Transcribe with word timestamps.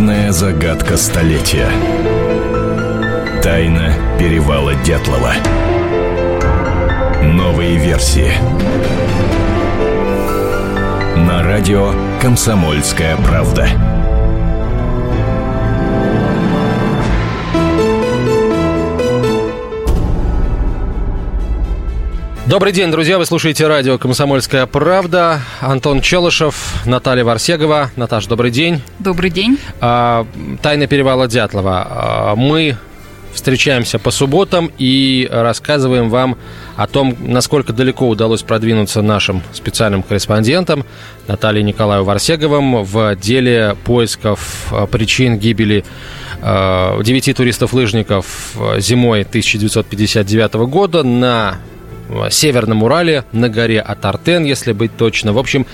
Главная 0.00 0.32
загадка 0.32 0.96
столетия. 0.96 1.68
Тайна 3.42 3.92
перевала 4.18 4.74
Дятлова. 4.76 5.34
Новые 7.22 7.76
версии. 7.76 8.32
На 11.18 11.42
радио 11.42 11.92
«Комсомольская 12.18 13.14
правда». 13.18 13.89
Добрый 22.46 22.72
день, 22.72 22.90
друзья. 22.90 23.18
Вы 23.18 23.26
слушаете 23.26 23.66
радио 23.66 23.98
«Комсомольская 23.98 24.64
правда». 24.64 25.42
Антон 25.60 26.00
Челышев, 26.00 26.74
Наталья 26.86 27.22
Варсегова. 27.22 27.90
Наташ, 27.96 28.26
добрый 28.26 28.50
день. 28.50 28.80
Добрый 28.98 29.30
день. 29.30 29.58
А, 29.80 30.26
Тайна 30.62 30.86
перевала 30.86 31.28
Дятлова. 31.28 31.86
А, 31.88 32.36
мы 32.36 32.78
встречаемся 33.34 33.98
по 33.98 34.10
субботам 34.10 34.72
и 34.78 35.28
рассказываем 35.30 36.08
вам 36.08 36.38
о 36.76 36.86
том, 36.86 37.14
насколько 37.20 37.74
далеко 37.74 38.08
удалось 38.08 38.42
продвинуться 38.42 39.02
нашим 39.02 39.42
специальным 39.52 40.02
корреспондентам 40.02 40.86
Натальей 41.28 41.62
Николаю 41.62 42.04
Варсеговым 42.04 42.84
в 42.84 43.16
деле 43.16 43.76
поисков 43.84 44.72
а, 44.72 44.86
причин 44.86 45.38
гибели 45.38 45.84
девяти 46.42 47.34
туристов-лыжников 47.34 48.54
зимой 48.78 49.20
1959 49.24 50.54
года 50.54 51.02
на 51.02 51.58
Северном 52.30 52.82
Урале, 52.82 53.24
на 53.32 53.48
горе 53.48 53.80
Атартен, 53.80 54.44
если 54.44 54.72
быть 54.72 54.96
точно. 54.96 55.32
В 55.32 55.38
общем, 55.38 55.66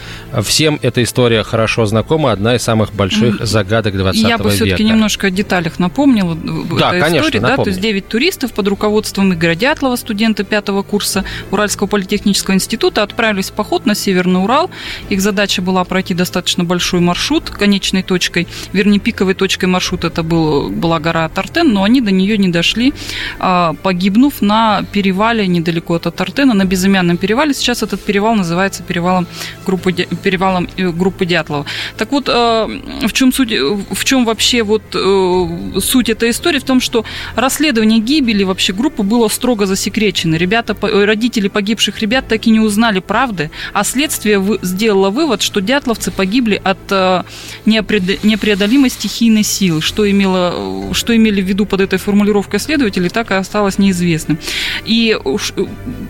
всем 0.43 0.79
эта 0.83 1.03
история 1.03 1.43
хорошо 1.43 1.87
знакома, 1.87 2.33
одна 2.33 2.57
из 2.57 2.63
самых 2.63 2.93
больших 2.93 3.45
загадок 3.47 3.97
20 3.97 4.21
века. 4.21 4.29
Я 4.29 4.39
бы 4.39 4.51
все-таки 4.51 4.85
немножко 4.85 5.29
о 5.29 5.31
деталях 5.31 5.79
напомнила. 5.79 6.37
Да, 6.37 6.91
конечно, 6.99 7.29
истории, 7.29 7.39
да, 7.39 7.57
то 7.57 7.69
есть 7.69 7.81
9 7.81 8.09
туристов 8.09 8.53
под 8.53 8.69
руководством 8.69 9.33
Игоря 9.33 9.55
Дятлова, 9.55 9.97
студента 9.97 10.45
пятого 10.45 10.83
курса 10.83 11.25
Уральского 11.51 11.87
политехнического 11.87 12.55
института, 12.55 13.03
отправились 13.03 13.51
в 13.51 13.53
поход 13.53 13.87
на 13.87 13.95
Северный 13.95 14.43
Урал. 14.43 14.71
Их 15.09 15.21
задача 15.21 15.63
была 15.63 15.85
пройти 15.85 16.15
достаточно 16.15 16.65
большой 16.65 17.01
маршрут. 17.01 17.51
Конечной 17.51 18.03
точкой, 18.03 18.47
вернее, 18.73 18.99
пиковой 18.99 19.35
точкой 19.35 19.67
маршрута 19.67 20.09
это 20.09 20.23
был, 20.23 20.69
была 20.69 20.99
гора 21.01 21.25
Атартен, 21.25 21.73
но 21.73 21.83
они 21.83 22.01
до 22.01 22.11
нее 22.11 22.37
не 22.37 22.49
дошли, 22.49 22.93
а, 23.39 23.75
погибнув 23.83 24.43
на 24.43 24.85
перевале 24.93 25.47
недалеко 25.47 25.95
от 25.95 26.07
Атартен 26.07 26.26
Артена 26.27 26.55
на 26.55 26.65
безымянном 26.65 27.17
перевале. 27.17 27.55
Сейчас 27.55 27.83
этот 27.83 28.03
перевал 28.03 28.35
называется 28.35 28.83
перевалом 28.83 29.27
группы, 29.65 29.93
перевалом 29.93 30.69
э, 30.77 30.91
группы 30.91 31.25
Дятлова. 31.25 31.65
Так 31.97 32.11
вот, 32.13 32.29
э, 32.29 32.33
в 32.33 33.13
чем, 33.13 33.33
суть, 33.33 33.53
в 33.53 34.05
чем 34.05 34.25
вообще 34.25 34.63
вот 34.63 34.83
э, 34.95 35.81
суть 35.81 36.09
этой 36.09 36.31
истории? 36.31 36.59
В 36.59 36.65
том, 36.65 36.81
что 36.81 37.05
расследование 37.37 38.01
гибели 38.01 38.43
вообще 38.45 38.73
группы 38.73 39.03
было 39.03 39.29
строго 39.29 39.67
засекречено. 39.67 40.37
Ребята, 40.37 40.77
родители 40.83 41.49
погибших 41.49 42.01
ребят 42.01 42.27
так 42.29 42.47
и 42.47 42.51
не 42.51 42.61
узнали 42.61 42.99
правды, 42.99 43.51
а 43.73 43.85
следствие 43.85 44.43
сделало 44.63 45.11
вывод, 45.11 45.43
что 45.43 45.61
дятловцы 45.61 46.11
погибли 46.11 46.61
от 46.65 47.25
непреодолимой 47.67 48.91
стихийной 48.91 49.43
силы. 49.43 49.83
Что, 49.83 50.09
имело, 50.11 50.95
что 50.95 51.15
имели 51.15 51.43
в 51.43 51.45
виду 51.45 51.67
под 51.67 51.81
этой 51.81 51.99
формулировкой 51.99 52.61
следователи, 52.61 53.09
так 53.09 53.31
и 53.31 53.35
осталось 53.35 53.79
неизвестным. 53.79 54.39
И 54.85 55.19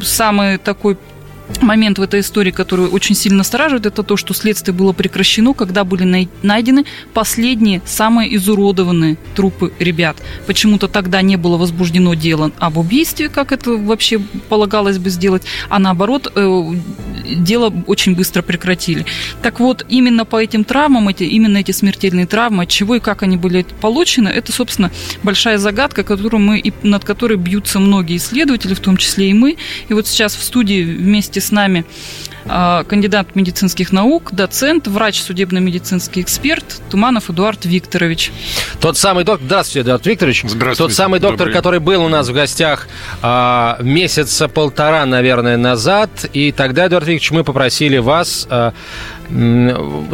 самый 0.02 0.58
такой 0.58 0.96
момент 1.60 1.98
в 1.98 2.02
этой 2.02 2.20
истории, 2.20 2.50
который 2.50 2.86
очень 2.86 3.14
сильно 3.14 3.38
настораживает, 3.38 3.86
это 3.86 4.02
то, 4.02 4.16
что 4.16 4.34
следствие 4.34 4.74
было 4.74 4.92
прекращено, 4.92 5.54
когда 5.54 5.84
были 5.84 6.28
найдены 6.42 6.84
последние, 7.14 7.82
самые 7.84 8.34
изуродованные 8.36 9.16
трупы 9.34 9.72
ребят. 9.78 10.16
Почему-то 10.46 10.88
тогда 10.88 11.22
не 11.22 11.36
было 11.36 11.56
возбуждено 11.56 12.14
дело 12.14 12.52
об 12.58 12.78
убийстве, 12.78 13.28
как 13.28 13.52
это 13.52 13.72
вообще 13.72 14.18
полагалось 14.48 14.98
бы 14.98 15.10
сделать, 15.10 15.42
а 15.68 15.78
наоборот, 15.78 16.32
э, 16.34 16.62
дело 17.34 17.72
очень 17.86 18.14
быстро 18.14 18.42
прекратили. 18.42 19.04
Так 19.42 19.60
вот, 19.60 19.84
именно 19.88 20.24
по 20.24 20.42
этим 20.42 20.64
травмам, 20.64 21.08
эти, 21.08 21.24
именно 21.24 21.58
эти 21.58 21.72
смертельные 21.72 22.26
травмы, 22.26 22.64
от 22.64 22.68
чего 22.68 22.96
и 22.96 23.00
как 23.00 23.22
они 23.22 23.36
были 23.36 23.64
получены, 23.80 24.28
это, 24.28 24.52
собственно, 24.52 24.90
большая 25.22 25.58
загадка, 25.58 26.02
которую 26.02 26.40
мы, 26.40 26.72
над 26.82 27.04
которой 27.04 27.38
бьются 27.38 27.80
многие 27.80 28.16
исследователи, 28.16 28.74
в 28.74 28.80
том 28.80 28.96
числе 28.96 29.30
и 29.30 29.34
мы. 29.34 29.56
И 29.88 29.94
вот 29.94 30.06
сейчас 30.06 30.34
в 30.34 30.42
студии 30.42 30.82
вместе 30.82 31.35
вместе 31.36 31.40
с 31.40 31.52
нами 31.52 31.84
а, 32.48 32.84
кандидат 32.84 33.34
медицинских 33.34 33.92
наук, 33.92 34.30
доцент, 34.32 34.86
врач, 34.86 35.20
судебно-медицинский 35.20 36.22
эксперт 36.22 36.80
Туманов 36.90 37.28
Эдуард 37.28 37.64
Викторович. 37.64 38.32
Тот 38.80 38.96
самый 38.96 39.24
доктор, 39.24 39.46
здравствуйте, 39.46 39.80
Эдуард 39.80 40.06
Викторович. 40.06 40.44
Здравствуйте. 40.46 40.78
Тот 40.78 40.92
самый 40.96 41.20
доктор, 41.20 41.38
Добрый. 41.38 41.54
который 41.54 41.80
был 41.80 42.04
у 42.04 42.08
нас 42.08 42.28
в 42.28 42.32
гостях 42.32 42.88
а, 43.20 43.78
месяца 43.80 44.48
полтора, 44.48 45.04
наверное, 45.04 45.56
назад. 45.56 46.10
И 46.32 46.52
тогда, 46.52 46.86
Эдуард 46.86 47.06
Викторович, 47.06 47.30
мы 47.32 47.44
попросили 47.44 47.98
вас 47.98 48.46
а, 48.48 48.72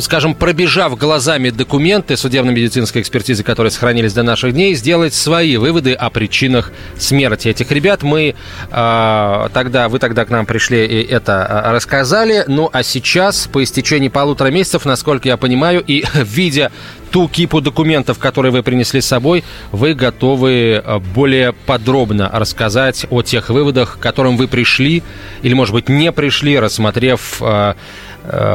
скажем, 0.00 0.34
пробежав 0.34 0.96
глазами 0.96 1.50
документы 1.50 2.16
судебно-медицинской 2.16 3.02
экспертизы, 3.02 3.42
которые 3.42 3.70
сохранились 3.70 4.12
до 4.12 4.22
наших 4.22 4.52
дней, 4.52 4.74
сделать 4.74 5.14
свои 5.14 5.56
выводы 5.56 5.92
о 5.92 6.10
причинах 6.10 6.72
смерти 6.98 7.48
этих 7.48 7.70
ребят. 7.70 8.02
Мы 8.02 8.34
э, 8.70 9.48
тогда, 9.52 9.88
вы 9.88 9.98
тогда 9.98 10.24
к 10.24 10.30
нам 10.30 10.46
пришли 10.46 10.86
и 10.86 11.02
это 11.02 11.46
а, 11.46 11.72
рассказали. 11.72 12.44
Ну, 12.46 12.70
а 12.72 12.82
сейчас, 12.82 13.46
по 13.46 13.62
истечении 13.62 14.08
полутора 14.08 14.48
месяцев, 14.48 14.84
насколько 14.84 15.28
я 15.28 15.36
понимаю, 15.36 15.82
и 15.86 16.04
видя 16.14 16.72
ту 17.10 17.28
кипу 17.28 17.60
документов, 17.60 18.18
которые 18.18 18.52
вы 18.52 18.62
принесли 18.62 19.02
с 19.02 19.06
собой, 19.06 19.44
вы 19.70 19.92
готовы 19.92 20.82
более 21.14 21.52
подробно 21.52 22.30
рассказать 22.32 23.06
о 23.10 23.20
тех 23.20 23.50
выводах, 23.50 23.98
к 23.98 24.02
которым 24.02 24.38
вы 24.38 24.48
пришли, 24.48 25.02
или, 25.42 25.52
может 25.52 25.74
быть, 25.74 25.90
не 25.90 26.10
пришли, 26.10 26.58
рассмотрев 26.58 27.42
Э, 27.52 27.74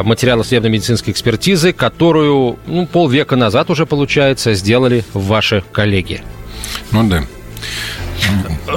материала 0.04 0.44
судебно-медицинской 0.44 1.12
экспертизы, 1.12 1.74
которую 1.74 2.58
ну, 2.68 2.86
полвека 2.86 3.36
назад 3.36 3.70
уже, 3.70 3.86
получается, 3.86 4.54
сделали 4.54 5.04
ваши 5.14 5.64
коллеги. 5.72 6.22
Ну 6.92 7.08
да. 7.08 7.24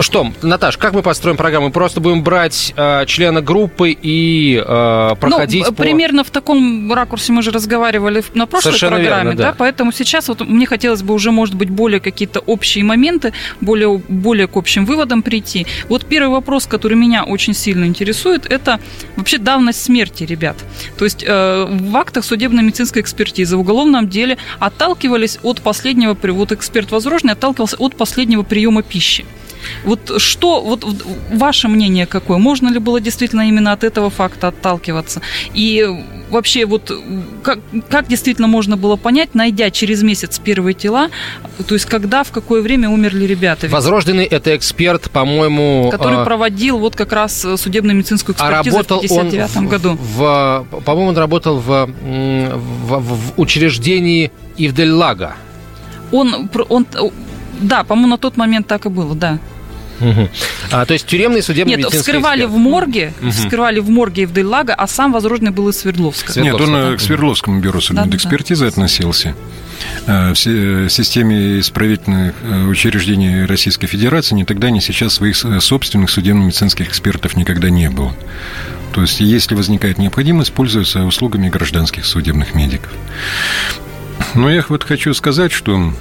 Что, 0.00 0.32
Наташ, 0.42 0.76
как 0.76 0.92
мы 0.92 1.02
построим 1.02 1.36
программу? 1.36 1.66
Мы 1.66 1.72
просто 1.72 2.00
будем 2.00 2.22
брать 2.22 2.72
э, 2.76 3.04
члена 3.06 3.42
группы 3.42 3.90
и 3.90 4.56
э, 4.56 5.14
проходить 5.20 5.64
ну, 5.66 5.72
по... 5.72 5.82
примерно 5.82 6.24
в 6.24 6.30
таком 6.30 6.92
ракурсе 6.92 7.32
мы 7.32 7.42
же 7.42 7.50
разговаривали 7.50 8.22
на 8.34 8.46
прошлой 8.46 8.70
Совершенно 8.70 8.96
программе, 8.96 9.22
верно, 9.24 9.36
да. 9.36 9.50
да, 9.50 9.54
поэтому 9.58 9.92
сейчас 9.92 10.28
вот 10.28 10.40
мне 10.40 10.66
хотелось 10.66 11.02
бы 11.02 11.12
уже, 11.12 11.32
может 11.32 11.54
быть, 11.54 11.70
более 11.70 12.00
какие-то 12.00 12.40
общие 12.40 12.84
моменты, 12.84 13.32
более, 13.60 14.00
более 14.08 14.46
к 14.46 14.56
общим 14.56 14.86
выводам 14.86 15.22
прийти. 15.22 15.66
Вот 15.88 16.06
первый 16.06 16.30
вопрос, 16.30 16.66
который 16.66 16.96
меня 16.96 17.24
очень 17.24 17.54
сильно 17.54 17.84
интересует, 17.84 18.46
это 18.46 18.80
вообще 19.16 19.38
давность 19.38 19.82
смерти 19.82 20.24
ребят. 20.24 20.56
То 20.98 21.04
есть 21.04 21.24
э, 21.26 21.66
в 21.68 21.96
актах 21.96 22.24
судебно-медицинской 22.24 23.02
экспертизы 23.02 23.56
в 23.56 23.60
уголовном 23.60 24.08
деле 24.08 24.38
отталкивались 24.60 25.38
от 25.42 25.60
последнего, 25.60 26.16
вот 26.22 26.52
эксперт 26.52 26.90
Возрожный 26.90 27.32
отталкивался 27.32 27.76
от 27.76 27.96
последнего 27.96 28.42
приема 28.42 28.82
пищи. 28.82 29.24
Вот 29.84 30.20
что, 30.20 30.60
вот 30.60 30.84
ваше 31.32 31.68
мнение 31.68 32.06
какое? 32.06 32.38
Можно 32.38 32.68
ли 32.68 32.78
было 32.78 33.00
действительно 33.00 33.48
именно 33.48 33.72
от 33.72 33.84
этого 33.84 34.10
факта 34.10 34.48
отталкиваться? 34.48 35.20
И 35.54 35.86
вообще 36.30 36.64
вот 36.64 36.90
как, 37.42 37.58
как 37.88 38.08
действительно 38.08 38.48
можно 38.48 38.76
было 38.76 38.96
понять, 38.96 39.34
найдя 39.34 39.70
через 39.70 40.02
месяц 40.02 40.38
первые 40.38 40.74
тела, 40.74 41.10
то 41.66 41.74
есть 41.74 41.86
когда, 41.86 42.22
в 42.22 42.30
какое 42.30 42.62
время 42.62 42.88
умерли 42.88 43.24
ребята? 43.26 43.68
Возрожденный 43.68 44.24
это 44.24 44.56
эксперт, 44.56 45.10
по-моему... 45.10 45.90
Который 45.90 46.20
э... 46.20 46.24
проводил 46.24 46.78
вот 46.78 46.96
как 46.96 47.12
раз 47.12 47.46
судебно-медицинскую 47.56 48.34
экспертизу 48.34 48.78
а 48.78 48.82
в 48.82 48.86
1959 48.86 49.68
году. 49.68 49.98
В, 50.00 50.66
в, 50.70 50.80
по-моему, 50.82 51.10
он 51.10 51.18
работал 51.18 51.58
в, 51.58 51.86
в, 51.86 53.00
в 53.00 53.40
учреждении 53.40 54.30
Ивделлага. 54.56 55.34
Он, 56.12 56.50
он, 56.68 56.86
да, 57.60 57.84
по-моему, 57.84 58.08
на 58.08 58.18
тот 58.18 58.36
момент 58.36 58.66
так 58.66 58.86
и 58.86 58.88
было, 58.88 59.14
да. 59.14 59.38
Угу. 60.00 60.28
А, 60.72 60.86
то 60.86 60.94
есть 60.94 61.06
тюремный 61.06 61.42
судебный 61.42 61.76
Нет, 61.76 61.92
вскрывали 61.92 62.44
эксперт. 62.44 62.52
в 62.52 62.56
морге, 62.56 63.12
угу. 63.20 63.30
вскрывали 63.30 63.80
в 63.80 63.90
морге 63.90 64.22
Евдейлага, 64.22 64.74
а 64.74 64.86
сам 64.86 65.12
возрожденный 65.12 65.52
был 65.52 65.68
из 65.68 65.78
Свердловска. 65.78 66.40
Нет, 66.40 66.54
он 66.54 66.72
да. 66.72 66.96
к 66.96 67.00
Свердловскому 67.00 67.60
бюро 67.60 67.80
судмедэкспертизы 67.80 68.64
да, 68.64 68.70
да. 68.70 68.72
относился. 68.72 69.34
В 70.06 70.34
э, 70.46 70.88
системе 70.90 71.58
исправительных 71.60 72.34
э, 72.42 72.64
учреждений 72.64 73.46
Российской 73.46 73.86
Федерации 73.86 74.34
ни 74.34 74.44
тогда, 74.44 74.70
ни 74.70 74.78
сейчас 74.80 75.14
своих 75.14 75.42
э, 75.44 75.60
собственных 75.60 76.10
судебно-медицинских 76.10 76.88
экспертов 76.88 77.36
никогда 77.36 77.70
не 77.70 77.88
было. 77.88 78.14
То 78.92 79.02
есть, 79.02 79.20
если 79.20 79.54
возникает 79.54 79.98
необходимость, 79.98 80.52
пользуются 80.52 81.04
услугами 81.04 81.48
гражданских 81.48 82.04
судебных 82.04 82.54
медиков. 82.54 82.92
Но 84.34 84.50
я 84.50 84.64
вот 84.68 84.84
хочу 84.84 85.14
сказать, 85.14 85.52
что 85.52 85.92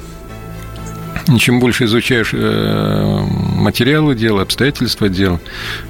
чем 1.38 1.60
больше 1.60 1.86
изучаешь 1.86 2.31
э, 2.33 3.25
материалы 3.56 4.16
дела, 4.16 4.42
обстоятельства 4.42 5.10
дела, 5.10 5.39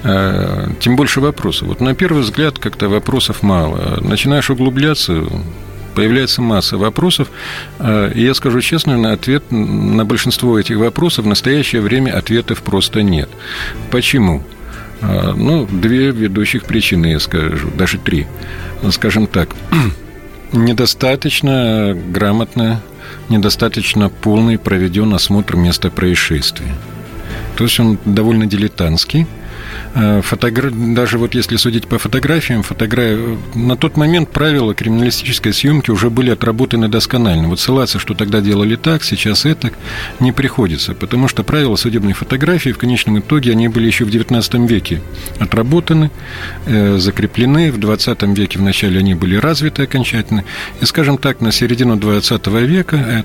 э, 0.04 0.68
тем 0.80 0.96
больше 0.96 1.22
вопросов. 1.22 1.68
Вот 1.68 1.82
на 1.82 1.96
первый 1.96 2.24
взгляд 2.24 2.60
как-то 2.60 2.90
вопросов 2.90 3.44
мало. 3.44 4.00
Начинаешь 4.02 4.50
углубляться, 4.50 5.24
появляется 5.96 6.42
масса 6.42 6.78
вопросов. 6.78 7.30
Э, 7.80 8.12
и 8.14 8.24
я 8.24 8.34
скажу 8.34 8.62
честно, 8.62 8.98
на 8.98 9.14
ответ 9.14 9.52
на 9.52 10.06
большинство 10.06 10.60
этих 10.60 10.78
вопросов 10.78 11.26
в 11.26 11.28
настоящее 11.28 11.82
время 11.82 12.18
ответов 12.18 12.62
просто 12.62 13.02
нет. 13.02 13.30
Почему? 13.92 14.44
Ну, 15.02 15.66
две 15.66 16.12
ведущих 16.12 16.66
причины, 16.66 17.06
я 17.06 17.20
скажу, 17.22 17.70
даже 17.78 17.98
три. 17.98 18.28
Скажем 18.92 19.28
так, 19.28 19.56
недостаточно 20.54 21.96
грамотно, 21.96 22.82
недостаточно 23.30 24.10
полный 24.10 24.58
проведен 24.58 25.14
осмотр 25.14 25.56
места 25.56 25.90
происшествия. 25.90 26.74
То 27.56 27.64
есть 27.64 27.80
он 27.80 27.98
довольно 28.06 28.46
дилетантский– 28.46 29.28
фотогра... 30.22 30.72
даже 30.72 31.18
вот 31.18 31.36
если 31.36 31.58
судить 31.58 31.88
по 31.88 31.98
фотографиям, 31.98 32.64
фотогра... 32.64 33.18
на 33.56 33.76
тот 33.76 33.98
момент 33.98 34.30
правила 34.30 34.74
криминалистической 34.74 35.54
съемки 35.54 35.92
уже 35.92 36.10
были 36.10 36.32
отработаны 36.32 36.88
досконально. 36.88 37.48
Вот 37.48 37.60
ссылаться, 37.60 38.00
что 38.00 38.14
тогда 38.14 38.42
делали 38.42 38.76
так, 38.76 39.04
сейчас 39.04 39.46
это, 39.46 39.72
не 40.20 40.32
приходится, 40.32 40.94
потому 40.94 41.28
что 41.28 41.44
правила 41.44 41.76
судебной 41.76 42.14
фотографии 42.14 42.72
в 42.72 42.78
конечном 42.78 43.20
итоге, 43.20 43.52
они 43.52 43.68
были 43.68 43.88
еще 43.88 44.06
в 44.06 44.10
XIX 44.10 44.68
веке 44.68 45.02
отработаны, 45.40 46.12
э, 46.66 46.98
закреплены, 46.98 47.72
в 47.72 47.78
XX 47.78 48.36
веке 48.36 48.60
вначале 48.60 49.00
они 49.00 49.16
были 49.16 49.36
развиты 49.36 49.84
окончательно, 49.84 50.44
и, 50.82 50.86
скажем 50.86 51.18
так, 51.18 51.42
на 51.42 51.52
середину 51.52 51.96
XX 51.96 52.66
века, 52.66 52.96
э, 52.96 53.24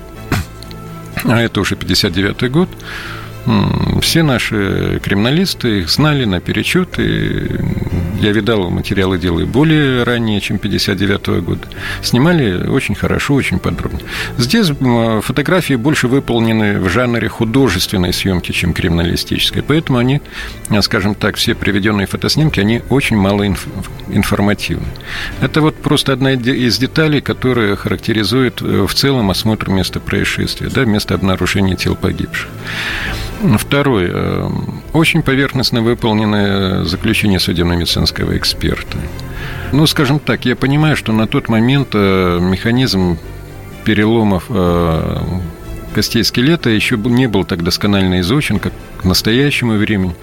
а 1.23 1.41
это 1.41 1.61
уже 1.61 1.75
59 1.75 2.51
год, 2.51 2.69
все 4.01 4.23
наши 4.23 4.99
криминалисты 5.03 5.79
их 5.79 5.89
знали 5.89 6.25
наперечет, 6.25 6.99
и 6.99 7.59
я 8.19 8.31
видал 8.31 8.69
материалы 8.69 9.17
дела 9.17 9.41
и 9.41 9.45
более 9.45 10.03
ранее, 10.03 10.41
чем 10.41 10.57
59 10.57 11.27
-го 11.27 11.41
года. 11.41 11.67
Снимали 12.01 12.67
очень 12.67 12.95
хорошо, 12.95 13.35
очень 13.35 13.59
подробно. 13.59 13.99
Здесь 14.37 14.71
фотографии 15.21 15.75
больше 15.75 16.07
выполнены 16.07 16.79
в 16.79 16.89
жанре 16.89 17.27
художественной 17.29 18.13
съемки, 18.13 18.51
чем 18.51 18.73
криминалистической, 18.73 19.61
поэтому 19.61 19.99
они, 19.99 20.21
скажем 20.81 21.15
так, 21.15 21.35
все 21.35 21.53
приведенные 21.53 22.07
фотоснимки, 22.07 22.59
они 22.59 22.81
очень 22.89 23.17
мало 23.17 23.47
инф 23.47 23.67
информативны. 24.07 24.87
Это 25.41 25.61
вот 25.61 25.75
просто 25.75 26.13
одна 26.13 26.33
из 26.33 26.77
деталей, 26.77 27.21
которая 27.21 27.75
характеризует 27.75 28.61
э, 28.61 28.85
в 28.87 28.93
целом 28.93 29.29
осмотр 29.29 29.69
места 29.69 29.99
происшествия, 29.99 30.69
да, 30.69 30.85
место 30.85 31.15
обнаружения 31.15 31.75
тел 31.75 31.95
погибших. 31.95 32.49
Второй. 33.57 34.09
Э, 34.09 34.49
очень 34.93 35.21
поверхностно 35.21 35.81
выполненное 35.81 36.83
заключение 36.85 37.39
судебно-медицинского 37.39 38.37
эксперта. 38.37 38.97
Ну, 39.71 39.85
скажем 39.87 40.19
так, 40.19 40.45
я 40.45 40.55
понимаю, 40.55 40.95
что 40.95 41.11
на 41.11 41.27
тот 41.27 41.49
момент 41.49 41.89
э, 41.93 42.39
механизм 42.41 43.17
переломов 43.83 44.45
э, 44.49 45.17
костей 45.93 46.23
скелета 46.23 46.69
еще 46.69 46.97
не 46.97 47.27
был 47.27 47.45
так 47.45 47.63
досконально 47.63 48.21
изучен, 48.21 48.59
как 48.59 48.73
к 49.05 49.07
настоящему 49.07 49.77
времени. 49.77 50.15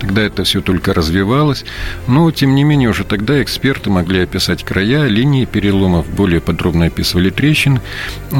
Тогда 0.00 0.22
это 0.22 0.44
все 0.44 0.62
только 0.62 0.94
развивалось. 0.94 1.64
Но, 2.08 2.30
тем 2.30 2.54
не 2.54 2.64
менее, 2.64 2.88
уже 2.88 3.04
тогда 3.04 3.42
эксперты 3.42 3.90
могли 3.90 4.20
описать 4.20 4.64
края, 4.64 5.06
линии 5.08 5.44
переломов, 5.44 6.08
более 6.08 6.40
подробно 6.40 6.86
описывали 6.86 7.28
трещины. 7.28 7.82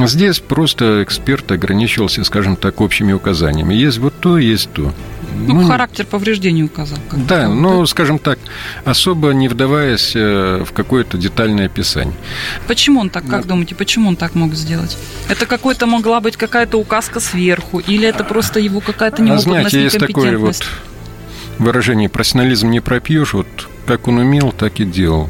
Здесь 0.07 0.41
просто 0.41 1.03
эксперт 1.03 1.53
ограничивался, 1.53 2.25
скажем 2.25 2.57
так, 2.57 2.81
общими 2.81 3.13
указаниями. 3.13 3.75
Есть 3.75 3.99
вот 3.99 4.15
то, 4.21 4.39
есть 4.39 4.73
то. 4.73 4.95
Ну, 5.35 5.55
ну 5.55 5.67
характер 5.67 6.07
повреждений 6.07 6.65
указал. 6.65 6.99
Да, 7.29 7.49
ну, 7.49 7.81
да? 7.81 7.87
скажем 7.87 8.19
так, 8.19 8.39
особо 8.85 9.31
не 9.31 9.49
вдаваясь 9.49 10.13
э, 10.15 10.65
в 10.65 10.73
какое-то 10.73 11.19
детальное 11.19 11.67
описание. 11.67 12.15
Почему 12.67 13.01
он 13.01 13.11
так, 13.11 13.27
как 13.27 13.43
ну, 13.45 13.49
думаете, 13.49 13.75
почему 13.75 14.09
он 14.09 14.17
так 14.17 14.35
мог 14.35 14.55
сделать? 14.55 14.97
Это 15.29 15.47
какой-то 15.47 15.87
могла 15.87 16.21
быть 16.21 16.37
какая-то 16.37 16.79
указка 16.79 17.21
сверху, 17.21 17.79
или 17.79 18.07
это 18.07 18.25
просто 18.25 18.61
его 18.61 18.81
какая-то 18.81 19.23
неопытность, 19.23 19.47
а 19.47 19.71
знаете, 19.71 19.83
есть 19.83 19.99
такое 19.99 20.39
вот 20.39 20.57
выражение 21.59 22.09
«профессионализм 22.09 22.71
не 22.71 22.81
пропьешь», 22.81 23.35
вот 23.35 23.47
как 23.87 24.09
он 24.09 24.19
умел, 24.19 24.53
так 24.53 24.81
и 24.81 24.85
делал. 24.85 25.29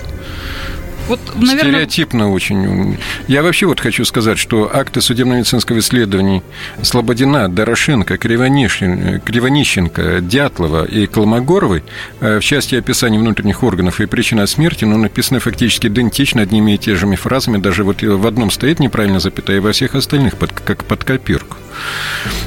Вот, 1.10 1.20
наверное... 1.34 1.72
Стереотипно 1.72 2.30
очень. 2.30 2.96
Я 3.26 3.42
вообще 3.42 3.66
вот 3.66 3.80
хочу 3.80 4.04
сказать, 4.04 4.38
что 4.38 4.70
акты 4.72 5.00
судебно-медицинского 5.00 5.80
исследования 5.80 6.44
Слободина, 6.82 7.48
Дорошенко, 7.48 8.16
Кривонищенко, 8.16 10.20
Дятлова 10.20 10.84
и 10.84 11.06
Колмогоровой 11.06 11.82
э, 12.20 12.38
в 12.38 12.44
части 12.44 12.76
описания 12.76 13.18
внутренних 13.18 13.64
органов 13.64 14.00
и 14.00 14.06
причина 14.06 14.46
смерти, 14.46 14.84
ну, 14.84 14.98
написаны 14.98 15.40
фактически 15.40 15.88
идентично 15.88 16.42
одними 16.42 16.74
и 16.74 16.78
те 16.78 16.94
же 16.94 17.10
фразами. 17.16 17.58
Даже 17.58 17.82
вот 17.82 18.02
в 18.02 18.26
одном 18.26 18.52
стоит 18.52 18.78
неправильно 18.78 19.18
запятая, 19.18 19.60
во 19.60 19.72
всех 19.72 19.96
остальных 19.96 20.36
под, 20.36 20.52
как 20.52 20.84
под 20.84 21.02
копирку. 21.02 21.56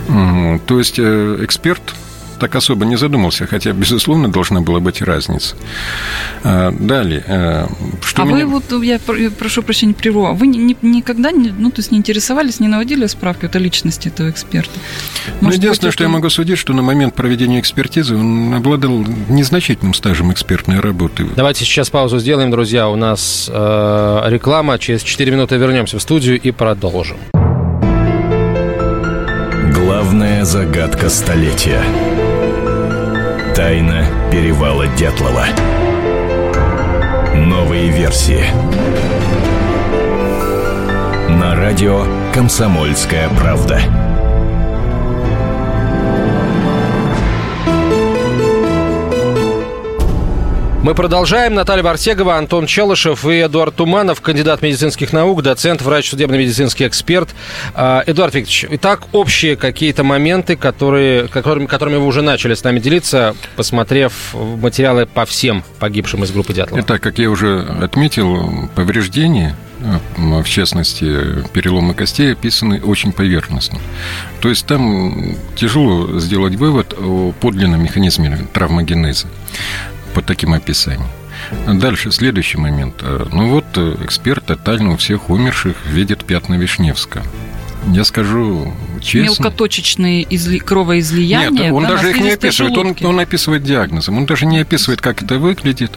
То 0.07 0.79
есть 0.79 0.99
э, 0.99 1.39
эксперт 1.41 1.81
так 2.39 2.55
особо 2.55 2.85
не 2.85 2.95
задумался, 2.95 3.47
хотя, 3.47 3.71
безусловно, 3.71 4.31
должна 4.31 4.61
была 4.61 4.79
быть 4.79 5.01
разница. 5.01 5.55
А, 6.43 6.71
далее. 6.71 7.23
А, 7.27 7.69
что 8.03 8.23
а 8.23 8.25
меня... 8.25 8.45
вы 8.45 8.61
вот, 8.69 8.83
я 8.83 8.99
прошу 8.99 9.63
прощения, 9.63 9.93
прерву, 9.93 10.25
а 10.25 10.33
вы 10.33 10.47
ни, 10.47 10.75
никогда 10.81 11.31
не, 11.31 11.49
ну, 11.49 11.69
то 11.71 11.79
есть 11.79 11.91
не 11.91 11.97
интересовались, 11.97 12.59
не 12.59 12.67
наводили 12.67 13.05
справки 13.07 13.49
о 13.51 13.59
личности 13.59 14.07
этого 14.07 14.29
эксперта? 14.29 14.71
Ну, 15.41 15.47
Может, 15.47 15.59
ну, 15.59 15.63
единственное, 15.65 15.89
быть, 15.89 15.93
что 15.93 16.03
это... 16.03 16.09
я 16.09 16.09
могу 16.09 16.29
судить, 16.29 16.57
что 16.57 16.73
на 16.73 16.81
момент 16.81 17.13
проведения 17.13 17.59
экспертизы 17.59 18.15
он 18.15 18.53
обладал 18.53 19.05
незначительным 19.29 19.93
стажем 19.93 20.31
экспертной 20.31 20.79
работы. 20.79 21.27
Давайте 21.35 21.65
сейчас 21.65 21.89
паузу 21.89 22.19
сделаем, 22.19 22.51
друзья. 22.51 22.89
У 22.89 22.95
нас 22.95 23.49
э, 23.51 24.21
реклама. 24.27 24.77
Через 24.79 25.03
4 25.03 25.31
минуты 25.31 25.57
вернемся 25.57 25.97
в 25.97 26.01
студию 26.01 26.39
и 26.39 26.51
продолжим. 26.51 27.17
Главная 29.73 30.45
загадка 30.45 31.09
столетия. 31.09 31.83
Тайна 33.55 34.03
перевала 34.31 34.87
Дятлова. 34.97 35.45
Новые 37.35 37.89
версии. 37.89 38.43
На 41.29 41.55
радио 41.55 42.03
«Комсомольская 42.33 43.29
правда». 43.29 43.79
Мы 50.83 50.95
продолжаем. 50.95 51.53
Наталья 51.53 51.81
Барсегова, 51.81 52.35
Антон 52.35 52.65
Челышев 52.65 53.25
и 53.25 53.45
Эдуард 53.45 53.73
Туманов, 53.73 54.19
кандидат 54.19 54.61
медицинских 54.61 55.13
наук, 55.13 55.41
доцент, 55.41 55.81
врач, 55.81 56.09
судебно-медицинский 56.09 56.85
эксперт. 56.85 57.29
А, 57.73 58.03
Эдуард 58.05 58.35
Викторович, 58.35 58.65
итак, 58.69 59.03
общие 59.13 59.55
какие-то 59.55 60.03
моменты, 60.03 60.57
которые, 60.57 61.29
которыми, 61.29 61.67
которыми 61.67 61.95
вы 61.95 62.05
уже 62.05 62.21
начали 62.21 62.53
с 62.53 62.65
нами 62.65 62.79
делиться, 62.79 63.33
посмотрев 63.55 64.33
материалы 64.33 65.05
по 65.05 65.25
всем 65.25 65.63
погибшим 65.79 66.25
из 66.25 66.31
группы 66.31 66.51
Дятлова. 66.53 66.81
Итак, 66.81 66.99
как 66.99 67.17
я 67.17 67.29
уже 67.29 67.61
отметил, 67.81 68.69
повреждения 68.75 69.55
в 70.17 70.45
частности, 70.45 71.43
переломы 71.51 71.93
костей 71.93 72.31
описаны 72.31 72.81
очень 72.81 73.11
поверхностно. 73.11 73.79
То 74.39 74.47
есть 74.47 74.65
там 74.65 75.35
тяжело 75.57 76.19
сделать 76.19 76.55
вывод 76.55 76.93
о 76.97 77.33
подлинном 77.41 77.83
механизме 77.83 78.47
травмогенеза 78.53 79.27
по 80.13 80.21
таким 80.21 80.53
описаниям. 80.53 81.09
Дальше, 81.67 82.11
следующий 82.11 82.57
момент. 82.57 82.95
Э, 83.01 83.25
ну 83.31 83.49
вот, 83.49 83.65
э, 83.75 83.95
эксперт 84.03 84.45
тотально 84.45 84.93
у 84.93 84.97
всех 84.97 85.29
умерших 85.29 85.85
видит 85.85 86.25
пятна 86.25 86.55
Вишневского. 86.55 87.23
Я 87.87 88.03
скажу 88.03 88.73
честно. 89.03 89.43
Мелкоточечные 89.43 90.25
изли... 90.29 90.59
кровоизлияния. 90.59 91.49
Нет, 91.49 91.73
он 91.73 91.85
даже 91.85 92.09
их 92.09 92.19
не 92.19 92.31
описывает. 92.31 92.77
Он, 92.77 92.95
он 93.03 93.19
описывает 93.19 93.63
диагнозом. 93.63 94.17
Он 94.17 94.25
даже 94.25 94.45
не 94.45 94.59
описывает, 94.59 95.01
как 95.01 95.21
это 95.21 95.37
выглядит. 95.37 95.91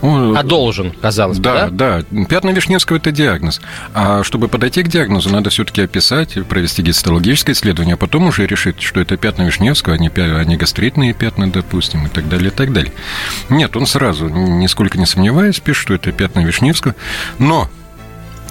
Он... 0.00 0.36
А 0.36 0.42
должен, 0.42 0.90
казалось 0.90 1.38
да, 1.38 1.66
бы, 1.66 1.76
да? 1.76 2.02
Да, 2.10 2.24
Пятна 2.26 2.50
Вишневского– 2.50 2.96
это 2.98 3.12
диагноз. 3.12 3.60
А 3.94 4.22
чтобы 4.24 4.48
подойти 4.48 4.82
к 4.82 4.88
диагнозу, 4.88 5.30
надо 5.30 5.50
все-таки 5.50 5.82
описать, 5.82 6.34
провести 6.48 6.82
гистологическое 6.82 7.54
исследование, 7.54 7.94
а 7.94 7.96
потом 7.96 8.26
уже 8.26 8.46
решить, 8.46 8.82
что 8.82 9.00
это 9.00 9.16
пятна 9.16 9.42
Вишневского, 9.42 9.94
а 9.94 9.98
не, 9.98 10.10
а 10.14 10.44
не 10.44 10.56
гастритные 10.56 11.14
пятна, 11.14 11.50
допустим, 11.50 12.06
и 12.06 12.08
так 12.08 12.28
далее, 12.28 12.48
и 12.48 12.54
так 12.54 12.72
далее. 12.72 12.92
Нет, 13.48 13.76
он 13.76 13.86
сразу, 13.86 14.28
нисколько 14.28 14.98
не 14.98 15.06
сомневаясь, 15.06 15.60
пишет, 15.60 15.82
что 15.82 15.94
это 15.94 16.12
пятна 16.12 16.40
Вишневского. 16.40 16.94
Но 17.38 17.70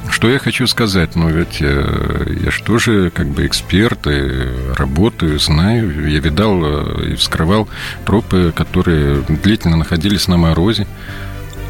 что 0.10 0.30
я 0.30 0.40
хочу 0.40 0.68
сказать? 0.68 1.16
Ну, 1.16 1.30
ведь 1.30 1.62
э, 1.62 2.36
я 2.44 2.52
же 2.52 2.64
тоже 2.64 3.12
как 3.14 3.28
бы 3.28 3.46
эксперт, 3.46 4.08
и 4.08 4.74
работаю, 4.76 5.40
знаю. 5.40 6.10
Я 6.10 6.20
видал 6.20 6.64
э, 6.64 7.12
и 7.12 7.16
вскрывал 7.16 7.68
трупы, 8.06 8.54
которые 8.56 9.24
длительно 9.28 9.78
находились 9.78 10.28
на 10.28 10.38
морозе. 10.38 10.88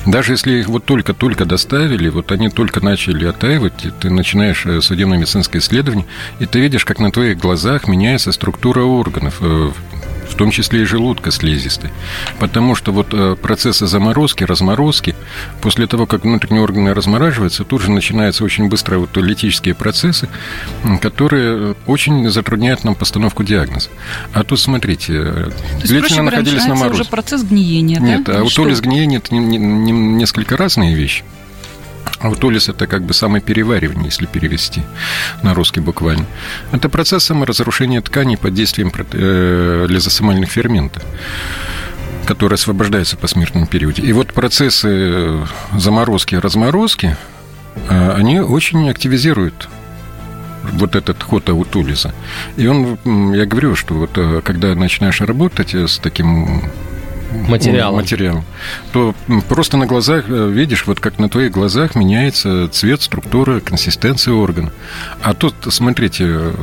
Даже 0.06 0.34
если 0.34 0.54
их 0.54 0.68
вот 0.68 0.86
только-только 0.86 1.44
доставили, 1.44 2.08
вот 2.08 2.32
они 2.32 2.50
только 2.50 2.84
начали 2.84 3.26
оттаивать, 3.26 3.86
и 3.86 3.92
ты 3.92 4.10
начинаешь 4.10 4.66
э, 4.66 4.80
судебно-медицинское 4.82 5.60
исследование, 5.60 6.06
и 6.40 6.46
ты 6.46 6.60
видишь, 6.60 6.86
как 6.86 7.00
на 7.00 7.12
твоих 7.12 7.38
глазах 7.38 7.88
меняется 7.88 8.32
структура 8.32 8.82
органов, 8.84 9.42
том 10.38 10.52
числе 10.52 10.82
и 10.82 10.86
желудка 10.86 11.32
слизистой. 11.32 11.90
Потому 12.40 12.76
что 12.76 12.92
вот 12.92 13.08
э, 13.14 13.36
процессы 13.36 13.88
заморозки, 13.88 14.44
разморозки, 14.44 15.16
после 15.62 15.88
того, 15.88 16.06
как 16.06 16.24
внутренние 16.24 16.62
органы 16.62 16.94
размораживаются, 16.94 17.64
тут 17.64 17.82
же 17.82 17.92
начинаются 17.92 18.44
очень 18.44 18.70
быстро 18.70 19.00
вот 19.00 19.16
литические 19.18 19.76
процессы, 19.76 20.30
которые 21.02 21.76
очень 21.86 22.30
затрудняют 22.30 22.84
нам 22.84 22.96
постановку 22.96 23.44
диагноза. 23.44 23.90
А 24.34 24.44
тут, 24.44 24.60
смотрите, 24.60 25.14
То 25.82 25.88
длительно 25.88 26.24
находились 26.24 26.66
на 26.66 26.76
морозе. 26.76 27.02
уже 27.02 27.10
процесс 27.10 27.44
гниения, 27.44 28.00
Нет, 28.00 28.24
да? 28.24 28.38
а 28.38 28.42
аутолиз 28.42 28.82
гниения– 28.82 29.18
это 29.20 29.34
не, 29.34 29.40
не, 29.40 29.58
не, 29.58 29.92
несколько 29.92 30.58
разные 30.58 30.96
вещи. 30.96 31.24
Аутолиз– 32.20 32.70
это 32.70 32.88
как 32.88 33.04
бы 33.04 33.14
самое 33.14 33.44
переваривание, 33.44 34.06
если 34.06 34.26
перевести 34.26 34.82
на 35.44 35.54
русский 35.54 35.82
буквально. 35.82 36.26
Это 36.72 36.90
процесс 36.90 37.26
саморазрушения 37.26 38.02
тканей 38.02 38.38
под 38.38 38.54
действием 38.54 38.92
э, 38.96 39.86
лизосомальных 39.88 40.50
ферментов 40.50 41.04
которые 42.26 42.56
освобождаются 42.56 43.16
по 43.16 43.26
смертном 43.28 43.68
периоде. 43.68 44.04
И 44.04 44.12
вот 44.12 44.34
процессы 44.34 44.90
э, 44.90 45.46
заморозки 45.78 46.36
и 46.36 46.38
разморозки, 46.38 47.16
э, 47.88 48.12
они 48.12 48.42
очень 48.42 48.90
активизируют 48.90 49.70
вот 50.74 50.98
этот 50.98 51.24
ход 51.24 51.48
аутолиза. 51.48 52.14
И 52.58 52.68
он, 52.68 52.98
я 53.34 53.46
говорю, 53.46 53.78
что 53.78 53.94
вот 53.94 54.44
когда 54.44 54.76
начинаешь 54.76 55.22
работать 55.22 55.74
с 55.74 56.00
таким 56.00 56.64
материалом. 57.32 57.96
материалом, 57.96 58.46
то 58.92 59.14
просто 59.50 59.78
на 59.78 59.86
глазах 59.86 60.26
э, 60.28 60.50
видишь, 60.50 60.86
вот 60.88 61.00
как 61.00 61.20
на 61.20 61.30
твоих 61.30 61.52
глазах 61.52 61.96
меняется 61.96 62.68
цвет, 62.70 63.02
структура, 63.02 63.60
консистенция 63.60 64.34
органа. 64.34 64.72
А 65.22 65.34
тут, 65.34 65.56
смотрите, 65.70 66.54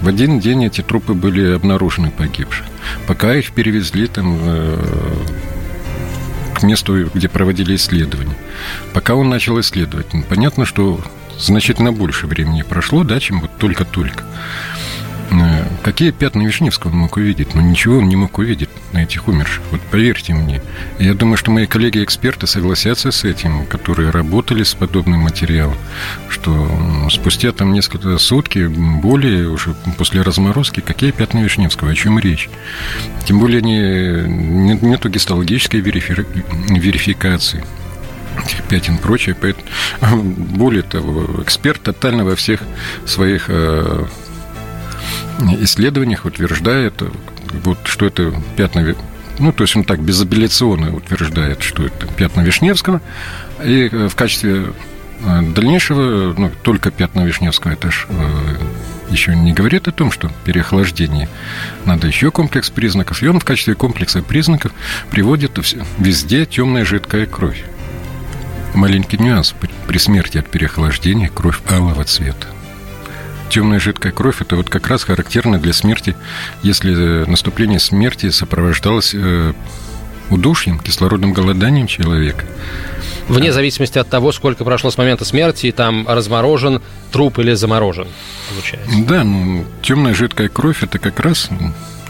в 0.00 0.08
один 0.08 0.40
день 0.40 0.64
эти 0.64 0.80
трупы 0.80 1.14
были 1.14 1.52
обнаружены 1.52 2.10
погибшие. 2.10 2.68
Пока 3.06 3.34
их 3.34 3.52
перевезли 3.52 4.06
там 4.06 4.38
э, 4.40 4.76
к 6.54 6.62
месту, 6.62 7.10
где 7.14 7.28
проводили 7.28 7.76
исследования. 7.76 8.36
Пока 8.92 9.14
он 9.14 9.28
начал 9.28 9.58
исследовать, 9.60 10.06
понятно, 10.28 10.64
что 10.64 11.00
значительно 11.38 11.92
больше 11.92 12.26
времени 12.26 12.62
прошло, 12.62 13.04
да, 13.04 13.20
чем 13.20 13.40
вот 13.40 13.50
только-только. 13.58 14.24
Э, 15.30 15.64
какие 15.82 16.10
пятна 16.10 16.42
Вишневского 16.42 16.90
он 16.90 16.98
мог 16.98 17.16
увидеть? 17.16 17.54
Ну, 17.54 17.60
ничего 17.60 17.98
он 17.98 18.08
не 18.08 18.16
мог 18.16 18.38
увидеть 18.38 18.70
на 18.92 19.02
этих 19.02 19.28
умерших. 19.28 19.62
Вот 19.70 19.80
поверьте 19.80 20.34
мне. 20.34 20.62
Я 20.98 21.14
думаю, 21.14 21.36
что 21.36 21.50
мои 21.50 21.66
коллеги-эксперты 21.66 22.46
согласятся 22.46 23.10
с 23.10 23.24
этим, 23.24 23.66
которые 23.66 24.10
работали 24.10 24.62
с 24.62 24.74
подобным 24.74 25.20
материалом, 25.20 25.76
что 26.28 27.08
спустя 27.10 27.52
там 27.52 27.72
несколько 27.72 28.16
сутки, 28.18 28.66
более 28.66 29.48
уже 29.48 29.74
после 29.96 30.22
разморозки, 30.22 30.80
какие 30.80 31.10
пятна 31.10 31.40
Вишневского, 31.40 31.90
о 31.90 31.94
чем 31.94 32.18
речь? 32.18 32.48
Тем 33.26 33.40
более 33.40 33.62
не, 33.62 34.74
нету 34.80 35.08
гистологической 35.08 35.80
верифи, 35.80 36.26
верификации 36.68 37.64
этих 38.44 38.62
пятен 38.64 38.98
прочее. 38.98 39.36
Более 40.00 40.82
того, 40.82 41.42
эксперт 41.42 41.82
тотально 41.82 42.24
во 42.24 42.36
всех 42.36 42.60
своих 43.04 43.46
э, 43.48 44.04
исследованиях 45.60 46.24
утверждает, 46.24 47.02
вот, 47.64 47.78
что 47.84 48.06
это 48.06 48.34
пятна 48.56 48.94
ну, 49.38 49.52
то 49.52 49.64
есть 49.64 49.76
он 49.76 49.84
так 49.84 50.00
безапелляционно 50.00 50.94
утверждает, 50.94 51.62
что 51.62 51.84
это 51.84 52.06
пятна 52.06 52.40
Вишневского, 52.40 53.00
и 53.62 53.88
в 53.88 54.14
качестве 54.14 54.72
э, 55.20 55.42
дальнейшего, 55.54 56.34
ну, 56.36 56.50
только 56.62 56.90
пятна 56.90 57.24
Вишневского, 57.24 57.72
это 57.72 57.90
ж 57.90 58.06
э, 58.08 58.56
еще 59.10 59.34
не 59.36 59.52
говорит 59.52 59.88
о 59.88 59.92
том, 59.92 60.10
что 60.10 60.30
переохлаждение 60.44 61.28
надо 61.84 62.06
еще 62.06 62.30
комплекс 62.30 62.70
признаков, 62.70 63.22
и 63.22 63.28
он 63.28 63.40
в 63.40 63.44
качестве 63.44 63.74
комплекса 63.74 64.22
признаков 64.22 64.72
приводит 65.10 65.52
везде 65.98 66.44
темная 66.44 66.84
жидкая 66.84 67.26
кровь. 67.26 67.64
Маленький 68.74 69.18
нюанс. 69.18 69.54
При 69.86 69.98
смерти 69.98 70.38
от 70.38 70.48
переохлаждения 70.48 71.28
кровь 71.28 71.58
алого 71.70 72.04
цвета 72.04 72.48
темная 73.48 73.80
жидкая 73.80 74.12
кровь, 74.12 74.40
это 74.40 74.56
вот 74.56 74.70
как 74.70 74.86
раз 74.88 75.04
характерно 75.04 75.58
для 75.58 75.72
смерти, 75.72 76.16
если 76.62 77.24
наступление 77.28 77.78
смерти 77.78 78.30
сопровождалось 78.30 79.14
э, 79.14 79.52
удушьем, 80.30 80.78
кислородным 80.78 81.32
голоданием 81.32 81.86
человека. 81.86 82.44
Вне 83.28 83.52
зависимости 83.52 83.98
от 83.98 84.08
того, 84.08 84.32
сколько 84.32 84.64
прошло 84.64 84.90
с 84.90 84.96
момента 84.96 85.24
смерти, 85.24 85.70
там 85.70 86.08
разморожен 86.08 86.80
труп 87.12 87.38
или 87.40 87.52
заморожен, 87.52 88.08
получается. 88.48 88.90
Да, 89.06 89.22
ну, 89.24 89.66
темная 89.82 90.14
жидкая 90.14 90.48
кровь 90.48 90.82
это 90.82 90.98
как 90.98 91.20
раз 91.20 91.50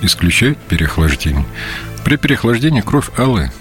исключает 0.00 0.59
переохлаждение. 0.59 1.45
При 2.04 2.16
переохлаждении 2.16 2.80
кровь 2.80 3.11
алая. 3.16 3.52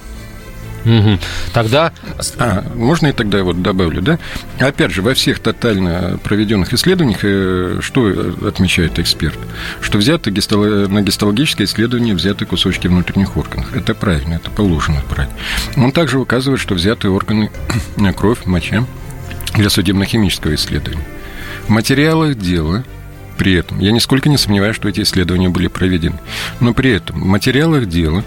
Угу. 0.88 1.20
Тогда... 1.54 1.92
А, 2.38 2.64
можно 2.76 3.08
и 3.08 3.12
тогда 3.12 3.44
вот 3.44 3.62
добавлю, 3.62 4.02
да? 4.02 4.20
Опять 4.60 4.92
же, 4.92 5.02
во 5.02 5.14
всех 5.14 5.40
тотально 5.40 6.18
проведенных 6.24 6.74
исследованиях, 6.74 7.20
э, 7.24 7.80
что 7.82 8.36
отмечает 8.48 8.98
эксперт? 9.00 9.38
Что 9.82 9.98
взяты 9.98 10.32
гистол... 10.32 10.64
на 10.88 11.02
гистологическое 11.02 11.68
исследование 11.68 12.16
взяты 12.16 12.46
кусочки 12.46 12.88
внутренних 12.88 13.36
органов. 13.36 13.76
Это 13.76 13.94
правильно, 13.94 14.36
это 14.36 14.50
положено 14.50 15.04
брать. 15.10 15.30
Он 15.76 15.92
также 15.92 16.20
указывает, 16.20 16.62
что 16.62 16.74
взяты 16.74 17.10
органы, 17.10 17.52
кровь, 18.16 18.46
моча 18.46 18.86
для 19.56 19.70
судебно-химического 19.70 20.56
исследования. 20.56 21.06
В 21.68 21.70
материалах 21.70 22.36
дела 22.36 22.86
при 23.38 23.54
этом, 23.54 23.80
я 23.80 23.92
нисколько 23.92 24.30
не 24.30 24.38
сомневаюсь, 24.38 24.76
что 24.76 24.90
эти 24.90 25.02
исследования 25.02 25.50
были 25.50 25.68
проведены, 25.68 26.18
но 26.60 26.74
при 26.74 26.92
этом 26.92 27.22
в 27.22 27.26
материалах 27.26 27.86
дела 27.86 28.24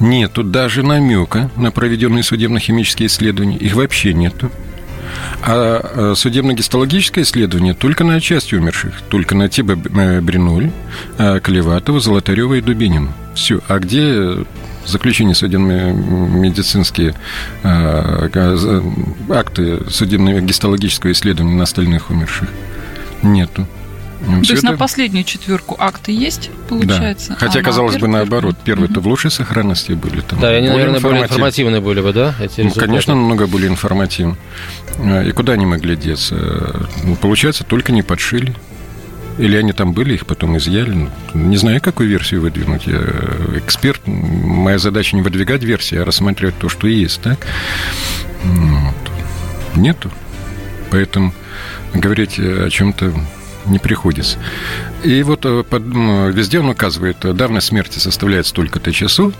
нету 0.00 0.42
даже 0.42 0.82
намека 0.82 1.50
на 1.56 1.70
проведенные 1.70 2.22
судебно-химические 2.22 3.06
исследования. 3.06 3.56
Их 3.56 3.74
вообще 3.74 4.14
нету. 4.14 4.50
А, 5.42 5.80
а 5.94 6.14
судебно-гистологическое 6.14 7.22
исследование 7.22 7.74
только 7.74 8.04
на 8.04 8.20
части 8.20 8.54
умерших, 8.54 9.02
только 9.08 9.34
на 9.34 9.48
Тиба 9.48 9.74
э, 9.74 10.20
Бриноль, 10.20 10.70
а, 11.18 11.40
Клеватова, 11.40 12.00
Золотарева 12.00 12.54
и 12.54 12.60
Дубинина. 12.60 13.12
Все. 13.34 13.60
А 13.68 13.78
где 13.78 14.44
заключение 14.86 15.34
судебно-медицинские 15.34 17.14
акты 17.62 19.78
судебно-гистологического 19.88 21.12
исследования 21.12 21.54
на 21.54 21.64
остальных 21.64 22.10
умерших? 22.10 22.48
Нету. 23.22 23.66
То 24.24 24.32
есть 24.40 24.52
это... 24.52 24.72
на 24.72 24.76
последнюю 24.76 25.24
четверку 25.24 25.76
акты 25.78 26.12
есть, 26.12 26.50
получается? 26.68 27.30
Да. 27.30 27.36
Хотя, 27.36 27.60
а 27.60 27.62
казалось 27.62 27.96
бы, 27.96 28.08
наоборот. 28.08 28.56
Первые-то 28.64 29.00
в 29.00 29.06
лучшей 29.06 29.30
сохранности 29.30 29.92
были. 29.92 30.20
Там, 30.20 30.40
да, 30.40 30.48
они, 30.48 30.68
наверное, 30.68 31.00
более 31.00 31.24
информативные 31.24 31.80
были 31.80 32.00
бы, 32.00 32.12
да? 32.12 32.34
Эти 32.40 32.62
ну, 32.62 32.70
конечно, 32.70 33.14
намного 33.14 33.46
более 33.46 33.68
информативны. 33.68 34.36
И 35.26 35.30
куда 35.32 35.54
они 35.54 35.66
могли 35.66 35.96
деться? 35.96 36.88
Ну, 37.02 37.16
получается, 37.16 37.64
только 37.64 37.92
не 37.92 38.02
подшили. 38.02 38.54
Или 39.36 39.56
они 39.56 39.72
там 39.72 39.92
были, 39.92 40.14
их 40.14 40.26
потом 40.26 40.56
изъяли. 40.58 40.92
Ну, 40.92 41.10
не 41.34 41.56
знаю, 41.56 41.80
какую 41.80 42.08
версию 42.08 42.42
выдвинуть. 42.42 42.86
Я 42.86 43.02
эксперт. 43.56 44.00
Моя 44.06 44.78
задача 44.78 45.16
не 45.16 45.22
выдвигать 45.22 45.64
версии, 45.64 45.98
а 45.98 46.04
рассматривать 46.04 46.56
то, 46.58 46.68
что 46.68 46.86
есть, 46.86 47.20
так? 47.20 47.38
Вот. 48.44 48.94
Нету. 49.74 50.10
Поэтому 50.90 51.34
говорить 51.92 52.38
о 52.38 52.70
чем-то 52.70 53.12
не 53.66 53.78
приходится. 53.78 54.38
И 55.02 55.22
вот 55.22 55.44
э, 55.44 55.62
под, 55.62 55.82
везде 55.84 56.60
он 56.60 56.68
указывает, 56.68 57.24
э, 57.24 57.32
давность 57.32 57.68
смерти 57.68 57.98
составляет 57.98 58.46
столько-то 58.46 58.92
часов, 58.92 59.32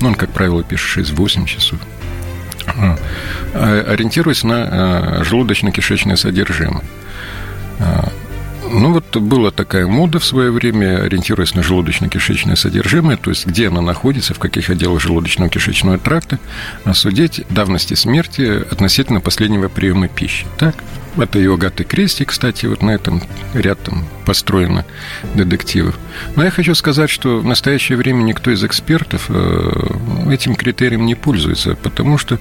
ну, 0.00 0.08
он, 0.08 0.14
как 0.14 0.30
правило, 0.30 0.62
пишет 0.62 1.06
6-8 1.06 1.46
часов, 1.46 1.78
а, 2.66 2.96
ориентируясь 3.54 4.44
на 4.44 5.20
э, 5.20 5.22
желудочно-кишечное 5.24 6.16
содержимое. 6.16 6.84
А, 7.78 8.08
ну, 8.70 8.92
вот 8.92 9.16
была 9.16 9.50
такая 9.50 9.86
мода 9.86 10.18
в 10.18 10.24
свое 10.24 10.50
время, 10.50 11.02
ориентируясь 11.02 11.54
на 11.54 11.60
желудочно-кишечное 11.60 12.56
содержимое, 12.56 13.16
то 13.16 13.30
есть 13.30 13.46
где 13.46 13.68
оно 13.68 13.80
находится, 13.80 14.32
в 14.32 14.38
каких 14.38 14.70
отделах 14.70 15.04
желудочно-кишечного 15.04 15.98
тракта, 15.98 16.38
судить 16.94 17.44
давности 17.50 17.94
смерти 17.94 18.62
относительно 18.70 19.20
последнего 19.20 19.68
приема 19.68 20.08
пищи. 20.08 20.46
Так? 20.56 20.76
Это 21.16 21.38
и 21.38 21.46
«Агаты 21.46 21.84
Крести», 21.84 22.24
кстати, 22.24 22.66
вот 22.66 22.82
на 22.82 22.90
этом 22.90 23.22
ряд 23.54 23.82
там 23.82 24.04
построено 24.24 24.84
детективов. 25.34 25.98
Но 26.36 26.44
я 26.44 26.50
хочу 26.50 26.74
сказать, 26.74 27.10
что 27.10 27.38
в 27.38 27.44
настоящее 27.44 27.98
время 27.98 28.22
никто 28.22 28.50
из 28.50 28.62
экспертов 28.62 29.26
э, 29.28 30.30
этим 30.30 30.54
критерием 30.54 31.04
не 31.04 31.16
пользуется, 31.16 31.74
потому 31.74 32.16
что, 32.16 32.38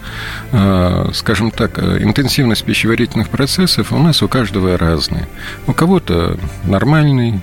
э, 0.52 1.10
скажем 1.14 1.50
так, 1.52 1.80
э, 1.80 2.04
интенсивность 2.04 2.64
пищеварительных 2.64 3.30
процессов 3.30 3.92
у 3.92 3.98
нас 3.98 4.22
у 4.22 4.28
каждого 4.28 4.78
разная. 4.78 5.28
У 5.66 5.74
кого-то 5.74 6.38
нормальный, 6.66 7.42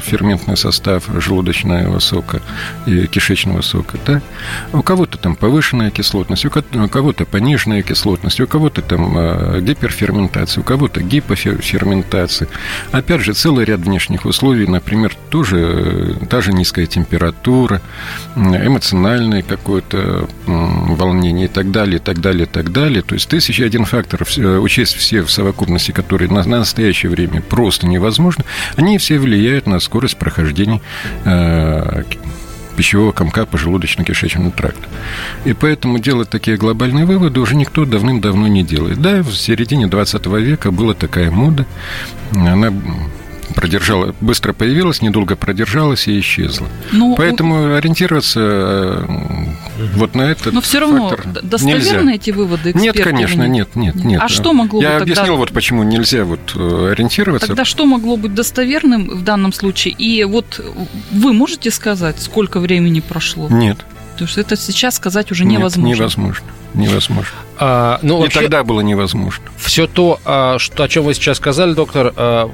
ферментный 0.00 0.56
состав 0.56 1.04
желудочного 1.18 1.98
сока 2.00 2.42
и 2.86 3.06
кишечного 3.06 3.60
сока, 3.60 3.98
да? 4.04 4.22
У 4.72 4.82
кого-то 4.82 5.18
там 5.18 5.36
повышенная 5.36 5.90
кислотность, 5.90 6.44
у 6.44 6.50
кого-то 6.50 7.24
пониженная 7.24 7.82
кислотность, 7.82 8.40
у 8.40 8.46
кого-то 8.46 8.82
там 8.82 9.16
э, 9.16 9.60
гиперферментация, 9.60 10.62
у 10.62 10.64
кого-то 10.64 11.00
гипоферментация. 11.00 12.48
Опять 12.92 13.20
же, 13.22 13.34
целый 13.34 13.64
ряд 13.64 13.80
внешних 13.80 14.24
условий, 14.24 14.66
например, 14.66 15.16
тоже 15.30 16.16
та 16.28 16.40
же 16.40 16.52
низкая 16.52 16.86
температура, 16.86 17.80
эмоциональное 18.34 19.42
какое-то 19.42 20.28
волнение 20.46 21.44
и 21.46 21.48
так 21.48 21.70
далее, 21.70 21.96
и 21.96 22.00
так 22.00 22.20
далее, 22.20 22.44
и 22.44 22.48
так 22.48 22.72
далее. 22.72 23.02
То 23.02 23.14
есть 23.14 23.28
тысяча 23.28 23.64
один 23.64 23.84
фактор, 23.84 24.22
учесть 24.60 24.94
все 24.96 25.22
в 25.22 25.30
совокупности, 25.30 25.92
которые 25.92 26.30
на 26.30 26.44
настоящее 26.44 27.10
время 27.10 27.40
просто 27.42 27.86
невозможно, 27.86 28.44
они 28.76 28.98
все 28.98 29.18
влияют 29.18 29.35
на 29.66 29.80
скорость 29.80 30.16
прохождения 30.16 30.80
э, 31.24 32.02
пищевого 32.76 33.12
комка 33.12 33.46
по 33.46 33.56
желудочно-кишечному 33.56 34.52
тракту. 34.52 34.88
И 35.44 35.52
поэтому 35.52 35.98
делать 35.98 36.28
такие 36.28 36.56
глобальные 36.56 37.06
выводы 37.06 37.40
уже 37.40 37.56
никто 37.56 37.84
давным-давно 37.84 38.46
не 38.46 38.62
делает. 38.62 39.00
Да, 39.00 39.22
в 39.22 39.32
середине 39.34 39.86
20 39.86 40.26
века 40.26 40.70
была 40.70 40.94
такая 40.94 41.30
мода, 41.30 41.66
она 42.32 42.72
продержала, 43.54 44.14
быстро 44.20 44.52
появилась, 44.52 45.02
недолго 45.02 45.36
продержалась 45.36 46.08
и 46.08 46.20
исчезла. 46.20 46.68
Ну, 46.92 47.14
Поэтому 47.16 47.74
ориентироваться 47.74 48.40
э, 48.40 49.06
вот 49.94 50.14
на 50.14 50.22
этот 50.22 50.52
Но 50.52 50.60
все 50.60 50.80
равно 50.80 51.16
достоверны 51.42 52.16
эти 52.16 52.30
выводы 52.30 52.70
экспертов? 52.70 52.96
Нет, 52.96 53.04
конечно, 53.04 53.46
нет, 53.46 53.76
нет, 53.76 53.94
нет. 53.96 54.20
А 54.22 54.28
что 54.28 54.52
могло 54.52 54.80
Я 54.80 54.96
объяснил, 54.96 55.16
тогда... 55.16 55.32
вот 55.34 55.52
почему 55.52 55.82
нельзя 55.82 56.24
вот 56.24 56.52
э, 56.54 56.90
ориентироваться. 56.92 57.48
Тогда 57.48 57.64
что 57.64 57.86
могло 57.86 58.16
быть 58.16 58.34
достоверным 58.34 59.08
в 59.08 59.22
данном 59.22 59.52
случае? 59.52 59.94
И 59.94 60.24
вот 60.24 60.60
вы 61.10 61.32
можете 61.32 61.70
сказать, 61.70 62.20
сколько 62.20 62.60
времени 62.60 63.00
прошло? 63.00 63.48
Нет. 63.48 63.78
Потому 64.12 64.28
что 64.28 64.40
это 64.40 64.56
сейчас 64.56 64.96
сказать 64.96 65.30
уже 65.30 65.44
невозможно. 65.44 65.88
Нет, 65.88 65.98
невозможно. 65.98 66.46
Невозможно. 66.72 67.36
А, 67.58 67.98
ну, 68.02 68.18
вообще, 68.18 68.38
И 68.38 68.42
тогда 68.42 68.64
было 68.64 68.80
невозможно. 68.80 69.44
Все 69.58 69.86
то, 69.86 70.20
а, 70.24 70.58
что, 70.58 70.84
о 70.84 70.88
чем 70.88 71.04
вы 71.04 71.12
сейчас 71.12 71.36
сказали, 71.36 71.74
доктор, 71.74 72.14
а, 72.16 72.50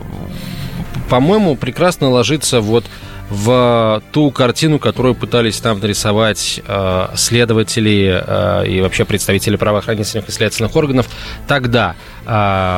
по-моему, 1.08 1.56
прекрасно 1.56 2.10
ложится 2.10 2.60
вот 2.60 2.84
в 3.32 4.02
ту 4.12 4.30
картину, 4.30 4.78
которую 4.78 5.14
пытались 5.14 5.58
там 5.58 5.80
нарисовать 5.80 6.60
э, 6.66 7.06
следователи 7.14 8.22
э, 8.24 8.66
и 8.68 8.80
вообще 8.82 9.06
представители 9.06 9.56
правоохранительных 9.56 10.28
и 10.28 10.32
следственных 10.32 10.76
органов 10.76 11.08
тогда, 11.48 11.96
э, 12.26 12.28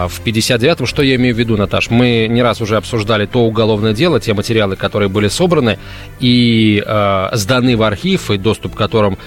в 0.08 0.20
59-м. 0.25 0.87
Что 0.87 1.02
я 1.02 1.16
имею 1.16 1.34
в 1.34 1.38
виду, 1.38 1.56
Наташ? 1.56 1.90
Мы 1.90 2.28
не 2.30 2.42
раз 2.42 2.61
уже 2.61 2.76
обсуждали 2.76 3.26
то 3.26 3.40
уголовное 3.40 3.92
дело, 3.92 4.20
те 4.20 4.32
материалы, 4.32 4.76
которые 4.76 5.08
были 5.08 5.26
собраны 5.26 5.78
и 6.20 6.82
э, 6.87 7.28
сданы 7.32 7.76
в 7.76 7.82
архив, 7.82 8.30
и 8.30 8.38
доступ 8.38 8.75
к 8.75 8.78
которым 8.78 9.18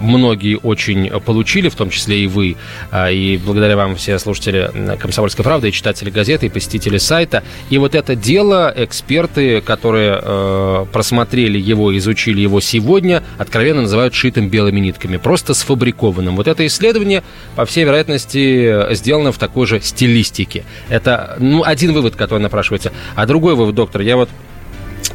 многие 0.00 0.56
очень 0.56 1.10
получили, 1.20 1.68
в 1.68 1.74
том 1.74 1.90
числе 1.90 2.20
и 2.20 2.26
вы, 2.26 2.56
а, 2.90 3.10
и 3.10 3.36
благодаря 3.36 3.76
вам 3.76 3.96
все 3.96 4.18
слушатели 4.18 4.70
«Комсомольской 4.98 5.44
правды», 5.44 5.68
и 5.68 5.72
читатели 5.72 6.10
газеты, 6.10 6.46
и 6.46 6.48
посетители 6.48 6.98
сайта. 6.98 7.42
И 7.68 7.78
вот 7.78 7.94
это 7.94 8.14
дело 8.14 8.72
эксперты, 8.76 9.60
которые 9.60 10.20
э, 10.22 10.86
просмотрели 10.92 11.58
его, 11.58 11.96
изучили 11.96 12.40
его 12.40 12.60
сегодня, 12.60 13.22
откровенно 13.38 13.82
называют 13.82 14.14
шитым 14.14 14.48
белыми 14.48 14.80
нитками, 14.80 15.16
просто 15.16 15.54
сфабрикованным. 15.54 16.36
Вот 16.36 16.46
это 16.48 16.66
исследование, 16.66 17.22
по 17.56 17.64
всей 17.64 17.84
вероятности, 17.84 18.94
сделано 18.94 19.32
в 19.32 19.38
такой 19.38 19.66
же 19.66 19.80
стилистике. 19.80 20.64
Это 20.88 21.36
ну, 21.38 21.64
один 21.64 21.92
вывод, 21.92 22.16
который 22.16 22.40
напрашивается. 22.40 22.92
А 23.14 23.26
другой 23.26 23.54
вывод, 23.54 23.74
доктор, 23.74 24.02
я 24.02 24.16
вот 24.16 24.28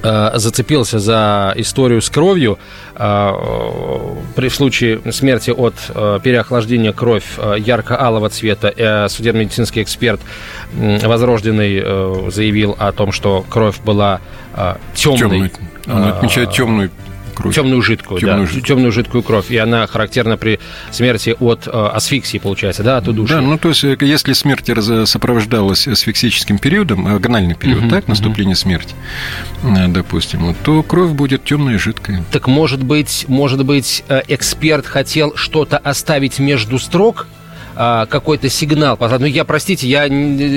зацепился 0.01 0.99
за 0.99 1.53
историю 1.55 2.01
с 2.01 2.09
кровью. 2.09 2.59
Э, 2.95 3.31
при 4.35 4.49
случае 4.49 5.01
смерти 5.11 5.51
от 5.51 5.73
э, 5.89 6.19
переохлаждения 6.23 6.93
кровь 6.93 7.25
ярко-алого 7.57 8.29
цвета 8.29 9.07
судебно-медицинский 9.09 9.81
эксперт 9.81 10.21
Возрожденный 10.73 12.31
заявил 12.31 12.75
о 12.77 12.91
том, 12.91 13.11
что 13.11 13.45
кровь 13.49 13.79
была 13.81 14.21
темной. 14.93 15.19
темной. 15.19 15.51
Он 15.87 16.03
отмечает 16.03 16.51
темную 16.51 16.91
кровь. 17.35 17.53
Темную 17.53 17.81
жидкую, 17.81 18.19
темную, 18.19 18.39
да, 18.39 18.45
жидкую. 18.45 18.63
темную 18.63 18.91
жидкую 18.91 19.23
кровь. 19.23 19.51
И 19.51 19.57
она 19.57 19.85
характерна 19.87 20.37
при 20.37 20.59
смерти 20.91 21.35
от 21.39 21.67
э, 21.67 21.71
асфиксии, 21.71 22.37
получается, 22.37 22.83
да, 22.83 22.97
от 22.97 23.07
удушья. 23.07 23.35
Да, 23.35 23.41
ну 23.41 23.57
то 23.57 23.69
есть 23.69 23.83
э, 23.83 23.97
если 24.01 24.33
смерть 24.33 24.65
сопровождалась 25.05 25.87
асфиксическим 25.87 26.57
периодом, 26.57 27.07
агональный 27.07 27.55
период, 27.55 27.83
угу, 27.83 27.89
так, 27.89 28.07
наступление 28.07 28.53
угу. 28.53 28.61
смерти, 28.61 28.95
э, 29.63 29.87
допустим, 29.87 30.55
то 30.63 30.81
кровь 30.81 31.11
будет 31.11 31.43
темной 31.43 31.75
и 31.75 31.77
жидкой. 31.77 32.19
Так 32.31 32.47
может 32.47 32.83
быть, 32.83 33.25
может 33.27 33.63
быть, 33.65 34.03
эксперт 34.27 34.85
хотел 34.85 35.35
что-то 35.35 35.77
оставить 35.77 36.39
между 36.39 36.79
строк, 36.79 37.27
а, 37.75 38.05
какой-то 38.05 38.49
сигнал. 38.49 38.97
Ну, 38.99 39.25
я, 39.25 39.45
простите, 39.45 39.87
я 39.87 40.07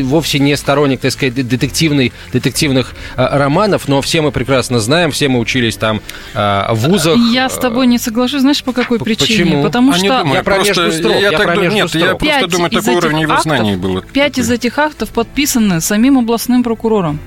вовсе 0.04 0.38
не 0.38 0.56
сторонник, 0.56 1.00
так 1.00 1.12
сказать, 1.12 1.34
детективный, 1.34 2.12
детективных 2.32 2.94
а, 3.16 3.38
романов, 3.38 3.88
но 3.88 4.00
все 4.00 4.20
мы 4.22 4.32
прекрасно 4.32 4.80
знаем, 4.80 5.10
все 5.10 5.28
мы 5.28 5.38
учились 5.38 5.76
там 5.76 6.00
а, 6.34 6.72
в 6.74 6.88
вузах. 6.88 7.16
Я 7.32 7.48
с 7.48 7.58
тобой 7.58 7.86
не 7.86 7.98
соглашусь, 7.98 8.42
знаешь, 8.42 8.62
по 8.62 8.72
какой 8.72 8.98
причине? 8.98 9.44
Почему? 9.44 9.62
Потому 9.62 9.92
что... 9.92 10.06
Я, 10.06 10.24
я 10.34 10.42
про 10.42 10.58
между 10.58 10.92
строк. 10.92 11.12
Я, 11.12 11.30
я, 11.30 11.38
про 11.38 11.56
между 11.56 11.74
нет, 11.74 11.88
строк. 11.88 12.22
я 12.22 12.38
просто 12.38 12.46
думаю, 12.56 12.70
такой 12.70 12.94
уровень 12.96 13.20
его 13.20 13.40
знаний 13.40 13.76
было. 13.76 14.02
Пять 14.02 14.38
из 14.38 14.50
этих 14.50 14.78
актов 14.78 15.10
подписаны 15.10 15.80
самим 15.80 16.18
областным 16.18 16.62
прокурором. 16.62 17.18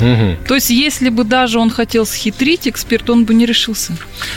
Угу. 0.00 0.46
То 0.48 0.54
есть, 0.54 0.70
если 0.70 1.08
бы 1.08 1.24
даже 1.24 1.58
он 1.58 1.70
хотел 1.70 2.06
схитрить 2.06 2.66
эксперт, 2.68 3.08
он 3.10 3.24
бы 3.24 3.34
не 3.34 3.46
решился. 3.46 3.92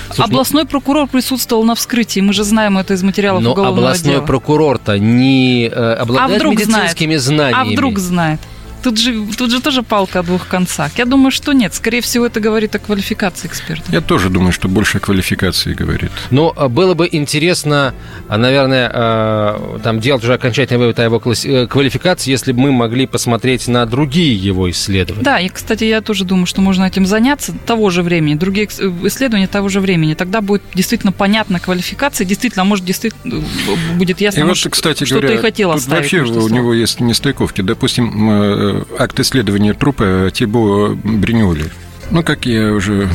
Слушай, 0.07 0.19
ну 0.19 0.23
областной 0.25 0.63
ну... 0.63 0.69
прокурор 0.69 1.07
присутствовал 1.07 1.63
на 1.63 1.75
вскрытии, 1.75 2.19
мы 2.19 2.33
же 2.33 2.43
знаем 2.43 2.77
это 2.77 2.93
из 2.93 3.03
материалов 3.03 3.43
но 3.43 3.51
уголовного 3.51 3.87
областной 3.87 4.15
дела. 4.15 4.25
прокурор-то 4.25 4.97
не 4.99 5.67
э, 5.67 5.69
обладает 5.69 6.41
а 6.41 6.47
медицинскими 6.47 7.15
знает? 7.15 7.53
знаниями. 7.53 7.69
А 7.69 7.73
вдруг 7.73 7.99
знает? 7.99 8.39
Тут 8.83 8.99
же, 8.99 9.25
тут 9.37 9.51
же 9.51 9.61
тоже 9.61 9.81
палка 9.81 10.19
о 10.19 10.23
двух 10.23 10.47
концах. 10.47 10.91
Я 10.97 11.05
думаю, 11.05 11.31
что 11.31 11.53
нет. 11.53 11.73
Скорее 11.73 12.01
всего, 12.01 12.25
это 12.25 12.41
говорит 12.41 12.75
о 12.75 12.79
квалификации 12.79 13.47
эксперта. 13.47 13.91
Я 13.91 14.01
тоже 14.01 14.29
думаю, 14.29 14.51
что 14.51 14.67
больше 14.67 14.97
о 14.97 14.99
квалификации 14.99 15.73
говорит. 15.73 16.11
Но 16.31 16.53
а, 16.55 16.67
было 16.67 16.93
бы 16.93 17.07
интересно, 17.09 17.93
а, 18.27 18.37
наверное, 18.37 18.91
а, 18.93 19.79
там 19.81 20.01
делать 20.01 20.23
уже 20.23 20.33
окончательный 20.33 20.79
вывод 20.79 20.99
о 20.99 21.03
его 21.03 21.21
э, 21.25 21.67
квалификации, 21.67 22.29
если 22.31 22.51
бы 22.51 22.59
мы 22.59 22.71
могли 22.73 23.07
посмотреть 23.07 23.69
на 23.69 23.85
другие 23.85 24.35
его 24.35 24.69
исследования. 24.69 25.23
Да, 25.23 25.39
и, 25.39 25.47
кстати, 25.47 25.85
я 25.85 26.01
тоже 26.01 26.25
думаю, 26.25 26.45
что 26.45 26.59
можно 26.59 26.83
этим 26.83 27.05
заняться 27.05 27.53
того 27.65 27.89
же 27.89 28.03
времени, 28.03 28.35
другие 28.35 28.67
э, 28.67 28.91
исследования 29.05 29.47
того 29.47 29.69
же 29.69 29.79
времени. 29.79 30.13
Тогда 30.13 30.41
будет 30.41 30.61
действительно 30.73 31.13
понятна 31.13 31.61
квалификация, 31.61 32.25
действительно, 32.25 32.65
может, 32.65 32.83
действительно 32.83 33.35
э, 33.35 33.97
будет 33.97 34.19
ясно, 34.19 34.41
и 34.41 34.43
может, 34.43 34.65
вот, 34.65 34.73
кстати 34.73 35.05
что 35.05 35.15
говоря, 35.19 35.35
ты 35.35 35.41
хотел 35.41 35.71
оставить. 35.71 36.11
Вообще 36.11 36.21
у 36.21 36.49
него 36.49 36.73
есть 36.73 36.99
нестыковки. 36.99 37.61
Допустим, 37.61 38.72
акт 38.97 39.19
исследования 39.19 39.73
трупа 39.73 40.29
Тибо 40.33 40.95
Бриньоли. 40.95 41.65
Ну, 42.11 42.23
как 42.23 42.45
я 42.45 42.71
уже 42.71 43.09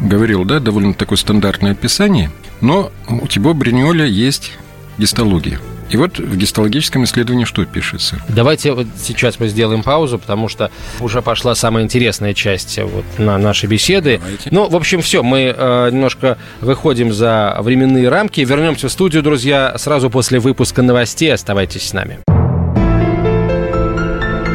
говорил, 0.00 0.44
да, 0.44 0.60
довольно 0.60 0.94
такое 0.94 1.18
стандартное 1.18 1.72
описание, 1.72 2.30
но 2.60 2.90
у 3.08 3.26
Тибо 3.26 3.52
Бриньоля 3.52 4.04
есть 4.04 4.52
гистология. 4.98 5.60
И 5.90 5.96
вот 5.96 6.18
в 6.18 6.36
гистологическом 6.36 7.04
исследовании 7.04 7.44
что 7.44 7.64
пишется? 7.64 8.20
Давайте 8.28 8.72
вот 8.72 8.86
сейчас 8.96 9.38
мы 9.38 9.48
сделаем 9.48 9.82
паузу, 9.82 10.18
потому 10.18 10.48
что 10.48 10.70
уже 11.00 11.22
пошла 11.22 11.54
самая 11.54 11.84
интересная 11.84 12.34
часть 12.34 12.78
вот 12.78 13.04
на 13.18 13.38
нашей 13.38 13.68
беседы. 13.68 14.18
Давайте. 14.18 14.48
Ну, 14.50 14.68
в 14.68 14.76
общем, 14.76 15.02
все, 15.02 15.22
мы 15.22 15.54
э, 15.56 15.90
немножко 15.92 16.38
выходим 16.60 17.12
за 17.12 17.56
временные 17.60 18.08
рамки. 18.08 18.40
Вернемся 18.40 18.88
в 18.88 18.92
студию, 18.92 19.22
друзья, 19.22 19.74
сразу 19.78 20.10
после 20.10 20.40
выпуска 20.40 20.82
новостей. 20.82 21.32
Оставайтесь 21.32 21.88
с 21.88 21.92
нами. 21.92 22.18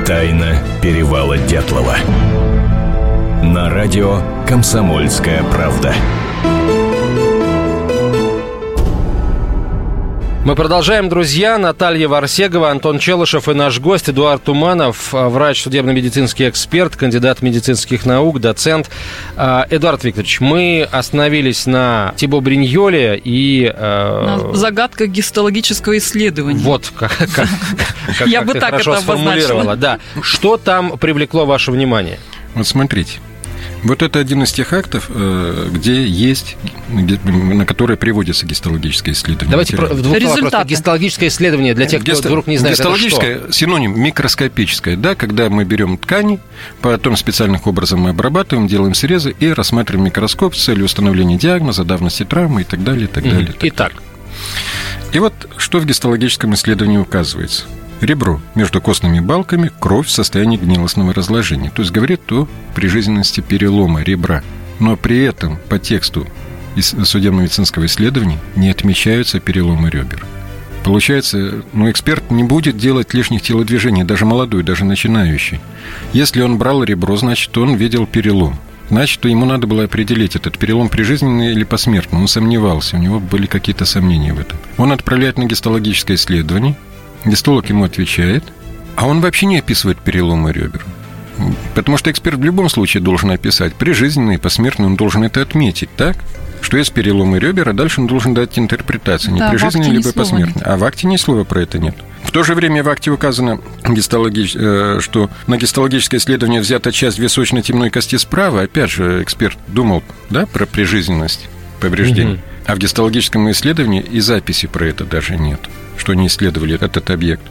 Тайна 0.09 0.57
перевала 0.81 1.37
Дятлова. 1.37 1.95
На 3.43 3.69
радио 3.69 4.23
«Комсомольская 4.47 5.43
правда». 5.43 5.93
Мы 10.45 10.56
продолжаем, 10.56 11.10
друзья. 11.10 11.58
Наталья 11.58 12.08
Варсегова, 12.08 12.71
Антон 12.71 12.97
Челышев 12.97 13.49
и 13.49 13.54
наш 13.54 13.80
гость 13.80 14.10
Эдуард 14.10 14.41
Туманов, 14.41 15.13
а, 15.13 15.28
врач, 15.28 15.62
судебно-медицинский 15.62 16.47
эксперт, 16.47 16.95
кандидат 16.95 17.41
медицинских 17.41 18.06
наук, 18.06 18.39
доцент. 18.39 18.89
А, 19.36 19.67
Эдуард 19.69 20.06
Викторович, 20.06 20.39
мы 20.39 20.88
остановились 20.89 21.65
на 21.65 22.13
Тибо 22.15 22.39
Бриньоле 22.39 23.19
и... 23.21 23.71
Э... 23.75 24.52
Загадка 24.54 25.08
гистологического 25.08 25.97
исследования. 25.97 26.63
Вот, 26.63 26.89
как, 26.97 27.12
как, 27.17 27.49
как, 28.17 28.28
Я 28.28 28.41
бы 28.41 28.54
так 28.54 28.73
это 28.75 28.95
сформулировала. 28.95 29.75
Да. 29.75 29.99
Что 30.21 30.56
там 30.56 30.97
привлекло 30.97 31.45
ваше 31.45 31.71
внимание? 31.71 32.17
Вот 32.56 32.65
смотрите. 32.65 33.19
Вот 33.84 34.01
это 34.01 34.19
один 34.19 34.43
из 34.43 34.51
тех 34.51 34.73
актов, 34.73 35.10
э, 35.10 35.69
где 35.71 36.05
есть, 36.05 36.58
на 36.89 37.65
которые 37.65 37.97
приводится 37.97 38.45
гистологическое 38.45 39.13
исследование. 39.13 39.51
Давайте 39.51 39.77
про, 39.77 39.88
в 39.88 40.01
двух 40.01 40.17
просто 40.17 40.65
гистологическое 40.65 41.29
исследование 41.29 41.73
для 41.73 41.86
тех, 41.86 42.01
кто 42.01 42.12
Гисто... 42.12 42.27
вдруг 42.27 42.47
не 42.47 42.58
знает. 42.58 42.77
Гистологическое 42.77 43.51
синоним 43.51 43.99
микроскопическое, 43.99 44.97
да, 44.97 45.15
когда 45.15 45.49
мы 45.49 45.63
берем 45.63 45.97
ткани, 45.97 46.39
потом 46.82 47.15
специальных 47.15 47.67
образом 47.67 48.01
мы 48.01 48.10
обрабатываем, 48.10 48.67
делаем 48.67 48.93
срезы 48.93 49.34
и 49.39 49.51
рассматриваем 49.51 50.05
микроскоп 50.05 50.55
с 50.55 50.63
целью 50.65 50.86
установления 50.86 51.38
диагноза, 51.38 51.86
давности 51.86 52.25
травмы 52.25 52.62
и 52.62 52.65
так 52.65 52.84
далее, 52.84 53.05
и 53.05 53.08
так 53.08 53.23
далее. 53.23 53.47
Mm-hmm. 53.47 53.69
Итак. 53.69 53.93
И 55.13 55.19
вот 55.19 55.34
что 55.58 55.79
в 55.79 55.86
гистологическом 55.86 56.53
исследовании 56.53 56.97
указывается– 56.97 57.63
Ребро 58.01 58.39
между 58.55 58.79
костными 58.81 59.19
балками, 59.19 59.71
кровь 59.79 60.07
в 60.07 60.12
состоянии 60.12 60.57
гнилостного 60.57 61.13
разложения. 61.13 61.69
То 61.69 61.81
есть 61.81 61.91
говорит 61.91 62.21
о 62.31 62.47
прижизненности 62.73 63.41
перелома 63.41 64.01
ребра. 64.03 64.41
Но 64.79 64.95
при 64.95 65.21
этом 65.21 65.57
по 65.67 65.79
тексту 65.79 66.25
судебно-медицинского 66.77 67.85
исследования 67.88 68.39
не 68.55 68.69
отмечаются 68.69 69.41
переломы 69.41 69.89
ребер. 69.89 70.25
Получается, 70.85 71.62
ну, 71.73 71.91
эксперт 71.91 72.31
не 72.31 72.45
будет 72.45 72.77
делать 72.77 73.13
лишних 73.13 73.41
телодвижений, 73.41 74.05
даже 74.05 74.25
молодой, 74.25 74.63
даже 74.63 74.85
начинающий. 74.85 75.59
Если 76.13 76.41
он 76.41 76.57
брал 76.57 76.85
ребро, 76.85 77.17
значит, 77.17 77.57
он 77.57 77.75
видел 77.75 78.07
перелом. 78.07 78.57
Значит, 78.89 79.25
ему 79.25 79.45
надо 79.45 79.67
было 79.67 79.83
определить, 79.83 80.38
этот 80.38 80.57
перелом 80.57 80.88
прижизненный 80.88 81.51
или 81.51 81.65
посмертный. 81.65 82.21
Он 82.21 82.29
сомневался, 82.29 82.95
у 82.95 82.99
него 82.99 83.19
были 83.19 83.45
какие-то 83.45 83.83
сомнения 83.83 84.33
в 84.33 84.39
этом. 84.39 84.57
Он 84.77 84.93
отправляет 84.93 85.38
на 85.38 85.43
гистологическое 85.43 86.15
исследование– 86.15 86.77
Гистолог 87.25 87.69
ему 87.69 87.84
отвечает, 87.84 88.43
а 88.95 89.08
он 89.08 89.21
вообще 89.21 89.45
не 89.45 89.60
описывает 89.60 89.99
переломы 89.99 90.51
ребер. 90.51 90.86
Потому 91.73 91.97
что 91.97 92.12
эксперт 92.12 92.38
в 92.38 92.43
любом 92.43 92.69
случае 92.69 93.01
должен 93.01 93.32
описать. 93.32 93.73
Прижизненный, 93.73 94.38
посмертный 94.38 94.88
он 94.88 94.95
должен 94.95 95.23
это 95.23 95.41
отметить, 95.41 95.89
так? 95.95 96.17
Что 96.62 96.77
есть 96.77 96.91
переломы 96.91 97.39
ребер, 97.39 97.69
а 97.69 97.73
дальше 97.73 98.01
он 98.01 98.08
должен 98.08 98.34
дать 98.34 98.60
интерпретацию. 98.60 99.34
Не 99.34 99.39
да, 99.39 99.49
прижизненный, 99.49 99.91
либо 99.91 100.12
посмертный. 100.12 100.62
А 100.63 100.75
в 100.75 100.84
акте 100.84 101.08
ни 101.08 101.15
слова 101.15 101.45
про 101.45 101.62
это 101.62 101.79
нет. 101.79 101.95
В 102.23 102.32
то 102.32 102.43
же 102.43 102.53
время 102.53 102.84
в 102.84 102.89
акте 102.89 103.12
указано. 103.12 103.62
Э, 103.86 104.99
что 105.01 105.29
на 105.47 105.58
гистологическое 105.58 106.19
исследование 106.19 106.60
взята 106.60 106.91
часть 106.91 107.17
височно-темной 107.17 107.89
кости 107.89 108.17
справа. 108.17 108.63
Опять 108.63 108.91
же, 108.91 109.23
эксперт 109.23 109.58
думал 109.67 110.03
да, 110.29 110.45
про 110.45 110.65
прижизненность 110.65 111.47
повреждений. 111.79 112.34
Угу. 112.34 112.41
А 112.65 112.75
в 112.75 112.79
гистологическом 112.79 113.49
исследовании 113.51 114.01
и 114.01 114.19
записи 114.19 114.67
про 114.67 114.86
это 114.86 115.05
даже 115.05 115.38
нет 115.38 115.62
что 115.99 116.13
они 116.13 116.27
исследовали 116.27 116.75
этот 116.75 117.09
объект. 117.12 117.43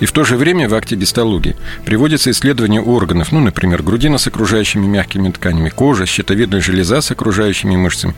И 0.00 0.06
в 0.06 0.12
то 0.12 0.24
же 0.24 0.36
время 0.36 0.68
в 0.68 0.74
акте 0.74 0.96
гистологии 0.96 1.56
приводится 1.84 2.30
исследование 2.30 2.80
органов, 2.80 3.32
ну, 3.32 3.40
например, 3.40 3.82
грудина 3.82 4.18
с 4.18 4.26
окружающими 4.26 4.86
мягкими 4.86 5.30
тканями, 5.30 5.68
кожа, 5.68 6.06
щитовидная 6.06 6.60
железа 6.60 7.02
с 7.02 7.10
окружающими 7.10 7.76
мышцами, 7.76 8.14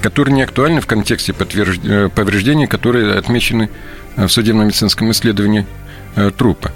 которые 0.00 0.34
не 0.34 0.42
актуальны 0.42 0.80
в 0.80 0.86
контексте 0.86 1.32
подтвержд... 1.32 1.80
Э, 1.84 2.08
повреждений, 2.12 2.66
которые 2.66 3.14
отмечены 3.14 3.70
э, 4.16 4.26
в 4.26 4.32
судебно-медицинском 4.32 5.10
исследовании 5.12 5.66
э, 6.16 6.32
трупа. 6.36 6.72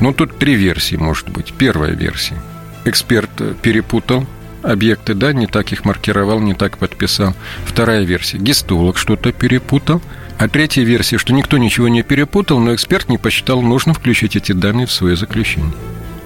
Ну, 0.00 0.12
тут 0.12 0.38
три 0.38 0.54
версии, 0.54 0.96
может 0.96 1.30
быть. 1.30 1.54
Первая 1.56 1.92
версия. 1.92 2.36
Эксперт 2.84 3.30
перепутал 3.62 4.26
объекты, 4.62 5.14
да, 5.14 5.32
не 5.32 5.46
так 5.46 5.72
их 5.72 5.84
маркировал, 5.84 6.40
не 6.40 6.54
так 6.54 6.76
подписал. 6.78 7.34
Вторая 7.64 8.04
версия. 8.04 8.36
Гистолог 8.36 8.98
что-то 8.98 9.32
перепутал– 9.32 10.02
а 10.42 10.48
третья 10.48 10.82
версия, 10.82 11.18
что 11.18 11.32
никто 11.32 11.56
ничего 11.56 11.86
не 11.86 12.02
перепутал, 12.02 12.58
но 12.58 12.74
эксперт 12.74 13.08
не 13.08 13.16
посчитал 13.16 13.62
нужным 13.62 13.94
включить 13.94 14.34
эти 14.34 14.50
данные 14.50 14.86
в 14.86 14.92
свое 14.92 15.14
заключение. 15.14 15.72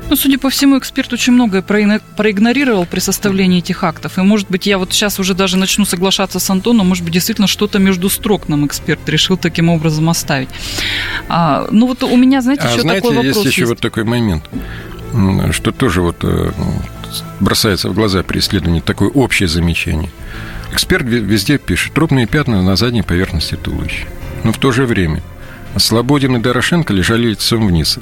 Ну, 0.08 0.16
судя 0.16 0.38
по 0.38 0.48
всему, 0.48 0.78
эксперт 0.78 1.12
очень 1.12 1.34
многое 1.34 1.60
проигнорировал 1.60 2.86
при 2.86 3.00
составлении 3.00 3.58
этих 3.58 3.84
актов. 3.84 4.16
И, 4.18 4.22
может 4.22 4.48
быть, 4.48 4.64
я 4.64 4.78
вот 4.78 4.92
сейчас 4.92 5.18
уже 5.18 5.34
даже 5.34 5.58
начну 5.58 5.84
соглашаться 5.84 6.38
с 6.38 6.48
Антоном, 6.48 6.86
может 6.86 7.04
быть, 7.04 7.12
действительно 7.12 7.46
что-то 7.46 7.78
между 7.78 8.08
строк 8.08 8.48
нам 8.48 8.66
эксперт 8.66 9.06
решил 9.06 9.36
таким 9.36 9.68
образом 9.68 10.08
оставить. 10.08 10.48
А, 11.28 11.66
ну, 11.70 11.86
вот 11.86 12.02
у 12.02 12.16
меня, 12.16 12.40
знаете, 12.40 12.62
а, 12.64 12.70
еще 12.70 12.80
знаете, 12.82 13.02
такой 13.02 13.16
вопрос 13.16 13.36
есть 13.36 13.46
еще 13.48 13.62
есть. 13.62 13.70
вот 13.70 13.80
такой 13.80 14.04
момент, 14.04 14.44
что 15.52 15.72
тоже 15.72 16.00
вот 16.00 16.16
э, 16.22 16.52
бросается 17.40 17.90
в 17.90 17.94
глаза 17.94 18.22
при 18.22 18.38
исследовании, 18.38 18.80
такое 18.80 19.10
общее 19.10 19.48
замечание– 19.48 20.10
Эксперт 20.76 21.06
везде 21.06 21.56
пишет 21.56 21.94
трупные 21.94 22.26
пятна 22.26 22.60
на 22.60 22.76
задней 22.76 23.00
поверхности 23.00 23.54
туловища. 23.54 24.06
Но 24.44 24.52
в 24.52 24.58
то 24.58 24.72
же 24.72 24.84
время 24.84 25.22
Слободин 25.78 26.36
и 26.36 26.38
Дорошенко 26.38 26.92
лежали 26.92 27.28
лицом 27.28 27.66
вниз. 27.66 27.98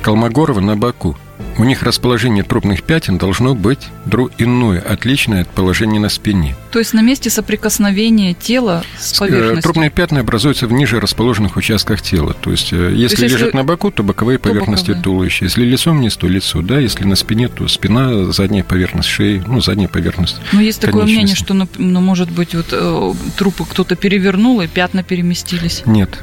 Колмогорова 0.00 0.60
на 0.60 0.76
боку. 0.76 1.16
У 1.56 1.64
них 1.64 1.82
расположение 1.82 2.42
трупных 2.42 2.82
пятен 2.82 3.16
должно 3.16 3.54
быть 3.54 3.88
друг 4.06 4.32
иное, 4.38 4.80
отличное 4.80 5.42
от 5.42 5.48
положения 5.48 6.00
на 6.00 6.08
спине. 6.08 6.56
То 6.72 6.80
есть 6.80 6.92
на 6.94 7.00
месте 7.00 7.30
соприкосновения 7.30 8.34
тела 8.34 8.84
с 8.98 9.12
э, 9.14 9.18
поверхностью? 9.20 9.62
Трупные 9.62 9.90
пятна 9.90 10.20
образуются 10.20 10.66
в 10.66 10.72
ниже 10.72 11.00
расположенных 11.00 11.56
участках 11.56 12.02
тела. 12.02 12.34
То 12.34 12.50
есть, 12.50 12.72
э, 12.72 12.92
если, 12.94 13.16
то 13.16 13.22
есть, 13.22 13.34
лежит 13.34 13.54
на 13.54 13.62
боку, 13.62 13.90
то 13.90 14.02
боковые 14.02 14.38
то 14.38 14.48
поверхности 14.48 14.88
боковые. 14.88 15.04
туловища. 15.04 15.44
Если 15.44 15.64
лицом 15.64 15.98
вниз, 15.98 16.16
то 16.16 16.26
лицо, 16.26 16.60
да. 16.60 16.78
Если 16.80 17.04
на 17.04 17.16
спине, 17.16 17.48
то 17.48 17.68
спина, 17.68 18.32
задняя 18.32 18.64
поверхность 18.64 19.08
шеи, 19.08 19.42
ну, 19.46 19.60
задняя 19.60 19.88
поверхность 19.88 20.36
Но 20.52 20.60
есть 20.60 20.80
такое 20.80 21.04
мнение, 21.04 21.36
что, 21.36 21.54
ну, 21.54 22.00
может 22.00 22.30
быть, 22.30 22.54
вот 22.54 22.68
э, 22.72 23.12
трупы 23.36 23.64
кто-то 23.64 23.94
перевернул, 23.94 24.60
и 24.60 24.66
пятна 24.66 25.02
переместились? 25.02 25.82
Нет. 25.86 26.18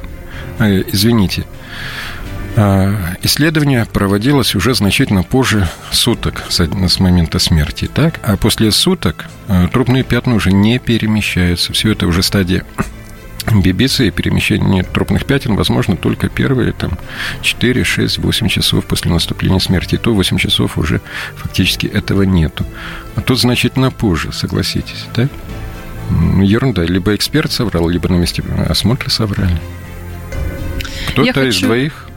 Извините. 0.59 1.43
А, 1.43 1.45
исследование 3.21 3.85
проводилось 3.85 4.55
уже 4.55 4.73
значительно 4.73 5.23
позже 5.23 5.69
суток 5.91 6.43
с 6.49 6.99
момента 6.99 7.39
смерти, 7.39 7.89
так? 7.93 8.19
А 8.23 8.35
после 8.35 8.71
суток 8.71 9.25
а, 9.47 9.67
трупные 9.69 10.03
пятна 10.03 10.35
уже 10.35 10.51
не 10.51 10.77
перемещаются. 10.79 11.71
Все 11.71 11.91
это 11.93 12.07
уже 12.07 12.23
стадия 12.23 12.65
бибицы 13.51 14.07
и 14.07 14.11
перемещение 14.11 14.83
трупных 14.83 15.25
пятен 15.25 15.55
возможно 15.55 15.95
только 15.95 16.27
первые 16.27 16.73
там, 16.73 16.97
4, 17.41 17.83
6, 17.83 18.17
8 18.17 18.47
часов 18.49 18.85
после 18.85 19.11
наступления 19.11 19.59
смерти. 19.59 19.95
И 19.95 19.97
то 19.97 20.13
8 20.13 20.37
часов 20.37 20.77
уже 20.77 20.99
фактически 21.37 21.87
этого 21.87 22.23
нету. 22.23 22.65
А 23.15 23.21
тут 23.21 23.39
значительно 23.39 23.91
позже, 23.91 24.33
согласитесь, 24.33 25.05
да? 25.15 25.29
Ерунда. 26.41 26.83
Либо 26.83 27.15
эксперт 27.15 27.51
соврал, 27.51 27.87
либо 27.87 28.09
на 28.09 28.15
месте 28.15 28.43
осмотра 28.67 29.09
соврали. 29.09 29.57
Кто-то 31.07 31.33
хочу... 31.33 31.47
из 31.47 31.61
двоих 31.61 32.10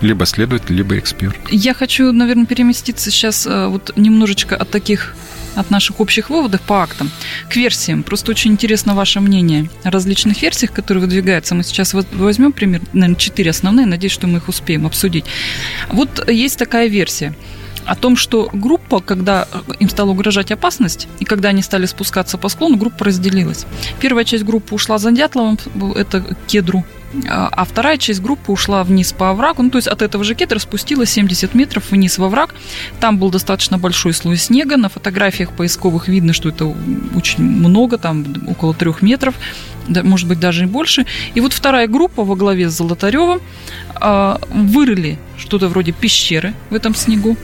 либо 0.00 0.26
следователь, 0.26 0.74
либо 0.74 0.98
эксперт. 0.98 1.36
Я 1.50 1.74
хочу, 1.74 2.12
наверное, 2.12 2.46
переместиться 2.46 3.10
сейчас 3.10 3.46
э, 3.46 3.66
вот 3.66 3.92
немножечко 3.96 4.56
от 4.56 4.70
таких 4.70 5.14
от 5.54 5.70
наших 5.70 6.00
общих 6.00 6.30
выводов 6.30 6.60
по 6.60 6.82
актам 6.82 7.10
к 7.50 7.56
версиям. 7.56 8.02
Просто 8.02 8.30
очень 8.30 8.52
интересно 8.52 8.94
ваше 8.94 9.20
мнение 9.20 9.68
о 9.82 9.90
различных 9.90 10.40
версиях, 10.40 10.72
которые 10.72 11.02
выдвигаются. 11.02 11.54
Мы 11.54 11.64
сейчас 11.64 11.94
возьмем 11.94 12.52
пример, 12.52 12.82
наверное, 12.92 13.16
четыре 13.16 13.50
основные. 13.50 13.86
Надеюсь, 13.86 14.12
что 14.12 14.26
мы 14.26 14.38
их 14.38 14.48
успеем 14.48 14.86
обсудить. 14.86 15.24
Вот 15.90 16.28
есть 16.28 16.58
такая 16.58 16.86
версия 16.86 17.34
о 17.86 17.96
том, 17.96 18.16
что 18.16 18.50
группа, 18.52 19.00
когда 19.00 19.48
им 19.80 19.88
стала 19.88 20.10
угрожать 20.10 20.52
опасность, 20.52 21.08
и 21.20 21.24
когда 21.24 21.48
они 21.48 21.62
стали 21.62 21.86
спускаться 21.86 22.36
по 22.36 22.48
склону, 22.50 22.76
группа 22.76 23.06
разделилась. 23.06 23.64
Первая 23.98 24.24
часть 24.24 24.44
группы 24.44 24.74
ушла 24.74 24.98
за 24.98 25.10
Дятловым, 25.10 25.58
это 25.96 26.36
кедру, 26.46 26.84
а 27.26 27.64
вторая 27.64 27.96
часть 27.96 28.20
группы 28.20 28.52
ушла 28.52 28.84
вниз 28.84 29.12
по 29.12 29.30
оврагу, 29.30 29.62
ну, 29.62 29.70
то 29.70 29.78
есть 29.78 29.88
от 29.88 30.02
этого 30.02 30.24
же 30.24 30.34
кедра 30.34 30.58
спустилась 30.58 31.10
70 31.10 31.54
метров 31.54 31.90
вниз 31.90 32.18
во 32.18 32.26
овраг. 32.26 32.54
Там 33.00 33.18
был 33.18 33.30
достаточно 33.30 33.78
большой 33.78 34.12
слой 34.12 34.36
снега, 34.36 34.76
на 34.76 34.88
фотографиях 34.88 35.52
поисковых 35.52 36.08
видно, 36.08 36.32
что 36.32 36.50
это 36.50 36.66
очень 37.14 37.42
много, 37.42 37.98
там 37.98 38.26
около 38.46 38.74
трех 38.74 39.02
метров, 39.02 39.34
может 39.88 40.28
быть, 40.28 40.38
даже 40.38 40.64
и 40.64 40.66
больше. 40.66 41.06
И 41.34 41.40
вот 41.40 41.52
вторая 41.52 41.86
группа 41.86 42.24
во 42.24 42.36
главе 42.36 42.68
с 42.68 42.76
Золотаревым 42.76 43.40
а, 43.94 44.38
вырыли 44.50 45.18
что-то 45.38 45.68
вроде 45.68 45.92
пещеры 45.92 46.52
в 46.70 46.74
этом 46.74 46.94
снегу, 46.94 47.36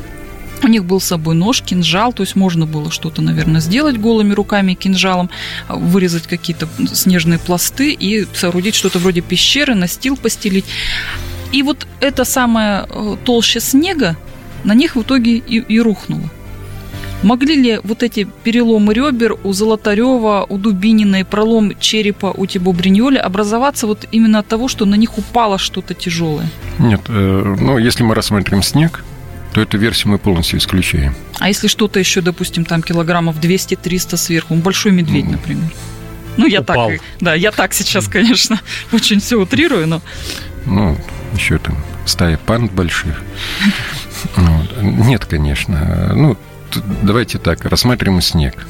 у 0.65 0.69
них 0.69 0.85
был 0.85 1.01
с 1.01 1.05
собой 1.05 1.35
нож, 1.35 1.63
кинжал, 1.63 2.13
то 2.13 2.23
есть 2.23 2.37
можно 2.37 2.67
было 2.67 2.91
что-то, 2.91 3.23
наверное, 3.23 3.61
сделать 3.61 3.99
голыми 3.99 4.33
руками 4.33 4.75
кинжалом, 4.75 5.31
вырезать 5.69 6.27
какие-то 6.27 6.69
снежные 6.93 7.39
пласты 7.39 7.93
и 7.93 8.27
соорудить 8.33 8.75
что-то 8.75 8.99
вроде 8.99 9.21
пещеры, 9.21 9.75
настил 9.75 10.17
постелить. 10.17 10.65
И 11.53 11.63
вот 11.63 11.87
эта 12.01 12.25
самая 12.25 12.87
э, 12.89 13.17
толща 13.25 13.61
снега 13.61 14.17
на 14.65 14.75
них 14.75 14.97
в 14.97 15.03
итоге 15.03 15.37
и, 15.37 15.59
и 15.59 15.81
рухнула. 15.81 16.31
Могли 17.23 17.57
ли 17.57 17.81
вот 17.85 18.03
эти 18.03 18.27
переломы 18.43 18.93
ребер 18.93 19.37
у 19.45 19.53
Золотарева, 19.53 20.45
у 20.49 20.59
Дубинина 20.59 21.21
и 21.21 21.23
пролом 21.23 21.73
черепа 21.79 22.35
у 22.37 22.45
Тибо 22.45 22.73
Бриньоли 22.73 23.17
образоваться 23.17 23.87
вот 23.87 24.07
именно 24.13 24.41
от 24.41 24.47
того, 24.47 24.69
что 24.69 24.85
на 24.85 24.95
них 24.95 25.17
упало 25.17 25.59
что-то 25.59 25.95
тяжелое? 25.95 26.51
Нет, 26.79 27.01
э, 27.09 27.57
ну 27.61 27.79
если 27.79 28.03
мы 28.03 28.15
рассмотрим 28.15 28.63
снег, 28.63 29.05
то 29.55 29.61
эту 29.61 29.79
версию 29.79 30.11
мы 30.11 30.19
полностью 30.19 30.59
исключаем. 30.59 31.15
А 31.39 31.47
если 31.47 31.69
что-то 31.69 32.01
еще, 32.01 32.21
допустим, 32.21 32.65
там 32.65 32.83
килограммов 32.83 33.39
200-300 33.39 34.17
сверху, 34.17 34.57
большой 34.57 34.91
медведь, 34.91 35.29
например? 35.29 35.71
Ну, 36.37 36.47
я 36.47 36.61
Упал. 36.61 36.89
так, 36.89 37.01
да, 37.21 37.35
я 37.35 37.53
так 37.53 37.73
сейчас, 37.73 38.09
конечно, 38.09 38.61
очень 38.93 39.21
все 39.21 39.41
утрирую, 39.41 39.87
но... 39.87 40.03
Ну, 40.67 40.99
еще 41.37 41.59
там 41.59 41.77
стая 42.05 42.37
панд 42.37 42.73
больших. 42.73 43.23
Нет, 44.83 45.25
конечно. 45.25 46.13
Ну, 46.17 46.37
давайте 47.03 47.39
так, 47.39 47.65
рассматриваем 47.65 48.21
снег. 48.21 48.67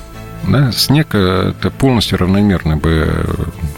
Да, 0.47 0.73
снег 0.73 1.09
э, 1.13 1.53
это 1.57 1.71
полностью 1.71 2.19
равномерно 2.19 2.77
бы 2.77 3.25